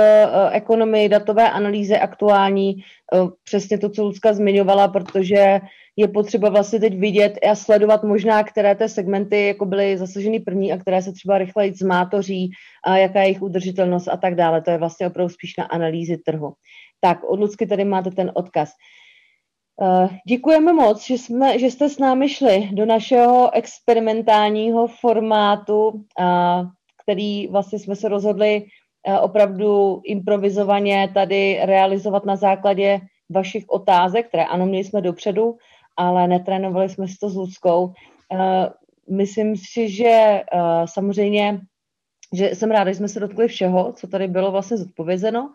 ekonomii, 0.51 1.09
datové 1.09 1.51
analýzy 1.51 1.95
aktuální, 1.97 2.75
uh, 2.75 3.29
přesně 3.43 3.77
to, 3.77 3.89
co 3.89 4.03
Lucka 4.03 4.33
zmiňovala, 4.33 4.87
protože 4.87 5.59
je 5.95 6.07
potřeba 6.07 6.49
vlastně 6.49 6.79
teď 6.79 6.99
vidět 6.99 7.33
a 7.51 7.55
sledovat 7.55 8.03
možná, 8.03 8.43
které 8.43 8.75
ty 8.75 8.89
segmenty 8.89 9.47
jako 9.47 9.65
byly 9.65 9.97
zasaženy 9.97 10.39
první 10.39 10.73
a 10.73 10.77
které 10.77 11.01
se 11.01 11.11
třeba 11.11 11.37
rychleji 11.37 11.73
zmátoří, 11.73 12.51
a 12.85 12.97
jaká 12.97 13.19
je 13.19 13.25
jejich 13.25 13.41
udržitelnost 13.41 14.07
a 14.07 14.17
tak 14.17 14.35
dále. 14.35 14.61
To 14.61 14.71
je 14.71 14.77
vlastně 14.77 15.07
opravdu 15.07 15.33
spíš 15.33 15.57
na 15.57 15.63
analýzy 15.63 16.17
trhu. 16.17 16.53
Tak, 17.01 17.23
od 17.23 17.39
Lucky 17.39 17.67
tady 17.67 17.85
máte 17.85 18.11
ten 18.11 18.31
odkaz. 18.35 18.69
Uh, 18.69 19.06
děkujeme 20.27 20.73
moc, 20.73 21.05
že, 21.05 21.17
jsme, 21.17 21.59
že 21.59 21.65
jste 21.65 21.89
s 21.89 21.99
námi 21.99 22.29
šli 22.29 22.69
do 22.73 22.85
našeho 22.85 23.55
experimentálního 23.55 24.87
formátu, 24.87 26.05
který 27.03 27.47
vlastně 27.47 27.79
jsme 27.79 27.95
se 27.95 28.09
rozhodli 28.09 28.61
uh, 28.61 28.67
opravdu 29.21 30.01
improvizovaně 30.05 31.11
tady 31.13 31.59
realizovat 31.61 32.25
na 32.25 32.35
základě 32.35 32.99
vašich 33.29 33.63
otázek, 33.67 34.27
které 34.27 34.45
ano, 34.45 34.65
měli 34.65 34.83
jsme 34.83 35.01
dopředu, 35.01 35.57
ale 35.97 36.27
netrénovali 36.27 36.89
jsme 36.89 37.07
si 37.07 37.15
to 37.19 37.29
s 37.29 37.35
Luckou. 37.35 37.93
Myslím 39.09 39.55
si, 39.55 39.89
že 39.89 40.41
samozřejmě, 40.85 41.59
že 42.33 42.55
jsem 42.55 42.71
ráda, 42.71 42.91
že 42.91 42.97
jsme 42.97 43.07
se 43.07 43.19
dotkli 43.19 43.47
všeho, 43.47 43.93
co 43.93 44.07
tady 44.07 44.27
bylo 44.27 44.51
vlastně 44.51 44.77
zodpovězeno 44.77 45.51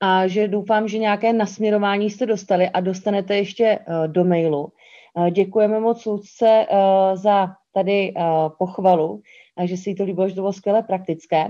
a 0.00 0.26
že 0.26 0.48
doufám, 0.48 0.88
že 0.88 0.98
nějaké 0.98 1.32
nasměrování 1.32 2.10
jste 2.10 2.26
dostali 2.26 2.68
a 2.68 2.80
dostanete 2.80 3.36
ještě 3.36 3.78
uh, 3.78 4.08
do 4.08 4.24
mailu. 4.24 4.68
Uh, 5.14 5.30
děkujeme 5.30 5.80
moc 5.80 6.06
Lucce 6.06 6.66
uh, 6.70 7.16
za 7.16 7.48
tady 7.74 8.14
pochvalu, 8.58 9.20
že 9.64 9.76
si 9.76 9.94
to 9.94 10.04
líbilo, 10.04 10.28
že 10.28 10.34
to 10.34 10.40
bylo 10.40 10.52
skvěle 10.52 10.82
praktické. 10.82 11.48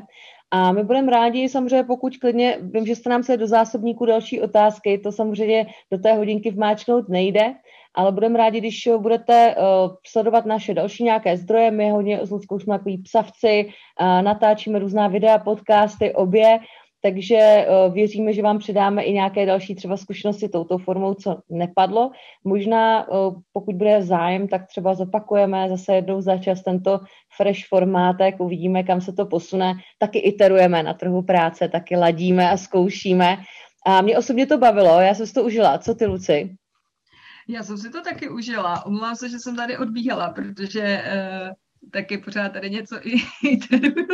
A 0.51 0.73
my 0.73 0.85
budeme 0.85 1.13
rádi, 1.13 1.49
samozřejmě 1.49 1.83
pokud 1.85 2.17
klidně, 2.17 2.59
vím, 2.61 2.87
že 2.87 2.97
jste 2.97 3.11
nám 3.11 3.23
se 3.23 3.37
do 3.37 3.47
zásobníku 3.47 4.07
další 4.07 4.41
otázky, 4.41 4.99
to 4.99 5.13
samozřejmě 5.13 5.67
do 5.91 5.99
té 5.99 6.13
hodinky 6.15 6.51
vmáčknout 6.51 7.09
nejde, 7.09 7.55
ale 7.95 8.13
budeme 8.13 8.39
rádi, 8.39 8.61
když 8.61 8.89
budete 8.99 9.57
uh, 9.57 9.65
sledovat 10.07 10.47
naše 10.47 10.75
další 10.75 11.05
nějaké 11.05 11.37
zdroje. 11.37 11.71
My 11.71 11.91
hodně 11.91 12.21
s 12.23 12.31
Luckou 12.31 12.59
jsme 12.59 12.79
takový 12.79 12.99
psavci, 12.99 13.67
uh, 14.01 14.23
natáčíme 14.23 14.79
různá 14.79 15.09
videa, 15.09 15.39
podcasty, 15.39 16.15
obě 16.15 16.59
takže 17.05 17.37
eh, 17.37 17.67
věříme, 17.93 18.33
že 18.33 18.43
vám 18.43 18.59
předáme 18.59 19.03
i 19.03 19.13
nějaké 19.13 19.47
další 19.47 19.75
třeba 19.75 19.97
zkušenosti 19.97 20.49
touto 20.49 20.79
formou, 20.79 21.15
co 21.15 21.43
nepadlo. 21.51 22.11
Možná, 22.45 23.03
eh, 23.03 23.07
pokud 23.53 23.75
bude 23.75 24.03
zájem, 24.03 24.49
tak 24.49 24.67
třeba 24.67 24.95
zopakujeme 24.95 25.69
zase 25.69 25.95
jednou 25.95 26.21
za 26.21 26.39
čas 26.39 26.63
tento 26.63 27.01
fresh 27.37 27.69
formátek, 27.69 28.41
uvidíme, 28.41 28.83
kam 28.83 29.01
se 29.01 29.13
to 29.13 29.27
posune. 29.27 29.75
Taky 29.99 30.19
iterujeme 30.19 30.83
na 30.83 30.95
trhu 30.95 31.23
práce, 31.23 31.69
taky 31.69 31.97
ladíme 31.97 32.51
a 32.51 32.57
zkoušíme. 32.57 33.37
A 33.87 34.01
mě 34.01 34.19
osobně 34.19 34.47
to 34.47 34.59
bavilo, 34.59 35.01
já 35.01 35.15
jsem 35.15 35.27
si 35.27 35.35
to 35.35 35.45
užila. 35.45 35.79
Co 35.79 35.95
ty, 35.95 36.07
Luci? 36.07 36.57
Já 37.49 37.63
jsem 37.63 37.79
si 37.79 37.91
to 37.91 38.03
taky 38.03 38.29
užila. 38.29 38.87
Omlouvám 38.87 39.17
se, 39.17 39.29
že 39.29 39.39
jsem 39.39 39.57
tady 39.57 39.79
odbíhala, 39.79 40.31
protože 40.31 41.05
uh, 41.05 41.91
taky 41.91 42.19
pořád 42.19 42.53
tady 42.53 42.71
něco 42.71 42.97
iteruju. 43.43 44.07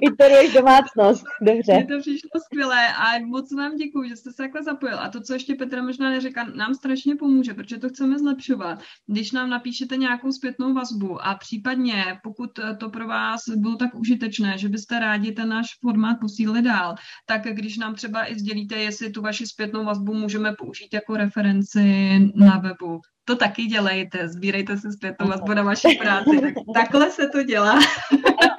Iteruješ 0.00 0.52
domácnost, 0.52 1.24
dobře. 1.42 1.72
Je 1.72 1.84
to 1.84 2.00
přišlo 2.00 2.30
skvělé 2.44 2.88
a 2.88 3.18
moc 3.26 3.52
vám 3.52 3.76
děkuji, 3.76 4.08
že 4.08 4.16
jste 4.16 4.30
se 4.30 4.36
takhle 4.36 4.62
zapojil. 4.62 4.98
A 5.00 5.08
to, 5.08 5.20
co 5.20 5.32
ještě 5.32 5.54
Petra 5.54 5.82
možná 5.82 6.10
neřekla, 6.10 6.44
nám 6.44 6.74
strašně 6.74 7.16
pomůže, 7.16 7.54
protože 7.54 7.78
to 7.78 7.88
chceme 7.88 8.18
zlepšovat. 8.18 8.78
Když 9.06 9.32
nám 9.32 9.50
napíšete 9.50 9.96
nějakou 9.96 10.32
zpětnou 10.32 10.74
vazbu 10.74 11.26
a 11.26 11.34
případně, 11.34 12.04
pokud 12.22 12.50
to 12.78 12.90
pro 12.90 13.06
vás 13.06 13.40
bylo 13.56 13.76
tak 13.76 13.94
užitečné, 13.94 14.58
že 14.58 14.68
byste 14.68 14.98
rádi 14.98 15.32
ten 15.32 15.48
náš 15.48 15.66
formát 15.80 16.16
posílili 16.20 16.62
dál, 16.62 16.94
tak 17.26 17.42
když 17.42 17.78
nám 17.78 17.94
třeba 17.94 18.30
i 18.30 18.34
sdělíte, 18.34 18.76
jestli 18.76 19.10
tu 19.10 19.22
vaši 19.22 19.46
zpětnou 19.46 19.84
vazbu 19.84 20.14
můžeme 20.14 20.52
použít 20.58 20.88
jako 20.94 21.16
referenci 21.16 22.18
na 22.34 22.58
webu, 22.58 23.00
to 23.24 23.36
taky 23.36 23.62
dělejte, 23.62 24.28
sbírejte 24.28 24.76
si 24.76 24.92
zpětnou 24.92 25.28
vazbu 25.28 25.54
na 25.54 25.62
vaši 25.62 25.98
práci. 26.00 26.40
Tak, 26.40 26.54
takhle 26.74 27.10
se 27.10 27.28
to 27.28 27.42
dělá. 27.42 27.78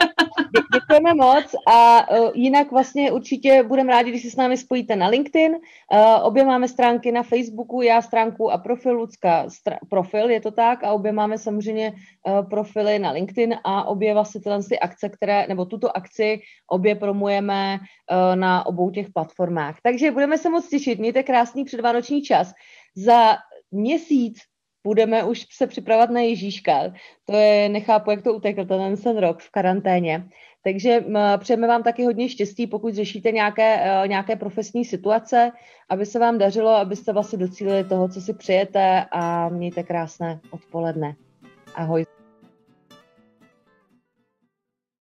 Děkujeme 0.73 1.13
moc 1.13 1.55
a 1.67 2.09
uh, 2.11 2.31
jinak 2.33 2.71
vlastně 2.71 3.11
určitě 3.11 3.63
budeme 3.63 3.91
rádi, 3.91 4.09
když 4.09 4.23
se 4.23 4.29
s 4.29 4.35
námi 4.35 4.57
spojíte 4.57 4.95
na 4.95 5.07
LinkedIn. 5.07 5.51
Uh, 5.51 5.59
obě 6.23 6.45
máme 6.45 6.67
stránky 6.67 7.11
na 7.11 7.23
Facebooku, 7.23 7.81
já 7.81 8.01
stránku 8.01 8.51
a 8.51 8.57
profil, 8.57 8.93
Lucka 8.93 9.45
str- 9.45 9.77
profil, 9.89 10.29
je 10.29 10.41
to 10.41 10.51
tak, 10.51 10.83
a 10.83 10.91
obě 10.91 11.11
máme 11.11 11.37
samozřejmě 11.37 11.93
uh, 11.93 12.49
profily 12.49 12.99
na 12.99 13.11
LinkedIn 13.11 13.55
a 13.63 13.83
obě 13.83 14.13
vlastně 14.13 14.41
tyhle 14.41 14.63
ty 14.63 14.79
akce, 14.79 15.09
které, 15.09 15.45
nebo 15.47 15.65
tuto 15.65 15.97
akci 15.97 16.39
obě 16.71 16.95
promujeme 16.95 17.77
uh, 17.79 18.35
na 18.35 18.65
obou 18.65 18.91
těch 18.91 19.09
platformách. 19.13 19.75
Takže 19.83 20.11
budeme 20.11 20.37
se 20.37 20.49
moc 20.49 20.69
těšit, 20.69 20.99
mějte 20.99 21.23
krásný 21.23 21.65
předvánoční 21.65 22.21
čas. 22.21 22.53
Za 22.95 23.37
měsíc 23.71 24.37
budeme 24.85 25.23
už 25.23 25.45
se 25.51 25.67
připravovat 25.67 26.09
na 26.09 26.21
Ježíška. 26.21 26.93
To 27.25 27.35
je, 27.35 27.69
nechápu, 27.69 28.11
jak 28.11 28.21
to 28.21 28.33
utekl 28.33 28.65
ten, 28.65 28.97
ten 28.97 29.17
rok 29.17 29.41
v 29.41 29.51
karanténě. 29.51 30.23
Takže 30.63 31.03
přejeme 31.37 31.67
vám 31.67 31.83
taky 31.83 32.05
hodně 32.05 32.29
štěstí, 32.29 32.67
pokud 32.67 32.93
řešíte 32.93 33.31
nějaké, 33.31 33.81
e, 34.03 34.07
nějaké 34.07 34.35
profesní 34.35 34.85
situace, 34.85 35.51
aby 35.89 36.05
se 36.05 36.19
vám 36.19 36.37
dařilo, 36.37 36.69
abyste 36.69 37.13
vlastně 37.13 37.37
docílili 37.37 37.83
toho, 37.83 38.09
co 38.09 38.21
si 38.21 38.33
přejete 38.33 39.05
a 39.11 39.49
mějte 39.49 39.83
krásné 39.83 40.39
odpoledne. 40.51 41.15
Ahoj. 41.75 42.14